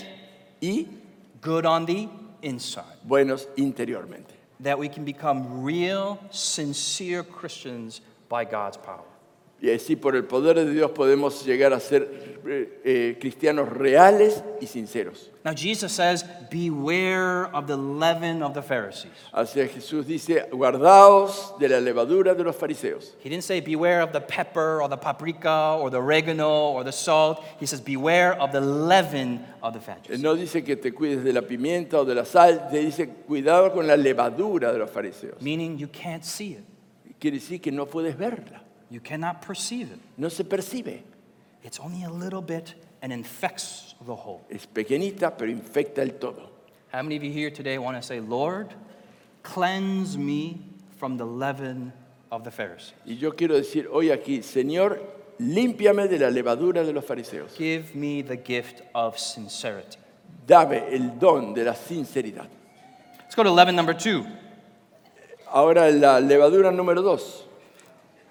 y 0.61 0.87
good 1.41 1.65
on 1.65 1.87
the 1.87 2.09
inside. 2.43 2.99
buenos 3.05 3.49
interiormente. 3.57 4.35
That 4.61 4.79
we 4.79 4.89
can 4.89 5.05
become 5.05 5.65
real, 5.65 6.19
sincere 6.31 7.23
Christians 7.23 8.03
by 8.29 8.45
God's 8.45 8.77
power. 8.77 9.10
Y 9.63 9.71
así 9.71 9.95
por 9.95 10.17
el 10.17 10.25
poder 10.25 10.57
de 10.57 10.71
Dios 10.71 10.91
podemos 10.93 11.45
llegar 11.45 11.75
a 11.75 11.81
ser 11.81 12.39
eh, 12.47 12.81
eh, 12.83 13.19
cristianos 13.21 13.69
reales 13.69 14.43
y 14.59 14.67
sinceros. 14.67 15.31
Now, 15.45 15.53
Jesus 15.55 15.93
says, 15.93 16.25
Beware 16.51 17.47
of 17.55 17.67
the 17.67 17.77
leaven 17.77 18.43
of 18.43 18.55
the 18.55 18.63
Pharisees. 18.63 19.13
Así 19.33 19.61
Jesús 19.69 20.07
dice, 20.07 20.49
guardaos 20.51 21.55
de 21.59 21.69
la 21.69 21.79
levadura 21.81 22.35
de 22.35 22.43
los 22.43 22.57
fariseos. 22.57 23.15
He 23.23 23.29
didn't 23.29 23.45
say, 23.45 23.61
Beware 23.61 24.01
of 24.03 24.13
the 24.13 24.21
pepper 24.21 24.81
or 24.83 24.89
the 24.89 24.97
paprika 24.97 25.77
or 25.79 25.91
the 25.91 25.99
oregano 25.99 26.71
or 26.71 26.83
the 26.83 26.93
salt. 26.93 27.45
He 27.59 27.67
says, 27.67 27.83
Beware 27.83 28.41
of 28.41 28.53
the 28.53 28.61
leaven 28.63 29.45
of 29.63 29.75
the 29.75 29.81
Pharisees. 29.81 30.21
no 30.21 30.35
dice 30.37 30.65
que 30.65 30.77
te 30.77 30.93
cuides 30.93 31.23
de 31.23 31.35
la 31.35 31.43
pimienta 31.43 31.99
o 31.99 32.05
de 32.07 32.15
la 32.15 32.25
sal, 32.25 32.69
te 32.71 32.79
dice 32.79 33.09
cuidado 33.27 33.73
con 33.73 33.87
la 33.87 33.97
levadura 33.97 34.73
de 34.73 34.79
los 34.79 34.91
fariseos. 34.91 35.41
Meaning, 35.43 35.79
you 35.79 35.89
can't 35.89 36.25
see 36.25 36.53
it, 36.53 36.65
Quiere 37.19 37.37
decir 37.39 37.61
que 37.61 37.71
no 37.71 37.85
puedes 37.87 38.17
verla, 38.17 38.63
you 38.91 39.01
cannot 39.01 39.43
perceive 39.43 39.91
it. 39.93 39.99
no 40.17 40.29
se 40.29 40.45
percibe. 40.45 41.03
It's 41.63 41.79
only 41.79 42.05
a 42.05 42.11
little 42.11 42.43
bit 42.43 42.75
and 43.03 43.13
infects 43.13 43.95
the 44.05 44.15
whole. 44.15 44.45
Es 44.51 44.67
pequeñita, 44.67 45.37
pero 45.37 45.51
infecta 45.51 45.99
el 45.99 46.19
todo. 46.19 46.51
How 46.93 47.03
many 47.03 47.17
of 47.17 47.23
you 47.23 47.31
here 47.31 47.51
today 47.51 47.79
want 47.79 47.97
to 47.97 48.03
say, 48.03 48.21
Lord, 48.21 48.75
cleanse 49.43 50.19
me 50.19 50.61
from 50.99 51.17
the 51.17 51.25
leaven 51.25 51.93
of 52.31 52.45
the 52.45 52.51
Pharisees? 52.51 52.95
Y 53.07 53.15
yo 53.15 53.33
quiero 53.33 53.55
decir 53.55 53.89
hoy 53.93 54.11
aquí, 54.11 54.43
Señor, 54.43 55.01
límpiame 55.39 56.09
de 56.09 56.19
la 56.19 56.31
levadura 56.31 56.85
de 56.85 56.93
los 56.93 57.05
fariseos. 57.05 57.57
Give 57.57 57.95
me 57.95 58.23
the 58.23 58.37
gift 58.37 58.83
of 58.95 59.19
sincerity. 59.19 59.99
Dame 60.47 60.93
el 60.93 61.19
don 61.19 61.55
de 61.55 61.65
la 61.65 61.75
sinceridad. 61.75 62.49
Let's 63.21 63.37
go 63.37 63.45
to 63.45 63.53
leaven 63.53 63.77
number 63.77 63.95
two. 63.95 64.27
Ahora 65.47 65.91
la 65.91 66.21
levadura 66.21 66.73
número 66.73 67.03
dos 67.03 67.45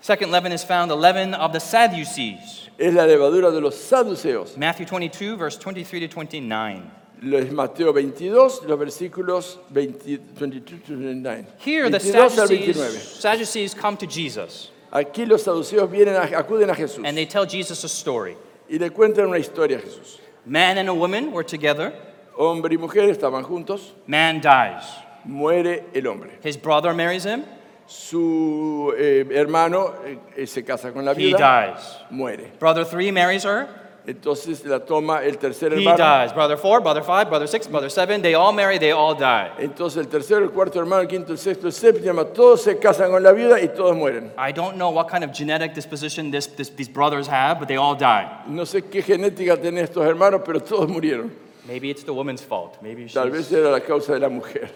Second 0.01 0.31
leaven 0.31 0.51
is 0.51 0.63
found, 0.63 0.89
the 0.89 0.95
leaven 0.95 1.33
of 1.33 1.51
the 1.51 1.59
Sadducees. 1.59 2.69
es 2.79 2.93
la 2.93 3.03
levadura 3.05 3.51
de 3.51 3.59
los 3.59 3.75
saduceos. 3.75 4.55
Matthew 4.57 4.85
22, 4.85 5.35
verse 5.35 5.57
23 5.57 5.99
to 6.01 6.07
29. 6.07 6.91
Lo 7.21 7.37
es 7.37 7.51
Mateo 7.51 7.91
22, 7.91 8.63
los 8.65 8.79
versículos 8.79 9.57
20, 9.73 10.17
22 10.35 10.77
to 10.79 10.93
29. 10.95 11.47
Here, 11.57 11.89
the 11.89 11.99
22 11.99 12.15
al 12.21 12.29
Sadducees, 12.29 13.01
Sadducees 13.19 13.73
come 13.73 13.97
to 13.97 14.07
Jesus 14.07 14.71
Aquí 14.93 15.27
los 15.27 15.43
saduceos 15.43 15.89
vienen 15.91 16.15
a- 16.15 16.27
acuden 16.41 16.69
a 16.69 16.73
Jesús 16.75 17.03
and 17.05 17.17
they 17.17 17.25
tell 17.25 17.45
Jesus 17.45 17.83
a 17.83 17.89
story. 17.89 18.37
y 18.69 18.77
le 18.77 18.89
cuentan 18.89 19.27
una 19.27 19.37
historia 19.37 19.77
a 19.77 19.81
Jesús. 19.81 20.19
Man 20.45 20.77
and 20.77 20.87
a 20.87 20.93
woman 20.93 21.31
were 21.33 21.43
together. 21.43 21.91
Hombre 22.37 22.71
y 22.73 22.77
mujer 22.77 23.09
estaban 23.09 23.43
juntos, 23.43 23.91
Man 24.07 24.39
dies. 24.39 24.85
muere 25.25 25.83
el 25.93 26.07
hombre. 26.07 26.29
His 26.41 26.55
brother 26.55 26.93
marries 26.93 27.25
him. 27.25 27.43
Su 27.89 28.93
eh, 28.95 29.25
hermano 29.31 29.93
eh, 30.35 30.45
se 30.45 30.63
casa 30.63 30.91
con 30.93 31.03
la 31.03 31.13
He 31.13 31.15
viuda, 31.15 31.73
dies. 31.73 31.97
muere. 32.11 32.51
Brother 32.59 32.85
three 32.85 33.11
marries 33.11 33.43
her. 33.43 33.67
Entonces 34.05 34.63
la 34.63 34.79
toma 34.79 35.23
el 35.23 35.39
tercer 35.39 35.73
He 35.73 35.77
hermano. 35.83 35.97
dies. 35.97 36.31
Brother 36.31 36.55
four, 36.55 36.81
brother 36.81 37.01
five, 37.03 37.29
brother 37.29 37.47
six, 37.47 37.67
brother 37.67 37.89
seven. 37.89 38.21
They 38.21 38.35
all 38.35 38.53
marry. 38.53 38.77
They 38.77 38.91
all 38.91 39.15
die. 39.15 39.49
Entonces 39.57 39.97
el 39.97 40.07
tercero, 40.07 40.43
el 40.43 40.51
cuarto 40.51 40.79
hermano, 40.79 41.01
el 41.01 41.07
quinto, 41.07 41.31
el 41.31 41.39
sexto, 41.39 41.65
el 41.65 41.73
séptimo, 41.73 42.27
todos 42.27 42.61
se 42.61 42.77
casan 42.77 43.09
con 43.09 43.23
la 43.23 43.31
viuda 43.31 43.59
y 43.59 43.69
todos 43.69 43.95
mueren. 43.97 44.31
I 44.37 44.51
don't 44.51 44.75
know 44.77 44.91
what 44.91 45.09
kind 45.09 45.23
of 45.23 45.31
genetic 45.33 45.73
disposition 45.73 46.29
this, 46.29 46.45
this, 46.45 46.69
these 46.69 46.87
brothers 46.89 47.27
have, 47.27 47.57
but 47.59 47.67
they 47.67 47.77
all 47.77 47.95
die. 47.95 48.27
No 48.47 48.65
sé 48.65 48.83
qué 48.83 49.01
genética 49.01 49.57
tienen 49.57 49.83
estos 49.83 50.05
hermanos, 50.05 50.41
pero 50.45 50.59
todos 50.59 50.87
murieron. 50.87 51.31
Maybe 51.67 51.89
it's 51.89 52.03
the 52.03 52.13
woman's 52.13 52.43
fault. 52.43 52.77
Maybe 52.83 53.07
she's... 53.07 53.15
Tal 53.15 53.31
vez 53.31 53.51
era 53.51 53.71
la 53.71 53.79
causa 53.79 54.13
de 54.13 54.19
la 54.19 54.29
mujer. 54.29 54.69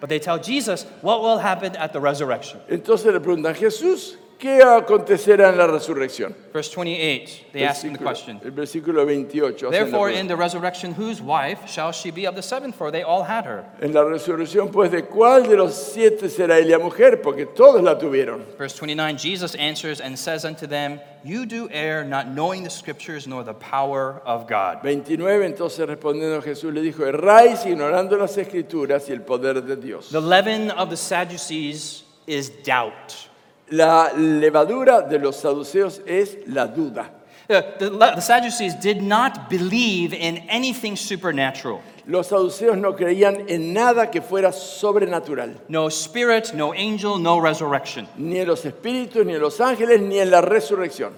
But 0.00 0.08
they 0.08 0.18
tell 0.18 0.38
Jesus 0.38 0.84
what 1.02 1.20
will 1.22 1.38
happen 1.38 1.76
at 1.76 1.92
the 1.92 2.00
resurrection. 2.00 2.60
Entonces 2.68 3.12
le 3.12 3.20
preguntan, 3.20 3.54
Jesús, 3.54 4.16
¿qué 4.38 4.62
acontecerá 4.62 5.50
en 5.50 5.58
la 5.58 5.66
resurrección? 5.66 6.34
Verse 6.52 6.74
28, 6.74 7.46
they 7.52 7.64
ask 7.64 7.82
him 7.82 7.92
the 7.92 7.98
question. 7.98 8.40
El 8.44 8.52
versículo 8.52 9.04
28. 9.04 9.68
hacen 9.68 9.70
la 9.70 9.70
Therefore, 9.70 10.10
in 10.10 10.26
the 10.26 10.36
resurrection, 10.36 10.94
whose 10.94 11.20
wife 11.20 11.68
shall 11.68 11.92
she 11.92 12.10
be 12.10 12.26
of 12.26 12.34
the 12.34 12.42
seven? 12.42 12.72
For 12.72 12.90
they 12.90 13.02
all 13.02 13.24
had 13.24 13.44
her. 13.44 13.64
En 13.80 13.92
la 13.92 14.02
resurrección, 14.02 14.72
pues, 14.72 14.90
¿de 14.90 15.02
cuál 15.02 15.48
de 15.48 15.56
los 15.56 15.74
siete 15.74 16.28
será 16.28 16.58
ella 16.58 16.78
mujer? 16.78 17.20
Porque 17.22 17.46
todos 17.46 17.82
la 17.82 17.98
tuvieron. 17.98 18.44
Verse 18.56 18.76
29, 18.78 19.18
Jesus 19.18 19.54
answers 19.56 20.00
and 20.00 20.18
says 20.18 20.44
unto 20.44 20.66
them, 20.66 21.00
You 21.24 21.46
do 21.46 21.68
err, 21.70 22.04
not 22.04 22.28
knowing 22.28 22.62
the 22.62 22.70
scriptures 22.70 23.26
nor 23.26 23.42
the 23.42 23.54
power 23.54 24.22
of 24.24 24.48
God. 24.48 24.80
29, 24.82 25.44
entonces 25.44 25.86
respondiendo 25.86 26.40
Jesús 26.42 26.72
le 26.72 26.80
dijo, 26.80 27.04
erráis 27.04 27.66
ignorando 27.66 28.16
las 28.16 28.36
escrituras 28.38 29.08
y 29.08 29.12
el 29.12 29.22
poder 29.22 29.62
de 29.62 29.76
Dios. 29.76 30.10
The 30.10 30.20
leaven 30.20 30.70
of 30.70 30.90
the 30.90 30.96
Sadducees 30.96 32.04
is 32.26 32.50
doubt. 32.62 33.27
La 33.70 34.10
levadura 34.16 35.02
de 35.02 35.18
los 35.18 35.36
saduceos 35.36 36.00
es 36.06 36.36
la 36.46 36.66
duda. 36.66 37.10
The, 37.48 37.64
the, 37.78 37.90
the 37.90 38.20
Sadducees 38.20 38.74
did 38.74 39.02
not 39.02 39.48
believe 39.48 40.12
in 40.12 40.36
anything 40.50 40.96
supernatural. 40.96 41.80
Los 42.06 42.28
saduceos 42.28 42.76
no 42.78 42.92
creían 42.94 43.48
en 43.50 43.72
nada 43.72 44.10
que 44.10 44.20
fuera 44.20 44.52
sobrenatural, 44.52 45.54
No 45.68 45.88
spirit, 45.88 46.52
no 46.54 46.72
angel, 46.72 47.18
no 47.18 47.38
resurrection. 47.40 48.06
ni 48.18 48.38
en 48.38 48.48
los 48.48 48.64
espíritus, 48.64 49.24
ni 49.24 49.34
en 49.34 49.40
los 49.40 49.58
ángeles, 49.60 50.00
ni 50.00 50.18
en 50.18 50.30
la 50.30 50.40
resurrección. 50.42 51.12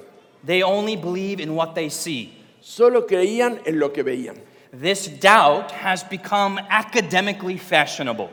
They 0.44 0.62
only 0.62 0.96
believe 0.96 1.40
in 1.40 1.54
what 1.54 1.74
they 1.74 1.88
see. 1.90 2.32
Solo 2.60 3.02
creían 3.06 3.60
en 3.66 3.78
lo 3.78 3.90
que 3.90 4.02
veían. 4.04 4.38
This 4.72 5.08
doubt 5.08 5.72
has 5.72 6.04
become 6.04 6.58
academically 6.70 7.56
fashionable, 7.58 8.28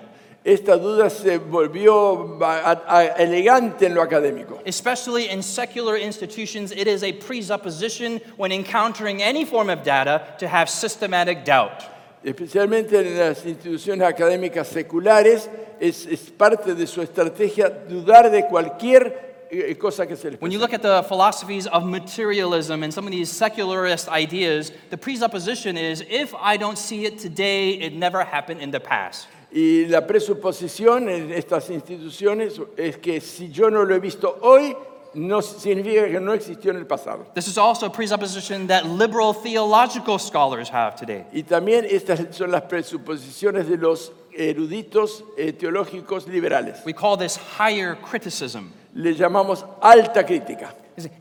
Esta 0.47 0.77
duda 0.77 1.09
se 1.09 1.39
volvió 1.39 2.37
a- 2.41 2.81
a- 2.87 3.05
elegante 3.21 3.85
en 3.87 3.93
lo 3.93 4.01
académico. 4.01 4.59
especially 4.65 5.29
in 5.29 5.43
secular 5.43 5.97
institutions. 5.97 6.71
It 6.71 6.87
is 6.87 7.03
a 7.03 7.11
presupposition 7.11 8.21
when 8.37 8.53
encountering 8.53 9.21
any 9.21 9.43
form 9.43 9.69
of 9.69 9.83
data 9.83 10.21
to 10.39 10.47
have 10.47 10.69
systematic 10.69 11.43
doubt. 11.43 11.83
Especialmente 12.23 12.97
en 12.97 13.17
las 13.19 13.45
instituciones 13.45 14.07
académicas 14.07 14.67
seculares, 14.69 15.49
es, 15.81 16.05
es 16.05 16.29
parte 16.31 16.73
de 16.73 16.87
su 16.87 17.01
estrategia 17.01 17.69
dudar 17.69 18.31
de 18.31 18.43
cualquier 18.47 19.47
eh, 19.51 19.75
cosa 19.77 20.05
que 20.07 20.15
se 20.15 20.31
les 20.31 20.41
When 20.41 20.51
you 20.53 20.59
look 20.59 20.73
at 20.73 20.81
the 20.81 21.03
philosophies 21.09 21.67
of 21.67 21.83
materialism 21.83 22.83
and 22.83 22.93
some 22.93 23.05
of 23.05 23.11
these 23.11 23.29
secularist 23.29 24.07
ideas, 24.07 24.71
the 24.91 24.97
presupposition 24.97 25.75
is 25.77 26.01
if 26.09 26.33
I 26.41 26.55
don't 26.57 26.77
see 26.77 27.03
it 27.05 27.19
today, 27.19 27.71
it 27.81 27.91
never 27.93 28.23
happened 28.23 28.61
in 28.61 28.71
the 28.71 28.79
past. 28.79 29.27
Y 29.51 29.85
la 29.85 30.05
presuposición 30.05 31.09
en 31.09 31.31
estas 31.31 31.69
instituciones 31.69 32.59
es 32.75 32.97
que 32.97 33.21
si 33.21 33.49
yo 33.49 33.69
no 33.69 33.83
lo 33.85 33.95
he 33.95 33.99
visto 33.99 34.37
hoy, 34.41 34.75
no 35.13 35.41
significa 35.41 36.07
que 36.07 36.19
no 36.19 36.33
existió 36.33 36.71
en 36.71 36.77
el 36.77 36.85
pasado. 36.85 37.25
This 37.33 37.47
is 37.47 37.57
also 37.57 37.87
a 37.87 37.91
presupposition 37.91 38.67
that 38.67 38.85
liberal 38.85 39.33
theological 39.33 40.19
scholars 40.19 40.69
have 40.69 40.95
today. 40.95 41.25
Y 41.33 41.43
también 41.43 41.85
estas 41.89 42.35
son 42.35 42.51
las 42.51 42.63
presuposiciones 42.63 43.67
de 43.67 43.77
los 43.77 44.11
eruditos 44.38 45.23
eh, 45.38 45.51
teológicos 45.53 46.27
liberales. 46.27 46.83
We 46.85 46.93
call 46.93 47.17
this 47.17 47.35
higher 47.38 47.95
criticism. 47.95 48.71
Le 48.93 49.13
llamamos 49.13 49.65
alta 49.81 50.23
crítica. 50.23 50.73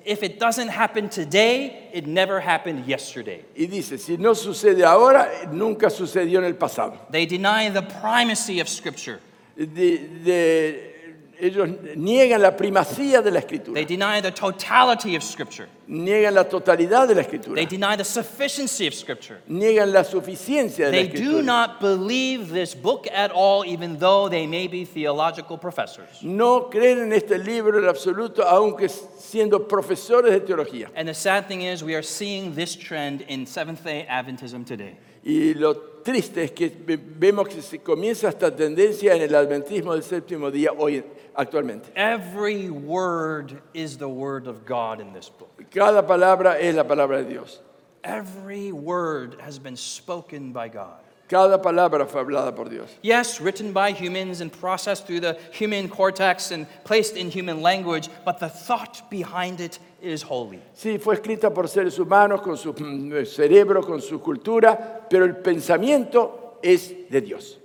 If 0.07 0.23
it 0.23 0.39
doesn't 0.41 0.69
happen 0.71 1.11
today, 1.11 1.91
it 1.93 2.07
never 2.07 2.41
happened 2.41 2.87
yesterday. 2.87 3.45
Y 3.55 3.67
dice, 3.67 3.99
si 3.99 4.17
no 4.17 4.35
sucede 4.35 4.83
ahora, 4.85 5.29
nunca 5.53 5.91
sucedió 5.91 6.39
en 6.39 6.47
el 6.47 6.55
pasado. 6.55 6.97
They 7.11 7.27
deny 7.27 7.69
the 7.69 7.83
primacy 7.83 8.61
of 8.61 8.69
Scripture. 8.69 9.21
De- 9.57 9.99
de- 10.25 10.96
ellos 11.41 11.69
niegan 11.97 12.41
la 12.43 12.57
primacía 12.57 13.23
de 13.23 13.31
la 13.31 13.41
escritura, 13.41 13.75
They 13.75 13.85
deny 13.85 14.21
the 14.21 14.31
totality 14.31 15.17
of 15.17 15.23
Scripture. 15.23 15.69
niegan 15.89 16.35
la 16.35 16.45
totalidad 16.45 17.07
de 17.09 17.15
la 17.15 17.23
escritura, 17.23 17.55
They 17.57 17.67
deny 17.67 17.97
the 17.97 18.05
sufficiency 18.05 18.87
of 18.87 18.95
Scripture. 18.95 19.39
niegan 19.49 19.93
la 19.93 20.03
suficiencia 20.05 20.91
de 20.91 20.93
la 20.93 20.93
They 20.93 21.09
do 21.09 21.39
escritura. 21.41 21.45
not 21.45 21.81
believe 21.81 22.51
this 22.51 22.75
book 22.75 23.07
at 23.13 23.31
all, 23.33 23.65
even 23.65 23.99
though 23.99 24.29
they 24.29 24.47
may 24.47 24.67
be 24.67 24.85
theological 24.85 25.59
professors. 25.59 26.23
No 26.23 26.69
creen 26.71 26.99
en 27.03 27.13
este 27.13 27.39
libro 27.39 27.79
en 27.79 27.85
absoluto, 27.89 28.43
aunque 28.45 28.89
siendo 28.89 29.67
profesores 29.69 30.33
de 30.33 30.41
teología. 30.41 30.89
And 30.95 31.09
the 31.09 31.15
sad 31.15 31.47
thing 31.49 31.63
is, 31.63 31.83
we 31.85 31.95
are 31.95 32.03
seeing 32.03 32.55
this 32.55 32.75
trend 32.77 33.23
in 33.29 33.47
Seventh 33.47 33.85
day 33.85 34.07
Adventism 34.09 34.65
today. 34.67 34.97
Y 35.29 35.55
lo 35.55 35.75
triste 36.05 36.45
es 36.45 36.53
que 36.53 36.69
ve- 36.69 36.97
vemos 36.97 37.49
que 37.49 37.61
se 37.61 37.81
comienza 37.81 38.29
esta 38.29 38.55
tendencia 38.55 39.13
en 39.17 39.23
el 39.23 39.35
adventismo 39.35 39.93
del 39.93 40.05
séptimo 40.05 40.53
día 40.53 40.71
hoy 40.79 41.03
actualmente. 41.35 41.91
Every 41.97 42.71
word 42.71 43.61
is 43.75 43.99
the 43.99 44.09
word 44.09 44.47
of 44.47 44.65
God 44.65 45.01
in 45.01 45.13
this 45.13 45.29
book. 45.29 45.51
Cada 45.71 46.07
palabra 46.07 46.61
es 46.61 46.77
la 46.77 46.85
palabra 46.85 47.25
de 47.25 47.31
Dios. 47.31 47.61
Every 48.05 48.71
word 48.71 49.37
has 49.41 49.59
been 49.59 49.77
spoken 49.77 50.53
by 50.53 50.69
God. 50.69 51.01
Cada 51.29 51.59
palabra 51.61 52.07
fue 52.07 52.21
hablada 52.23 52.55
por 52.55 52.67
Dios. 52.69 52.89
Yes, 53.03 53.41
written 53.41 53.73
by 53.73 53.91
humans 53.91 54.41
and 54.41 54.53
processed 54.53 55.09
through 55.09 55.19
the 55.19 55.37
human 55.51 55.89
cortex 55.89 56.53
and 56.53 56.69
placed 56.85 57.17
in 57.17 57.31
human 57.33 57.63
language, 57.63 58.09
but 58.25 58.39
the 58.39 58.49
thought 58.49 59.11
behind 59.11 59.61
it 59.61 59.81
is 60.13 60.23
holy. 60.23 60.61
Sí, 60.75 60.99
fue 60.99 61.15
escrita 61.15 61.53
por 61.53 61.69
seres 61.69 61.99
humanos 61.99 62.41
con 62.43 62.57
su 62.57 62.73
mm, 62.73 63.25
cerebro, 63.27 63.83
con 63.83 64.01
su 64.01 64.21
cultura, 64.21 65.07
pero 65.09 65.25
el 65.25 65.37
pensamiento 65.37 66.59
es 66.63 67.09
de 67.11 67.21
Dios. 67.21 67.59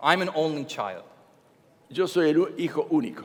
I'm 0.00 0.22
an 0.22 0.30
only 0.34 0.64
child. 0.64 1.02
Yo 1.90 2.06
soy 2.06 2.30
el 2.30 2.54
hijo 2.58 2.86
único. 2.90 3.24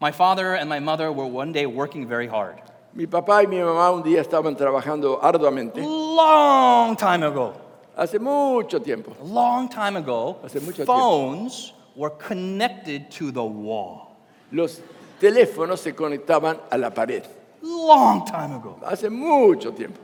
My 0.00 0.10
father 0.10 0.54
and 0.54 0.68
my 0.68 0.80
mother 0.80 1.12
were 1.12 1.26
one 1.26 1.52
day 1.52 1.66
working 1.66 2.06
very 2.06 2.26
hard. 2.26 2.60
Mi 2.94 3.06
papá 3.06 3.42
y 3.42 3.46
mi 3.46 3.56
mamá 3.58 3.90
un 3.92 4.02
día 4.02 4.20
estaban 4.20 4.56
trabajando 4.56 5.18
arduamente, 5.22 5.80
Long 5.82 6.96
time 6.96 7.24
ago, 7.24 7.52
hace 7.96 8.18
mucho 8.20 8.80
tiempo. 8.80 9.12
a 9.20 9.24
long 9.24 9.68
time 9.68 9.96
ago, 9.96 10.38
Hace 10.44 10.60
mucho 10.60 10.84
tiempo. 10.84 10.92
phones 10.92 11.72
were 11.96 12.10
connected 12.10 13.10
to 13.10 13.30
the 13.32 13.42
wall. 13.44 14.16
Los 14.52 14.80
teléfonos 15.18 15.80
se 15.80 15.94
conectaban 15.94 16.58
a 16.70 16.76
la 16.78 16.90
pared, 16.90 17.24
Long 17.62 18.24
time 18.24 18.54
ago. 18.56 18.78
hace 18.84 19.08
mucho 19.10 19.72
tiempo. 19.72 20.00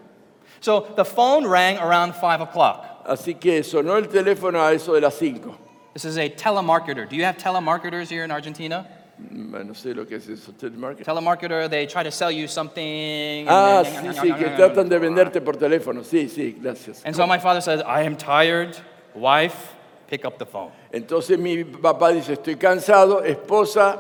So 0.61 0.81
the 0.97 1.05
phone 1.05 1.47
rang 1.47 1.79
around 1.79 2.15
five 2.15 2.41
o'clock. 2.41 3.05
Así 3.07 3.35
que 3.39 3.63
sonó 3.63 3.97
el 3.97 4.09
teléfono 4.09 4.61
a 4.63 4.73
eso 4.73 4.93
de 4.95 5.01
las 5.01 5.15
5. 5.15 5.57
This 5.95 6.05
is 6.05 6.17
a 6.19 6.29
telemarketer. 6.29 7.09
Do 7.09 7.17
you 7.17 7.25
have 7.25 7.37
telemarketers 7.39 8.09
here 8.09 8.25
in 8.25 8.31
Argentina? 8.31 8.87
No 9.31 9.75
sé 9.75 9.95
lo 9.95 10.07
que 10.07 10.17
es 10.17 10.29
eso, 10.29 10.53
telemarketing. 10.53 11.05
Telemarketer, 11.05 11.69
they 11.69 11.87
try 11.87 12.03
to 12.03 12.11
sell 12.11 12.31
you 12.31 12.47
something. 12.47 13.47
Ah, 13.49 13.83
sí, 13.85 14.13
sí, 14.15 14.33
que 14.39 14.51
tratan 14.57 14.89
de 14.89 14.99
venderte 14.99 15.41
por 15.45 15.57
teléfono. 15.57 16.03
Sí, 16.05 16.29
sí, 16.29 16.57
gracias. 16.61 17.03
And 17.05 17.15
so 17.15 17.27
my 17.27 17.39
father 17.39 17.61
says, 17.61 17.83
I 17.87 18.03
am 18.03 18.17
tired. 18.17 18.77
Wife, 19.15 19.75
pick 20.09 20.25
up 20.25 20.39
the 20.39 20.47
phone. 20.47 20.71
Entonces 20.93 21.39
mi 21.39 21.65
papá 21.65 22.13
dice, 22.13 22.35
estoy 22.35 22.57
cansado, 22.57 23.23
esposa, 23.25 23.99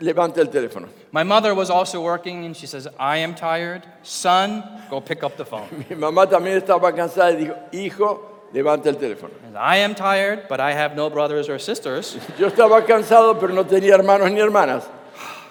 levanta 0.00 0.40
el 0.40 0.48
teléfono. 0.48 0.88
My 1.12 1.22
mother 1.24 1.54
was 1.54 1.70
also 1.70 2.00
working 2.00 2.44
and 2.44 2.56
she 2.56 2.66
says, 2.66 2.88
I 2.98 3.18
am 3.18 3.34
tired. 3.34 3.82
Son, 4.02 4.62
go 4.90 5.00
pick 5.00 5.22
up 5.22 5.36
the 5.36 5.44
phone. 5.44 5.68
Mi 5.90 5.96
mamá 5.96 6.26
también 6.28 6.56
estaba 6.60 6.92
cansada 6.94 7.32
y 7.32 7.36
dijo, 7.44 7.56
hijo, 7.72 8.20
levanta 8.52 8.88
el 8.88 8.96
teléfono. 8.96 9.30
And 9.46 9.56
I 9.56 9.76
am 9.78 9.94
tired, 9.94 10.48
but 10.48 10.60
I 10.60 10.72
have 10.72 10.94
no 10.96 11.10
brothers 11.10 11.48
or 11.48 11.58
sisters. 11.58 12.16
Yo 12.38 12.48
estaba 12.48 12.84
cansado, 12.86 13.38
pero 13.38 13.52
no 13.52 13.64
tenía 13.64 13.94
hermanos 13.94 14.30
ni 14.30 14.40
hermanas. 14.40 14.84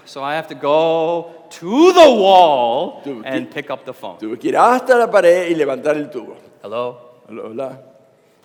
So 0.06 0.24
I 0.24 0.36
have 0.36 0.48
to 0.48 0.56
go 0.56 1.32
to 1.50 1.94
the 1.94 2.12
wall 2.12 3.02
Tú- 3.04 3.22
and 3.26 3.50
pick 3.50 3.70
up 3.70 3.86
the 3.86 3.94
phone. 3.94 4.18
Tuve 4.18 4.40
que 4.40 4.50
ir 4.50 4.58
hasta 4.58 4.96
la 4.98 5.08
pared 5.08 5.50
y 5.52 5.56
levantar 5.56 5.96
el 5.96 6.10
tubo. 6.10 6.36
Hello? 6.64 6.98
Hola, 7.30 7.44
hola, 7.44 7.80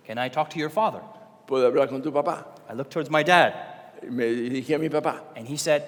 Can 0.07 0.19
I 0.19 0.29
talk 0.29 0.51
to 0.51 0.59
your 0.59 0.71
father? 0.71 1.01
¿puedo 1.47 1.67
hablar 1.67 1.89
con 1.89 2.03
tu 2.03 2.11
papá? 2.13 2.45
I 2.69 2.75
look 2.75 2.91
towards 2.91 3.09
my 3.11 3.23
dad 3.23 3.55
Me 4.03 4.25
dirigí 4.27 4.75
a 4.75 4.79
mi 4.79 4.89
papá. 4.89 5.21
and 5.37 5.47
he 5.49 5.57
said, 5.57 5.83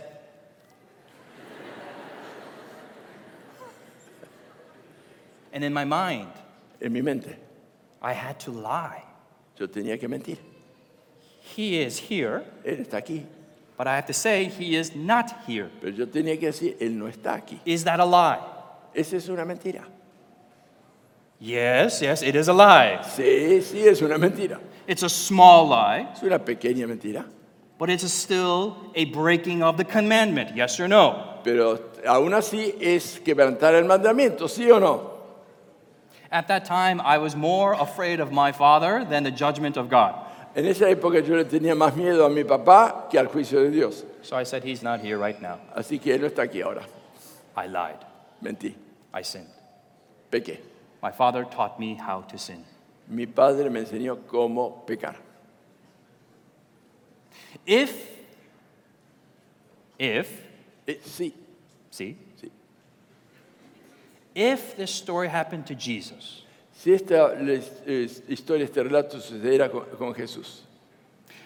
And 5.52 5.64
in 5.64 5.72
my 5.72 5.84
mind, 5.84 6.28
En 6.80 6.92
mi 6.92 7.00
mente, 7.00 7.36
I 8.00 8.12
had 8.12 8.38
to 8.40 8.52
lie. 8.52 9.02
yo 9.58 9.66
tenía 9.66 9.98
que 9.98 10.08
mentir. 10.08 10.38
He 11.56 11.80
is 11.80 11.98
here, 11.98 12.44
Él 12.64 12.86
está 12.86 12.98
aquí. 13.02 13.24
but 13.76 13.86
I 13.86 13.94
have 13.96 14.06
to 14.06 14.12
say 14.12 14.44
he 14.44 14.76
is 14.76 14.94
not 14.94 15.32
here. 15.46 15.70
Pero 15.80 15.92
yo 15.92 16.06
tenía 16.06 16.38
que 16.38 16.48
decir, 16.48 16.76
él 16.80 16.92
no 16.92 17.06
está 17.06 17.34
aquí. 17.40 17.60
Is 17.64 17.84
that 17.84 18.00
a 18.00 18.04
lie? 18.04 18.38
Esa 18.94 19.16
es 19.16 19.28
una 19.28 19.44
mentira. 19.44 19.84
Yes, 21.40 22.00
yes, 22.02 22.22
it 22.22 22.34
is 22.34 22.48
a 22.48 22.52
lie. 22.52 22.98
Sí, 23.04 23.60
sí, 23.62 23.86
es 23.86 24.02
una 24.02 24.18
mentira. 24.18 24.58
It's 24.86 25.04
a 25.04 25.08
small 25.08 25.68
lie, 25.68 26.08
Es 26.12 26.22
una 26.22 26.38
pequeña 26.40 26.86
mentira. 26.88 27.24
But 27.78 27.88
it's 27.88 28.10
still 28.12 28.76
a 28.94 29.04
breaking 29.06 29.62
of 29.62 29.76
the 29.76 29.84
commandment. 29.84 30.56
Yes 30.56 30.78
or 30.80 30.88
no? 30.88 31.40
Pero 31.44 31.78
aún 32.04 32.34
así 32.34 32.74
es 32.80 33.20
quebrantar 33.24 33.74
el 33.74 33.84
mandamiento, 33.84 34.48
¿sí 34.48 34.70
o 34.70 34.78
no? 34.78 35.10
At 36.30 36.48
that 36.48 36.64
time, 36.66 37.00
I 37.00 37.16
was 37.18 37.34
more 37.34 37.72
afraid 37.72 38.20
of 38.20 38.32
my 38.32 38.52
father 38.52 39.04
than 39.04 39.22
the 39.22 39.30
judgment 39.30 39.76
of 39.78 39.88
God. 39.88 40.14
En 40.54 40.66
esa 40.66 40.86
época 40.86 41.24
yo 41.24 41.36
le 41.36 41.44
tenía 41.44 41.74
más 41.76 41.94
miedo 41.94 42.26
a 42.26 42.28
mi 42.28 42.42
papá 42.42 43.08
que 43.08 43.18
al 43.18 43.28
juicio 43.28 43.62
de 43.62 43.70
Dios. 43.70 44.04
So 44.22 44.36
I 44.36 44.42
said, 44.42 44.64
He's 44.64 44.82
not 44.82 45.00
here 45.00 45.16
right 45.16 45.40
now. 45.40 45.58
Así 45.74 46.00
que 46.00 46.12
él 46.14 46.20
no 46.20 46.28
está 46.28 46.42
aquí 46.42 46.62
ahora. 46.62 46.84
I 47.56 47.66
lied. 47.66 47.98
Mentí, 48.42 48.74
I 49.14 49.22
sinned. 49.22 49.48
pequé. 50.30 50.58
My 51.02 51.12
father 51.12 51.44
taught 51.44 51.78
me 51.78 51.94
how 51.94 52.22
to 52.22 52.36
sin. 52.36 52.64
Mi 53.08 53.24
padre 53.26 53.70
me 53.70 53.80
enseñó 53.80 54.18
cómo 54.26 54.84
pecar. 54.84 55.14
If, 57.66 58.08
if, 59.98 60.28
Eh, 60.86 60.94
sí, 61.04 61.32
see, 61.90 62.16
sí. 62.40 62.50
if 64.34 64.76
this 64.76 64.90
story 64.90 65.28
happened 65.28 65.66
to 65.66 65.74
Jesus, 65.74 66.42
Si 66.72 66.92
esta 66.94 67.34
les- 67.40 68.22
historia, 68.28 68.64
este 68.64 68.76
relato 68.82 69.20
sucediera 69.20 69.68
con, 69.70 69.84
con 69.98 70.14
Jesús, 70.14 70.60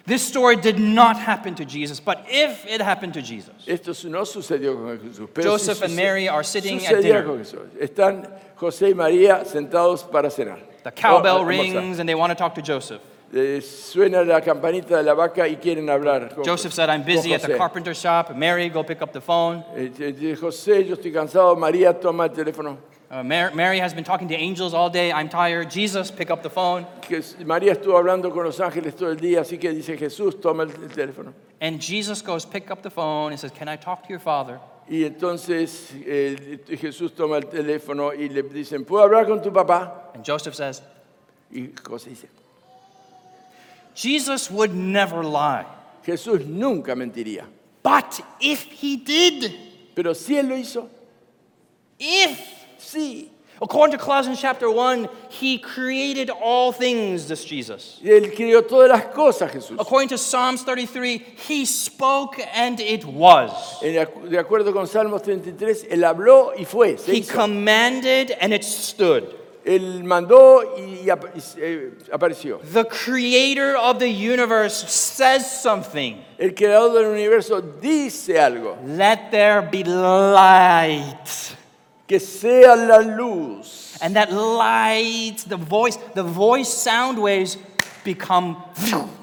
this 0.07 0.23
story 0.23 0.57
did 0.57 0.79
not 0.79 1.17
happen 1.17 1.55
to 1.55 1.65
Jesus, 1.65 1.99
but 2.01 2.25
if 2.29 2.67
it 2.67 2.81
happened 2.81 3.15
to 3.15 3.23
Jesus, 3.23 3.55
esto 3.67 3.93
su- 3.95 4.11
no 4.11 4.25
sucedió 4.25 4.75
con 4.77 4.99
Jesús. 4.99 5.29
Pero 5.33 5.43
sí 5.43 5.51
Joseph 5.51 5.83
and 5.83 5.91
suce- 5.91 5.97
Mary 5.97 6.29
are 6.29 6.45
sitting 6.45 6.77
at 6.79 6.83
sucediera 6.83 7.03
dinner. 7.03 7.25
con 7.25 7.39
Jesús. 7.39 7.69
Están 7.81 8.29
José 8.57 8.91
y 8.91 8.95
María 8.95 9.45
sentados 9.45 10.05
para 10.09 10.29
cenar. 10.31 10.61
The 10.85 10.93
cowbell 10.93 11.37
O- 11.39 11.45
almorzar. 11.45 11.49
rings 11.83 11.99
and 11.99 12.09
they 12.09 12.15
want 12.15 12.31
to 12.31 12.35
talk 12.37 12.55
to 12.57 12.63
Joseph. 12.63 13.01
Eh, 13.35 13.63
suena 13.63 14.23
la 14.23 14.43
campanita 14.43 14.99
de 14.99 15.03
la 15.03 15.15
vaca 15.15 15.49
y 15.49 15.57
quieren 15.57 15.89
hablar. 15.89 16.35
con- 16.35 16.45
Joseph 16.45 16.73
said, 16.73 16.91
I'm 16.91 17.03
con 17.03 17.15
busy 17.15 17.33
at 17.33 17.41
the 17.41 17.49
José. 17.49 17.57
carpenter 17.59 17.95
shop. 17.95 18.35
Mary, 18.37 18.69
go 18.69 18.83
pick 18.83 19.01
up 19.01 19.13
the 19.13 19.21
phone. 19.23 19.65
Eh, 19.75 19.91
eh, 19.99 20.37
José, 20.39 20.85
yo 20.87 20.95
estoy 20.97 21.13
cansado. 21.13 21.57
María, 21.57 21.99
toma 21.99 22.25
el 22.27 22.31
teléfono. 22.33 22.77
Uh, 23.11 23.23
Mar- 23.23 23.53
Mary 23.55 23.79
has 23.79 23.93
been 23.95 24.05
talking 24.05 24.27
to 24.29 24.35
angels 24.35 24.73
all 24.75 24.89
day. 24.91 25.11
I'm 25.13 25.29
tired. 25.29 25.71
Jesus, 25.71 26.11
pick 26.11 26.31
up 26.31 26.43
the 26.43 26.51
phone. 26.51 26.87
Jes- 27.09 27.37
María 27.45 27.73
estuvo 27.73 27.97
hablando 27.99 28.31
con 28.31 28.45
los 28.45 28.59
ángeles 28.61 28.95
todo 28.97 29.11
el 29.11 29.17
día, 29.19 29.41
así 29.41 29.59
que 29.59 29.71
dice 29.73 29.97
Jesús, 29.99 30.39
toma 30.41 30.65
el, 30.65 30.71
el 30.71 30.89
teléfono. 30.91 31.33
And 31.61 31.81
Jesus 31.81 32.23
goes, 32.23 32.45
pick 32.45 32.71
up 32.71 32.83
the 32.83 32.91
phone 32.91 33.33
and 33.33 33.39
says, 33.41 33.51
Can 33.53 33.69
I 33.69 33.77
talk 33.77 34.03
to 34.05 34.09
your 34.11 34.19
father? 34.21 34.59
Y 34.89 35.05
entonces 35.05 35.91
eh, 36.07 36.59
Jesús 36.79 37.15
toma 37.15 37.37
el 37.39 37.45
teléfono 37.47 38.13
y 38.13 38.29
le 38.29 38.43
dicen, 38.43 38.85
¿puedo 38.85 39.05
hablar 39.05 39.27
con 39.27 39.41
tu 39.41 39.51
papá? 39.53 40.11
And 40.15 40.25
Joseph 40.27 40.55
says, 40.55 40.83
Y 41.51 41.71
José 41.87 42.11
dice, 42.11 42.29
Jesus 43.95 44.51
would 44.51 44.75
never 44.75 45.23
lie. 45.23 45.67
Jesús 46.05 46.47
nunca 46.47 46.95
mentiría. 46.95 47.45
But 47.83 48.21
if 48.41 48.63
he 48.63 48.97
did, 48.97 49.55
Pero 49.95 50.15
si 50.15 50.37
él 50.37 50.49
lo 50.49 50.57
hizo, 50.57 50.89
if, 51.99 52.41
sí. 52.79 53.29
according 53.61 53.97
to 53.97 54.03
Colossians 54.03 54.41
chapter 54.41 54.71
1, 54.71 55.09
he 55.29 55.59
created 55.59 56.31
all 56.31 56.73
things, 56.73 57.29
this 57.29 57.45
Jesus. 57.45 58.01
Él 58.03 58.35
crió 58.35 58.67
todas 58.67 58.89
las 58.89 59.15
cosas, 59.15 59.51
Jesús. 59.51 59.77
According 59.79 60.09
to 60.11 60.19
Psalms 60.19 60.63
33, 60.63 61.19
he 61.19 61.65
spoke 61.65 62.41
and 62.55 62.81
it 62.81 63.05
was. 63.05 63.81
De 63.81 64.39
acuerdo 64.39 64.73
con 64.73 64.87
Salmos 64.87 65.23
33, 65.23 65.85
él 65.91 66.05
habló 66.05 66.53
y 66.57 66.65
fue. 66.65 66.97
He 66.97 67.21
hizo. 67.21 67.35
commanded 67.35 68.31
and 68.41 68.53
it 68.55 68.65
stood. 68.65 69.42
Él 69.65 70.03
mandó 70.03 70.77
y, 70.77 71.09
ap- 71.09 71.37
y, 71.37 71.41
eh, 71.59 71.91
apareció. 72.13 72.59
The 72.73 72.85
creator 72.85 73.77
of 73.77 73.99
the 74.01 74.09
universe 74.11 74.75
says 74.91 75.47
something. 75.49 76.17
El 76.39 76.53
creador 76.55 76.95
del 76.95 77.07
universo 77.13 77.61
dice 77.61 78.41
algo. 78.41 78.77
Let 78.85 79.31
there 79.31 79.63
be 79.63 79.85
light. 79.85 81.55
Que 82.09 82.19
sea 82.19 82.75
la 82.75 82.99
luz. 82.99 83.97
And 84.03 84.17
that 84.17 84.33
light, 84.33 85.45
the 85.47 85.57
voice, 85.57 85.97
the 86.15 86.25
voice 86.25 86.69
sound 86.69 87.19
waves 87.19 87.57
become 88.05 88.57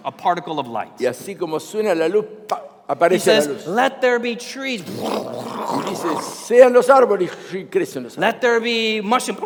a 0.05 0.11
particle 0.11 0.57
of 0.59 0.67
light. 0.67 0.93
Y 0.99 1.05
así 1.05 1.35
como 1.37 1.59
suena 1.59 1.93
la 1.93 2.07
luz, 2.07 2.25
pa, 2.47 2.61
He 2.87 2.93
aparece 2.95 3.27
la 3.27 3.41
says, 3.41 3.47
luz. 3.47 3.67
Let 3.67 3.99
there 4.01 4.19
be 4.19 4.35
trees. 4.37 4.81
Y 4.81 5.89
dice, 5.89 6.07
sean 6.47 6.73
los 6.73 6.89
árboles 6.89 7.29
y 7.53 7.65
crecen 7.65 8.03
los 8.03 8.17
árboles. 8.17 8.17
Let 8.17 8.39
there 8.41 8.59
be 8.59 9.01
mushroom 9.03 9.37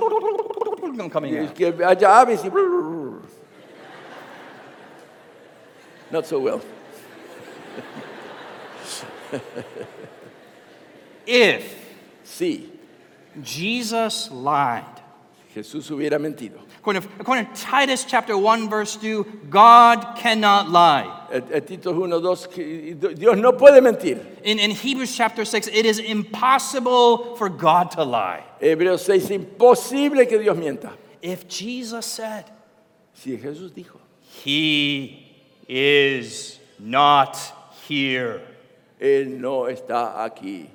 coming 1.10 1.38
out. 1.38 1.58
haya 1.58 2.10
aves. 2.22 2.44
Not 6.12 6.26
so 6.28 6.40
well. 6.40 6.62
If 11.26 11.84
Sí, 12.24 12.70
Jesus 13.42 14.32
lied, 14.32 14.93
Jesús 15.54 15.90
hubiera 15.92 16.20
mentido. 16.20 16.60
according 16.80 17.04
to, 17.04 17.10
according 17.20 17.46
to 17.46 17.62
Titus 17.62 18.04
chapter 18.04 18.38
1, 18.38 18.70
verse 18.70 18.96
2, 18.96 19.24
God 19.50 20.16
cannot 20.18 20.70
lie. 20.70 21.28
Eh, 21.32 21.38
eh, 21.38 21.42
el, 21.50 21.54
el 21.54 21.62
Tito 21.62 21.94
1, 21.94 22.22
2, 22.22 23.16
Dios 23.16 23.38
no 23.38 23.54
puede 23.54 23.82
mentir. 23.82 24.20
In, 24.44 24.60
in 24.60 24.72
Hebrews 24.72 25.16
chapter 25.16 25.46
6, 25.46 25.68
it 25.68 25.86
is 25.86 26.00
impossible 26.00 27.36
for 27.36 27.50
God 27.50 27.92
to 27.92 28.04
lie. 28.04 28.44
Hebreos 28.60 29.06
6, 29.06 29.30
imposible 29.30 30.28
que 30.28 30.40
Dios 30.40 30.58
mienta. 30.58 30.94
If 31.22 31.48
Jesus 31.48 32.06
said, 32.06 32.46
Si 33.14 33.38
Jesús 33.38 33.72
dijo, 33.72 34.00
He 34.44 35.36
is 35.68 36.60
not 36.80 37.38
here. 37.88 38.42
Él 39.00 39.40
no 39.40 39.68
está 39.68 40.24
aquí. 40.24 40.70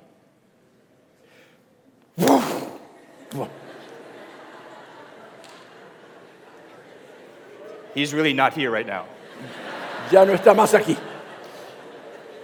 He's 7.99 8.13
really 8.13 8.33
not 8.33 8.53
here 8.53 8.71
right 8.71 8.87
now. 8.87 9.05
Ya 10.09 10.23
no 10.23 10.33
está 10.33 10.55
más 10.55 10.73
aquí. 10.73 10.97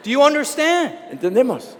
Do 0.03 0.09
you 0.09 0.21
understand? 0.21 0.93
¿Entendemos? 1.13 1.75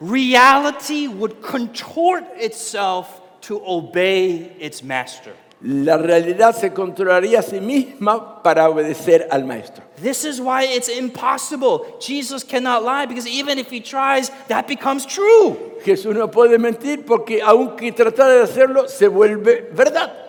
Reality 0.00 1.08
would 1.08 1.42
contort 1.42 2.24
itself 2.36 3.20
to 3.42 3.60
obey 3.66 4.52
its 4.60 4.84
master. 4.84 5.32
La 5.64 5.96
realidad 5.96 6.54
se 6.54 6.70
controlaría 6.70 7.40
a 7.40 7.42
sí 7.42 7.60
misma 7.60 8.40
para 8.40 8.68
obedecer 8.68 9.26
al 9.32 9.44
Maestro. 9.44 9.82
This 9.96 10.24
is 10.24 10.40
why 10.40 10.62
it's 10.62 10.88
impossible. 10.88 11.96
Jesus 12.00 12.44
cannot 12.44 12.84
lie 12.84 13.06
because 13.06 13.26
even 13.26 13.58
if 13.58 13.68
he 13.68 13.80
tries, 13.80 14.30
that 14.46 14.68
becomes 14.68 15.06
true. 15.06 15.56
Jesús 15.84 16.14
no 16.14 16.28
puede 16.28 16.56
mentir 16.58 17.04
porque 17.04 17.42
aunque 17.42 17.90
tratara 17.90 18.34
de 18.34 18.42
hacerlo, 18.42 18.88
se 18.88 19.08
vuelve 19.08 19.68
verdad. 19.72 20.21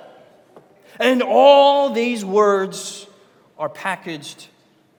And 0.99 1.21
all 1.23 1.89
these 1.89 2.23
words 2.23 3.07
are 3.57 3.69
packaged 3.69 4.47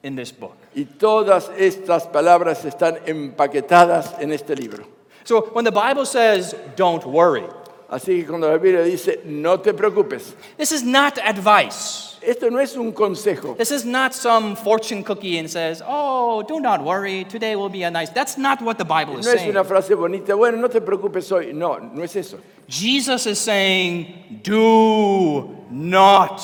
in 0.03 0.17
this 0.17 0.33
book. 0.33 0.57
Y 0.75 0.85
todas 0.99 1.49
estas 1.57 2.11
palabras 2.13 2.65
están 2.65 2.99
empaquetadas 3.07 4.21
en 4.21 4.33
este 4.33 4.51
libro. 4.51 4.87
So 5.25 5.43
when 5.53 5.65
the 5.65 5.73
Bible 5.73 6.05
says, 6.05 6.55
don't 6.77 7.05
worry, 7.07 7.45
Así 7.89 8.21
que 8.21 8.27
cuando 8.27 8.49
la 8.49 8.59
Biblia 8.59 8.83
dice, 8.83 9.21
no 9.25 9.61
te 9.61 9.73
preocupes, 9.73 10.35
this 10.57 10.73
is 10.73 10.83
not 10.83 11.19
advice. 11.19 12.15
esto 12.27 12.51
no 12.51 12.59
es 12.59 12.77
un 12.77 12.93
consejo. 12.93 13.57
This 13.57 13.71
is 13.71 13.85
not 13.85 14.15
some 14.15 14.57
fortune 14.57 15.03
cookie 15.05 15.39
and 15.39 15.51
says, 15.51 15.83
oh, 15.87 16.43
do 16.43 16.61
not 16.61 16.83
worry, 16.83 17.25
today 17.25 17.57
will 17.57 17.69
be 17.69 17.83
a 17.83 17.91
nice. 17.91 18.11
That's 18.11 18.39
not 18.39 18.63
what 18.63 18.79
the 18.79 18.85
Bible 18.85 19.19
is 19.19 19.27
No 19.27 19.33
es 19.33 19.41
saying. 19.41 19.51
una 19.51 19.65
frase 19.65 19.95
bonita, 19.95 20.35
bueno, 20.35 20.59
no 20.59 20.69
te 20.69 20.81
preocupes 20.81 21.31
hoy. 21.31 21.53
No, 21.53 21.79
no 21.79 22.03
es 22.03 22.17
eso. 22.17 22.39
Jesus 22.67 23.27
is 23.27 23.39
saying, 23.39 24.41
do 24.43 25.65
not 25.71 26.41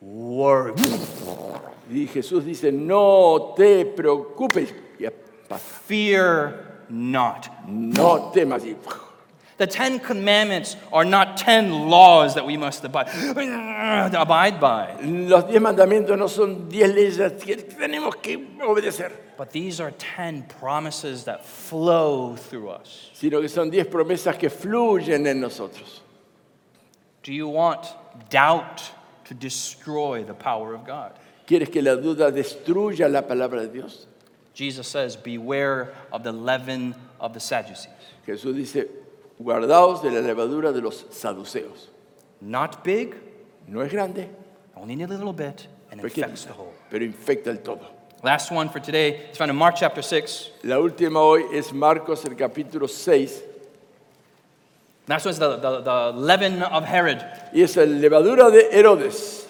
worry. 0.00 0.74
Y 1.90 2.06
Jesús 2.06 2.44
dice, 2.44 2.72
no 2.72 3.54
te 3.56 3.84
preocupes. 3.84 4.72
Y 4.98 5.08
pasa. 5.48 5.64
Fear 5.86 6.84
not. 6.88 7.48
No 7.66 8.30
temas. 8.32 8.64
Y 8.64 8.76
The 9.60 9.66
Ten 9.66 9.98
Commandments 9.98 10.74
are 10.90 11.04
not 11.04 11.36
ten 11.36 11.90
laws 11.90 12.34
that 12.36 12.46
we 12.46 12.56
must 12.56 12.82
abide, 12.82 13.08
by, 14.58 14.96
Los 15.02 15.44
diez 15.44 15.60
mandamientos 15.60 16.16
no 16.16 16.28
son 16.28 16.66
diez 16.66 16.90
leyes 16.90 17.18
que 17.44 17.56
tenemos 17.56 18.14
que 18.22 18.38
obedecer, 18.62 19.12
but 19.36 19.50
these 19.50 19.78
are 19.78 19.90
ten 19.98 20.44
promises 20.44 21.24
that 21.24 21.44
flow 21.44 22.36
through 22.36 22.70
us. 22.70 23.10
sino 23.12 23.42
que 23.42 23.48
son 23.48 23.68
diez 23.68 23.86
promesas 23.86 24.38
que 24.38 24.48
fluyen 24.48 25.26
en 25.26 25.42
nosotros. 25.42 26.00
Do 27.22 27.34
you 27.34 27.46
want 27.46 27.86
doubt 28.30 28.82
to 29.26 29.34
destroy 29.34 30.24
the 30.24 30.32
power 30.32 30.72
of 30.72 30.86
God? 30.86 31.12
¿Quieres 31.46 31.70
que 31.70 31.82
la 31.82 31.96
duda 31.96 32.32
destruya 32.32 33.12
la 33.12 33.20
palabra 33.20 33.60
de 33.60 33.68
Dios? 33.68 34.06
Jesus 34.54 34.88
says, 34.88 35.16
Beware 35.16 35.92
of 36.10 36.22
the 36.22 36.32
leaven 36.32 36.94
of 37.20 37.34
the 37.34 37.40
Sadducees. 37.40 37.92
Jesús 38.26 38.54
dice, 38.54 38.86
guardaos 39.42 40.02
de 40.02 40.10
la 40.10 40.20
levadura 40.20 40.72
de 40.72 40.80
los 40.80 41.06
saduceos. 41.10 41.88
Not 42.40 42.82
big, 42.84 43.14
No 43.66 43.80
es 43.82 43.92
grande, 43.92 44.28
only 44.76 45.00
a 45.02 45.06
little 45.06 45.32
bit, 45.32 45.68
and 45.92 46.00
infects 46.00 46.42
the 46.44 46.48
pequeñita, 46.50 46.56
whole. 46.56 46.72
pero 46.90 47.04
infecta 47.04 47.46
el 47.48 47.58
todo. 47.58 47.80
Last 48.22 48.50
one 48.50 48.68
for 48.68 48.80
today 48.80 49.28
is 49.30 49.38
found 49.38 49.50
in 49.50 49.56
Mark 49.56 49.76
chapter 49.76 50.02
6. 50.02 50.50
La 50.64 50.76
última 50.76 51.20
hoy 51.20 51.44
es 51.52 51.72
Marcos, 51.72 52.24
el 52.24 52.32
capítulo 52.34 52.88
6, 52.88 53.42
Last 55.08 55.24
one 55.26 55.32
is 55.32 55.38
the, 55.38 55.56
the, 55.56 55.80
the 55.82 56.12
leaven 56.16 56.62
of 56.62 56.84
Herod. 56.84 57.18
y 57.52 57.60
es 57.62 57.76
la 57.76 57.84
levadura 57.84 58.50
de 58.50 58.68
Herodes. 58.76 59.46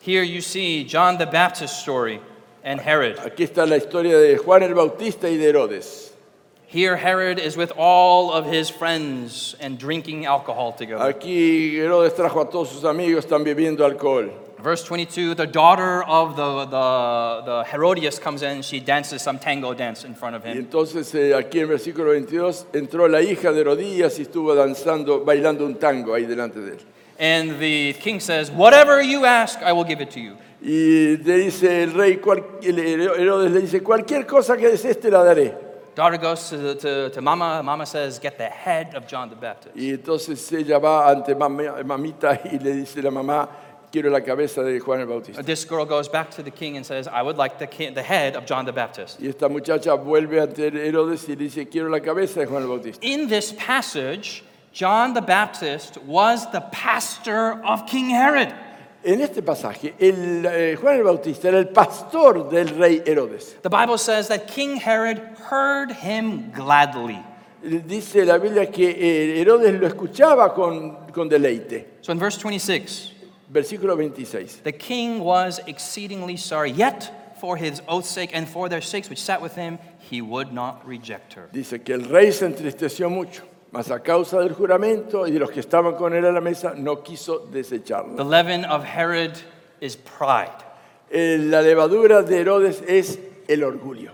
Here 0.00 0.22
you 0.22 0.40
see 0.40 0.84
John 0.84 1.18
the 1.18 1.26
Baptist's 1.26 1.78
story 1.80 2.20
and 2.64 2.80
Herod. 2.80 3.16
Aquí 3.18 3.44
está 3.46 3.66
la 3.68 3.76
historia 3.76 4.18
de 4.18 4.36
Juan 4.38 4.62
el 4.62 4.74
Bautista 4.74 5.28
y 5.28 5.36
de 5.36 5.48
Herodes. 5.50 6.11
Here 6.72 6.96
Herod 6.96 7.38
is 7.38 7.54
with 7.54 7.70
all 7.76 8.32
of 8.32 8.46
his 8.46 8.70
friends 8.70 9.54
and 9.60 9.78
drinking 9.78 10.24
alcohol 10.24 10.72
together. 10.72 11.04
Aquí 11.04 11.76
Herodes 11.76 12.14
trajo 12.14 12.40
a 12.40 12.48
todos 12.50 12.70
sus 12.70 12.84
amigos, 12.84 13.26
están 13.26 13.44
bebiendo 13.44 13.84
alcohol. 13.84 14.30
Verse 14.58 14.82
22 14.84 15.34
the 15.34 15.46
daughter 15.46 16.02
of 16.04 16.34
the, 16.36 16.64
the, 16.70 17.42
the 17.44 17.64
Herodias 17.64 18.18
comes 18.18 18.42
in, 18.42 18.62
she 18.62 18.80
dances 18.80 19.20
some 19.20 19.38
tango 19.38 19.74
dance 19.74 20.04
in 20.04 20.14
front 20.14 20.34
of 20.36 20.46
Y 20.46 20.52
him. 20.52 20.58
entonces 20.58 21.12
eh, 21.14 21.34
aquí 21.34 21.58
en 21.60 21.68
versículo 21.68 22.10
22 22.12 22.66
entró 22.72 23.06
la 23.08 23.20
hija 23.20 23.52
de 23.52 23.60
Herodías 23.60 24.18
y 24.18 24.22
estuvo 24.22 24.54
danzando, 24.54 25.24
bailando 25.24 25.66
un 25.66 25.74
tango 25.74 26.14
ahí 26.14 26.24
delante 26.26 26.60
de 26.60 26.72
él. 26.74 26.78
And 27.18 27.58
the 27.60 27.92
king 28.00 28.18
says, 28.20 28.50
Whatever 28.50 29.02
you 29.02 29.26
ask, 29.26 29.60
I 29.62 29.72
will 29.72 29.84
give 29.84 30.00
it 30.00 30.10
to 30.12 30.20
you. 30.20 30.36
Y 30.62 31.18
le 31.22 31.36
dice 31.38 31.82
el 31.82 31.92
rey, 31.92 32.16
cual- 32.16 32.44
el 32.62 32.78
Herodes 32.78 33.50
le 33.50 33.60
dice, 33.60 33.82
cualquier 33.82 34.24
cosa 34.26 34.56
que 34.56 34.68
desees 34.68 34.98
te 34.98 35.10
la 35.10 35.22
daré. 35.22 35.71
Daughter 35.94 36.16
goes 36.16 36.48
to, 36.50 36.74
to, 36.76 37.10
to 37.10 37.20
mama. 37.20 37.62
Mama 37.62 37.84
says, 37.86 38.18
Get 38.18 38.38
the 38.38 38.48
head 38.48 38.94
of 38.94 39.06
John 39.06 39.28
the 39.28 39.36
Baptist. 39.36 39.76
Y 39.76 39.90
entonces 39.92 40.50
ella 40.52 40.78
va 40.78 41.10
ante 41.10 41.34
mami- 41.34 41.84
mamita 41.84 42.40
y 42.44 42.58
le 42.58 42.72
dice 42.72 43.02
la 43.02 43.10
mamá, 43.10 43.48
quiero 43.90 44.08
la 44.10 44.20
cabeza 44.20 44.62
de 44.62 44.80
Juan 44.80 45.00
el 45.00 45.06
Bautista. 45.06 45.42
This 45.42 45.64
girl 45.66 45.84
goes 45.84 46.08
back 46.08 46.30
to 46.30 46.42
the 46.42 46.50
king 46.50 46.76
and 46.78 46.86
says, 46.86 47.06
I 47.06 47.20
would 47.20 47.36
like 47.36 47.58
the, 47.58 47.66
king, 47.66 47.92
the 47.92 48.02
head 48.02 48.36
of 48.36 48.46
John 48.46 48.64
the 48.64 48.72
Baptist. 48.72 49.20
Y 49.20 49.28
esta 49.28 49.48
muchacha 49.50 49.94
vuelve 49.96 50.40
ante 50.40 50.70
Herodes 50.70 51.28
y 51.28 51.34
dice, 51.34 51.68
quiero 51.70 51.90
la 51.90 52.00
cabeza 52.00 52.40
de 52.40 52.46
Juan 52.46 52.62
el 52.62 52.68
Bautista. 52.68 53.04
In 53.06 53.28
this 53.28 53.52
passage, 53.52 54.42
John 54.72 55.12
the 55.12 55.20
Baptist 55.20 55.98
was 56.04 56.50
the 56.52 56.62
pastor 56.72 57.62
of 57.64 57.86
King 57.86 58.08
Herod. 58.08 58.54
En 59.04 59.20
este 59.20 59.42
pasaje, 59.42 59.94
el, 59.98 60.46
eh, 60.46 60.76
Juan 60.80 60.96
el 60.96 61.02
Bautista 61.02 61.48
era 61.48 61.58
el 61.58 61.68
pastor 61.68 62.48
del 62.48 62.68
rey 62.68 63.02
Herodes. 63.04 63.56
The 63.62 63.68
Bible 63.68 63.98
says 63.98 64.28
that 64.28 64.46
King 64.46 64.76
Herod 64.76 65.18
heard 65.50 65.90
him 65.90 66.52
gladly. 66.52 67.18
Dice 67.62 68.24
la 68.24 68.38
Biblia 68.38 68.70
que 68.70 68.90
eh, 68.90 69.40
Herodes 69.40 69.74
lo 69.80 69.86
escuchaba 69.88 70.54
con, 70.54 71.10
con 71.12 71.28
deleite. 71.28 71.98
So 72.00 72.12
in 72.12 72.18
verse 72.18 72.38
26, 72.38 73.12
Versículo 73.52 73.94
26. 73.94 74.62
the 74.62 74.72
king 74.72 75.20
was 75.20 75.60
exceedingly 75.66 76.36
sorry, 76.36 76.70
yet 76.70 77.36
for 77.40 77.56
his 77.56 77.82
oath's 77.88 78.08
sake 78.08 78.30
and 78.32 78.48
for 78.48 78.68
their 78.68 78.80
sakes 78.80 79.10
which 79.10 79.20
sat 79.20 79.42
with 79.42 79.54
him, 79.56 79.78
he 79.98 80.22
would 80.22 80.52
not 80.52 80.86
reject 80.86 81.34
her. 81.34 81.48
Dice 81.52 81.82
que 81.84 81.94
el 81.94 82.02
rey 82.08 82.30
se 82.30 82.46
entristeció 82.46 83.10
mucho, 83.10 83.42
mas 83.72 83.90
a 83.90 84.00
causa 84.00 84.38
del 84.40 84.52
juramento 84.54 85.26
y 85.26 85.30
de 85.32 85.38
los 85.40 85.50
que 85.50 85.60
estaban 85.60 85.94
con 85.96 86.14
él 86.14 86.24
a 86.26 86.30
la 86.32 86.40
mesa, 86.40 86.74
no 86.76 87.02
quiso 87.02 87.40
The 87.50 87.58
desecharla. 87.62 88.22
leaven 88.22 88.64
of 88.66 88.84
Herod 88.84 89.32
is 89.80 89.96
pride. 89.96 90.52
Eh, 91.10 91.38
La 91.40 91.60
levadura 91.62 92.22
de 92.22 92.38
Herodes 92.40 92.82
es 92.86 93.18
el 93.48 93.60
orgullo. 93.64 94.12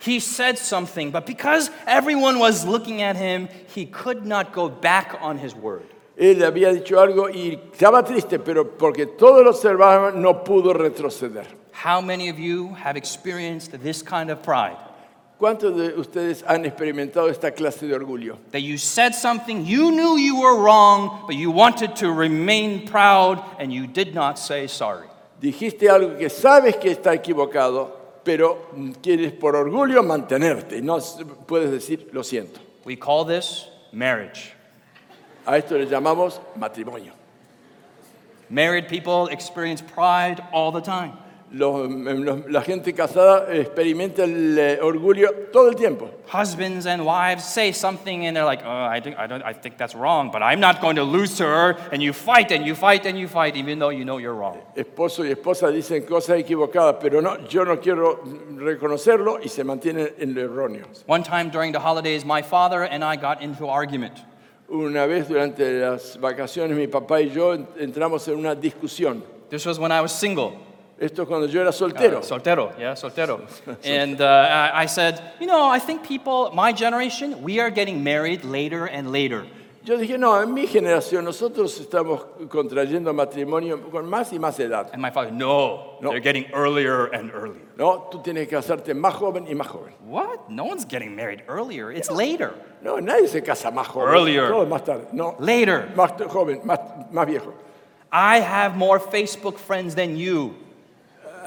He 0.00 0.20
said 0.20 0.58
something, 0.58 1.10
but 1.10 1.24
because 1.26 1.70
everyone 1.86 2.38
was 2.38 2.64
looking 2.66 3.02
at 3.02 3.16
him, 3.16 3.48
he 3.74 3.86
could 3.86 4.24
not 4.26 4.52
go 4.52 4.68
back 4.68 5.16
on 5.20 5.38
his 5.38 5.54
word. 5.54 5.82
Él 6.18 6.42
había 6.44 6.72
dicho 6.72 6.98
algo 7.00 7.28
y 7.28 7.58
estaba 7.72 8.02
triste, 8.04 8.38
pero 8.38 8.64
porque 8.76 9.06
todos 9.06 9.42
lo 9.44 9.50
observaban, 9.50 10.20
no 10.20 10.42
pudo 10.44 10.72
retroceder. 10.72 11.44
How 11.72 12.00
many 12.00 12.28
of 12.30 12.38
you 12.38 12.74
have 12.74 12.96
experienced 12.96 13.72
this 13.82 14.02
kind 14.02 14.30
of 14.30 14.42
pride? 14.42 14.76
¿Cuántos 15.38 15.76
de 15.76 16.00
ustedes 16.00 16.42
han 16.46 16.64
experimentado 16.64 17.28
esta 17.28 17.50
clase 17.50 17.86
de 17.86 17.94
orgullo? 17.94 18.38
That 18.52 18.62
you 18.62 18.78
said 18.78 19.12
something, 19.12 19.66
you 19.66 19.90
knew 19.90 20.16
you 20.16 20.40
were 20.40 20.58
wrong, 20.58 21.24
but 21.26 21.36
you 21.36 21.50
wanted 21.50 21.94
to 21.96 22.10
remain 22.10 22.86
proud 22.86 23.44
and 23.58 23.70
you 23.70 23.86
did 23.86 24.14
not 24.14 24.38
say 24.38 24.66
sorry. 24.66 25.06
Dijiste 25.38 25.90
algo 25.90 26.16
que 26.18 26.30
sabes 26.30 26.76
que 26.76 26.90
está 26.90 27.12
equivocado, 27.12 27.92
pero 28.24 28.56
quieres 29.02 29.38
por 29.38 29.54
orgullo 29.54 30.02
mantenerte 30.02 30.80
no 30.80 30.98
puedes 31.46 31.70
decir 31.70 32.08
lo 32.14 32.22
siento. 32.22 32.58
We 32.86 32.96
call 32.96 33.26
this 33.26 33.68
marriage. 33.92 34.52
A 35.46 35.58
esto 35.58 35.76
le 35.76 35.84
llamamos 35.84 36.40
matrimonio. 36.56 37.12
Married 38.48 38.88
people 38.88 39.26
experience 39.28 39.82
pride 39.82 40.42
all 40.52 40.72
the 40.72 40.80
time. 40.80 41.12
Los- 41.52 41.88
los- 41.88 42.50
la 42.50 42.60
gente 42.60 42.92
casada 42.92 43.46
experimenta 43.54 44.24
el 44.24 44.58
eh, 44.58 44.78
orgullo 44.82 45.30
todo 45.52 45.68
el 45.68 45.76
tiempo. 45.76 46.10
Husbands 46.26 46.86
and 46.86 47.04
wives 47.06 47.44
say 47.44 47.70
something 47.72 48.26
and 48.26 48.36
they're 48.36 48.44
like, 48.44 48.62
oh, 48.64 48.68
I, 48.84 49.00
think, 49.00 49.16
I, 49.16 49.28
don't, 49.28 49.42
I 49.44 49.52
think 49.52 49.76
that's 49.78 49.94
wrong, 49.94 50.30
but 50.32 50.42
I'm 50.42 50.58
not 50.58 50.80
going 50.80 50.96
to 50.96 51.04
lose 51.04 51.38
her. 51.38 51.76
And 51.92 52.02
you 52.02 52.12
fight 52.12 52.50
and 52.50 52.66
you 52.66 52.74
fight 52.74 53.06
and 53.06 53.16
you 53.16 53.28
fight, 53.28 53.56
even 53.56 53.78
though 53.78 53.90
you 53.90 54.04
know 54.04 54.18
you're 54.18 54.34
wrong. 54.34 54.58
Esposo 54.74 55.24
y 55.24 55.30
esposa 55.30 55.70
dicen 55.70 56.04
cosas 56.04 56.38
equivocadas, 56.40 56.96
pero 57.00 57.20
no, 57.20 57.38
yo 57.48 57.64
no 57.64 57.78
quiero 57.80 58.20
reconocerlo 58.56 59.38
y 59.40 59.48
se 59.48 59.62
mantienen 59.62 60.14
en 60.18 60.34
lo 60.34 60.42
erróneo. 60.42 60.86
One 61.06 61.22
time 61.22 61.50
during 61.50 61.70
the 61.72 61.78
holidays, 61.80 62.24
my 62.24 62.42
father 62.42 62.82
and 62.82 63.04
I 63.04 63.14
got 63.16 63.40
into 63.40 63.68
argument. 63.68 64.14
Una 64.68 65.06
vez 65.06 65.28
durante 65.28 65.60
las 65.80 66.18
vacaciones 66.18 66.76
mi 66.76 66.88
papá 66.88 67.20
y 67.22 67.30
yo 67.30 67.54
entramos 67.78 68.26
en 68.26 68.34
una 68.40 68.56
discusión. 68.56 69.22
This 69.48 69.64
was 69.64 69.78
when 69.78 69.92
I 69.92 70.00
was 70.00 70.10
single. 70.10 70.54
Esto 70.98 71.22
es 71.22 71.28
cuando 71.28 71.46
yo 71.46 71.60
era 71.60 71.72
soltero. 71.72 72.20
Uh, 72.20 72.22
soltero, 72.22 72.72
yeah, 72.78 72.94
soltero. 72.94 73.40
and 73.84 74.20
uh, 74.20 74.24
I 74.24 74.84
I 74.84 74.86
said, 74.86 75.20
you 75.38 75.46
know, 75.46 75.68
I 75.68 75.78
think 75.78 76.02
people, 76.02 76.50
my 76.54 76.72
generation, 76.72 77.42
we 77.42 77.60
are 77.60 77.70
getting 77.70 78.02
married 78.02 78.44
later 78.44 78.86
and 78.86 79.12
later. 79.12 79.44
Yo 79.84 79.96
dije, 79.98 80.18
no, 80.18 80.40
en 80.42 80.52
mi 80.52 80.66
generación 80.66 81.24
nosotros 81.24 81.78
estamos 81.78 82.24
contrayendo 82.48 83.12
matrimonio 83.14 83.78
con 83.90 84.04
más 84.08 84.32
y 84.32 84.38
más 84.38 84.58
edad. 84.58 84.88
And 84.92 85.00
my 85.00 85.10
father, 85.10 85.30
no, 85.30 85.98
No. 86.00 86.10
they're 86.10 86.18
getting 86.18 86.46
earlier 86.52 87.06
and 87.14 87.30
earlier. 87.32 87.62
No, 87.76 88.08
tú 88.10 88.20
tienes 88.20 88.48
que 88.48 88.56
casarte 88.56 88.94
más 88.94 89.14
joven 89.14 89.46
y 89.46 89.54
más 89.54 89.68
joven. 89.68 89.94
What? 90.08 90.48
No 90.48 90.64
one's 90.64 90.84
getting 90.84 91.14
married 91.14 91.42
earlier. 91.46 91.92
It's 91.92 92.10
later. 92.10 92.54
No, 92.82 92.96
nadie 93.00 93.28
se 93.28 93.42
casa 93.42 93.70
más 93.70 93.86
joven. 93.86 94.08
Earlier. 94.12 94.48
Todo 94.48 94.66
más 94.66 94.82
tarde. 94.82 95.06
No, 95.12 95.36
Later. 95.38 95.88
más 95.94 96.10
joven, 96.28 96.62
más, 96.64 96.80
más 97.12 97.26
viejo. 97.26 97.52
I 98.10 98.40
have 98.40 98.76
more 98.76 98.98
Facebook 98.98 99.56
friends 99.58 99.94
than 99.94 100.16
you. 100.16 100.54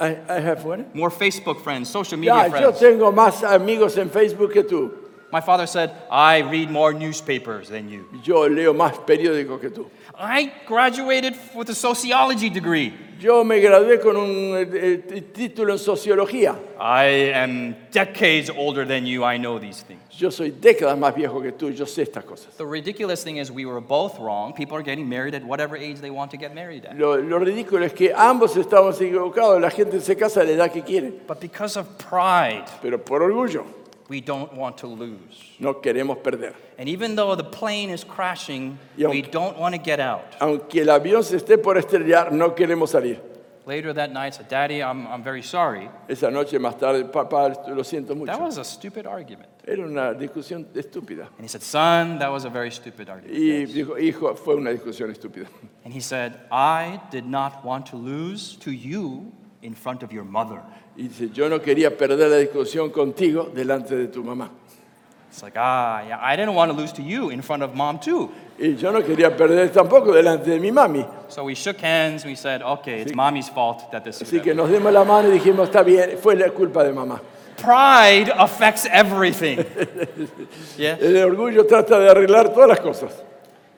I, 0.00 0.16
I 0.28 0.40
have 0.40 0.64
what? 0.64 0.94
More 0.94 1.10
Facebook 1.10 1.60
friends, 1.62 1.90
social 1.90 2.18
media 2.18 2.32
Ya, 2.34 2.44
yo 2.46 2.72
friends. 2.72 2.80
tengo 2.80 3.12
más 3.12 3.42
amigos 3.42 3.98
en 3.98 4.08
Facebook 4.08 4.52
que 4.52 4.62
tú. 4.62 4.90
My 5.32 5.40
father 5.40 5.66
said, 5.66 5.92
I 6.10 6.38
read 6.40 6.70
more 6.70 6.92
newspapers 6.92 7.68
than 7.68 7.88
you. 7.88 8.06
Yo 8.24 8.46
leo 8.48 8.72
más 8.74 8.98
periódicos 9.06 9.60
que 9.60 9.70
tú. 9.70 9.88
I 10.18 10.52
graduated 10.66 11.36
with 11.54 11.68
a 11.68 11.74
sociology 11.74 12.50
degree. 12.50 12.92
Yo 13.20 13.44
me 13.44 13.60
gradué 13.60 14.00
con 14.02 14.16
un 14.16 14.56
eh, 14.56 15.02
eh, 15.08 15.20
título 15.32 15.72
en 15.72 15.78
sociología. 15.78 16.56
I 16.80 17.32
am 17.32 17.76
decades 17.92 18.50
older 18.50 18.84
than 18.84 19.06
you. 19.06 19.22
I 19.22 19.36
know 19.36 19.58
these 19.60 19.82
things. 19.82 20.00
Yo 20.20 20.30
soy 20.30 20.50
décadas 20.50 20.98
más 20.98 21.14
viejo 21.14 21.40
que 21.40 21.50
tú. 21.52 21.70
Yo 21.70 21.86
sé 21.86 22.02
estas 22.02 22.24
cosas. 22.24 22.54
The 22.58 22.66
ridiculous 22.66 23.24
thing 23.24 23.36
is, 23.38 23.50
we 23.50 23.64
were 23.64 23.80
both 23.80 24.18
wrong. 24.18 24.52
People 24.52 24.76
are 24.76 24.82
getting 24.82 25.08
married 25.08 25.34
at 25.34 25.42
whatever 25.42 25.76
age 25.78 26.00
they 26.02 26.10
want 26.10 26.30
to 26.32 26.36
get 26.36 26.54
married 26.54 26.84
at. 26.84 26.94
Lo, 26.98 27.16
lo 27.16 27.38
ridículo 27.38 27.86
es 27.86 27.94
que 27.94 28.12
ambos 28.14 28.54
estamos 28.58 29.00
equivocados. 29.00 29.58
La 29.62 29.70
gente 29.70 29.98
se 30.02 30.14
casa 30.16 30.42
a 30.42 30.44
la 30.44 30.50
edad 30.50 30.70
que 30.70 30.82
quiere. 30.82 31.10
But 31.26 31.40
because 31.40 31.78
of 31.78 31.86
pride, 31.96 32.66
Pero 32.82 32.98
por 32.98 33.22
orgullo 33.22 33.64
we 34.10 34.20
don't 34.20 34.52
want 34.52 34.76
to 34.76 34.86
lose. 34.86 35.54
no 35.58 35.80
queremos 35.80 36.18
perder. 36.18 36.52
And 36.78 36.86
even 36.86 37.16
though 37.16 37.34
the 37.34 37.44
plane 37.44 37.88
is 37.88 38.04
crashing, 38.04 38.78
Y 38.98 39.06
we 39.06 39.20
aunque- 39.22 39.30
don't 39.30 39.56
want 39.58 39.74
to 39.74 39.80
get 39.80 40.00
out. 40.00 40.20
Aunque 40.38 40.82
el 40.82 40.90
avión 40.90 41.24
se 41.24 41.36
esté 41.38 41.56
por 41.56 41.78
estrellar, 41.78 42.30
no 42.30 42.54
queremos 42.54 42.90
salir. 42.90 43.22
Later 43.70 43.92
that 43.92 44.12
night, 44.12 44.34
said, 44.34 44.48
Daddy, 44.48 44.82
I'm, 44.82 45.06
I'm 45.06 45.22
very 45.22 45.42
sorry. 45.42 45.88
Esa 46.08 46.28
noche 46.28 46.58
más 46.58 46.76
tarde, 46.76 47.04
papá, 47.04 47.54
lo 47.68 47.84
siento 47.84 48.16
mucho. 48.16 48.26
That 48.26 48.40
was 48.40 48.58
a 48.58 48.64
stupid 48.64 49.06
argument. 49.06 49.48
Era 49.64 49.84
una 49.84 50.12
discusión 50.12 50.66
estúpida. 50.74 51.28
And 51.36 51.42
he 51.42 51.46
said, 51.46 51.62
Son, 51.62 52.18
that 52.18 52.32
was 52.32 52.44
a 52.44 52.50
very 52.50 52.72
stupid 52.72 53.08
argument. 53.08 53.38
Y 53.38 53.60
Yes. 53.60 53.70
dijo, 53.70 53.96
hijo, 53.96 54.34
fue 54.34 54.56
una 54.56 54.70
discusión 54.72 55.08
estúpida. 55.16 55.46
And 55.84 55.94
he 55.94 56.00
said, 56.00 56.40
I 56.50 57.00
did 57.12 57.24
not 57.26 57.64
want 57.64 57.86
to 57.92 57.96
lose 57.96 58.56
to 58.56 58.72
you 58.72 59.30
in 59.62 59.76
front 59.76 60.02
of 60.02 60.12
your 60.12 60.24
mother. 60.24 60.60
Y 60.96 61.04
dice, 61.06 61.30
yo 61.32 61.48
no 61.48 61.60
quería 61.60 61.96
perder 61.96 62.28
la 62.28 62.38
discusión 62.38 62.90
contigo 62.90 63.52
delante 63.54 63.94
de 63.94 64.08
tu 64.08 64.24
mamá. 64.24 64.50
It's 65.28 65.44
like, 65.44 65.54
ah, 65.56 66.02
yeah, 66.08 66.18
I 66.20 66.34
didn't 66.34 66.56
want 66.56 66.72
to 66.72 66.76
lose 66.76 66.92
to 66.94 67.02
you 67.02 67.30
in 67.30 67.40
front 67.40 67.62
of 67.62 67.76
mom, 67.76 68.00
too. 68.00 68.32
Y 68.62 68.76
yo 68.76 68.92
no 68.92 69.02
quería 69.02 69.34
perder 69.34 69.70
tampoco 69.72 70.12
delante 70.12 70.50
de 70.50 70.60
mi 70.60 70.70
mami. 70.70 71.02
So 71.28 71.44
we 71.44 71.54
shook 71.54 71.80
hands. 71.80 72.26
We 72.26 72.34
said, 72.34 72.60
okay, 72.60 73.00
it's 73.00 73.14
mommy's 73.14 73.48
fault 73.48 73.90
that 73.90 74.04
this 74.04 74.20
is 74.20 74.28
Así 74.28 74.42
que 74.42 74.54
nos 74.54 74.68
dimos 74.68 74.92
la 74.92 75.02
mano 75.02 75.30
y 75.30 75.38
dijimos, 75.38 75.68
está 75.70 75.82
bien, 75.82 76.18
fue 76.18 76.34
la 76.34 76.50
culpa 76.50 76.84
de 76.84 76.92
mamá. 76.92 77.20
Pride 77.56 78.30
affects 78.36 78.84
everything. 78.84 79.58
yeah. 80.76 80.98
El 81.00 81.16
orgullo 81.24 81.66
trata 81.66 81.98
de 81.98 82.10
arreglar 82.10 82.52
todas 82.52 82.68
las 82.68 82.80
cosas. 82.80 83.12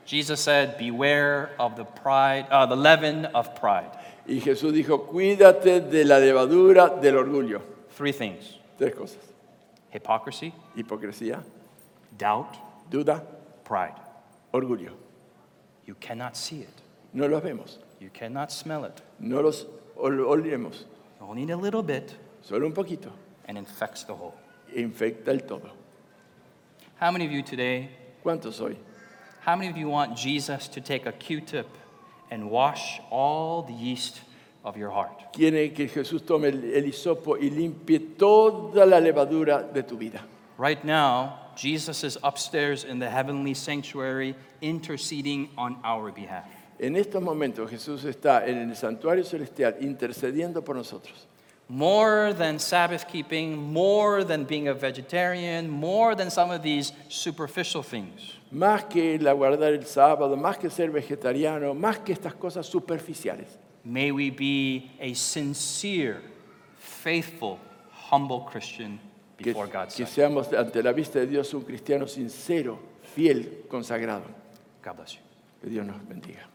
Jesus 0.05 0.41
said, 0.41 0.77
beware 0.79 1.51
of 1.61 1.77
the 1.77 1.85
pride, 1.85 2.47
uh, 2.51 2.67
the 2.67 2.75
leaven 2.75 3.27
of 3.27 3.55
pride. 3.55 3.91
Y 4.27 4.41
Jesús 4.41 4.73
dijo, 4.73 5.07
cuídate 5.07 5.81
de 5.81 6.05
la 6.05 6.19
levadura 6.19 7.01
del 7.01 7.17
orgullo. 7.19 7.63
Three 7.97 8.13
things 8.13 8.59
Tres 8.79 8.95
cosas. 8.97 9.19
hypocrisy, 9.93 10.53
Hipocresía, 10.75 11.41
doubt, 12.19 12.57
duda, 12.91 13.23
pride. 13.65 13.95
Orgullo. 14.53 14.93
You 15.87 15.95
cannot 16.01 16.37
see 16.37 16.61
it, 16.61 16.83
No 17.13 17.27
los 17.27 17.43
vemos, 17.43 17.79
you 18.01 18.11
cannot 18.13 18.51
smell 18.53 18.85
it. 18.85 19.03
no 19.19 19.41
los 19.41 19.67
ol- 19.97 20.25
olemos, 20.27 20.85
only 21.21 21.51
a 21.51 21.57
little 21.57 21.83
bit 21.83 22.15
solo 22.43 22.67
un 22.67 22.73
poquito. 22.73 23.11
and 23.47 23.59
infects 23.59 24.05
the 24.05 24.15
whole. 24.15 24.35
Infecta 24.75 25.29
el 25.33 25.41
todo. 25.41 25.71
How 27.01 27.11
many 27.11 27.27
of 27.27 27.33
you 27.33 27.43
today, 27.43 27.91
¿Cuántos 28.25 28.55
soy? 28.55 28.77
how 29.45 29.57
many 29.57 29.69
of 29.69 29.77
you 29.77 29.89
want 29.89 30.17
Jesus 30.17 30.69
to 30.69 30.81
take 30.81 31.05
a 31.07 31.13
Q 31.13 31.41
tip 31.41 31.67
and 32.31 32.49
wash 32.49 33.01
all 33.11 33.63
the 33.63 33.73
yeast 33.75 34.21
of 34.65 34.77
your 34.77 34.91
heart? 34.91 35.33
Quiere 35.33 35.71
que 35.75 35.89
Jesús 35.89 36.25
tome 36.25 36.45
el, 36.49 36.63
el 36.73 36.85
hisopo 36.85 37.37
y 37.37 37.51
limpie 37.51 38.17
toda 38.17 38.87
la 38.87 39.01
levadura 39.01 39.63
de 39.73 39.83
tu 39.83 39.97
vida. 39.99 40.21
Right 40.57 40.83
now, 40.85 41.42
Jesus 41.57 42.05
is 42.05 42.19
upstairs 42.23 42.85
in 42.85 42.99
the 42.99 43.09
heavenly 43.09 43.55
sanctuary 43.55 44.35
interceding 44.61 45.51
on 45.57 45.77
our 45.85 46.11
behalf. 46.11 46.49
En 46.79 46.95
estos 46.95 47.23
momentos 47.23 47.71
Jesús 47.71 48.05
está 48.05 48.47
en 48.47 48.71
el 48.71 48.77
santuario 48.77 49.25
celestial 49.25 49.77
intercediendo 49.81 50.65
por 50.65 50.75
nosotros. 50.75 51.27
More 51.69 52.35
than 52.35 52.59
Sabbath 52.59 53.07
keeping, 53.09 53.57
more 53.73 54.25
than 54.25 54.45
being 54.45 54.69
a 54.69 54.75
vegetarian, 54.75 55.71
more 55.71 56.15
than 56.15 56.29
some 56.31 56.51
of 56.51 56.63
these 56.63 56.93
superficial 57.09 57.83
things. 57.83 58.37
Más 58.53 58.91
que 58.91 59.15
el 59.15 59.27
aguardar 59.27 59.73
el 59.73 59.87
sábado, 59.87 60.37
más 60.37 60.59
que 60.59 60.69
ser 60.69 60.91
vegetariano, 60.91 61.75
más 61.75 61.99
que 62.05 62.13
estas 62.15 62.35
cosas 62.35 62.67
superficiales. 62.67 63.59
May 63.85 64.11
we 64.11 64.31
be 64.31 64.91
a 65.01 65.15
sincere, 65.15 66.21
faithful, 66.77 67.59
humble 68.11 68.41
Christian 68.41 69.01
Que, 69.43 69.51
before 69.51 69.71
God's 69.71 69.95
que 69.95 70.05
sight. 70.05 70.15
seamos 70.15 70.53
ante 70.53 70.83
la 70.83 70.93
vista 70.93 71.19
de 71.19 71.27
Dios 71.27 71.53
un 71.55 71.63
cristiano 71.63 72.07
sincero, 72.07 72.79
fiel, 73.15 73.65
consagrado. 73.69 74.25
God 74.85 74.97
bless 74.97 75.15
you. 75.15 75.21
Que 75.61 75.69
Dios 75.69 75.87
nos 75.87 76.07
bendiga. 76.09 76.52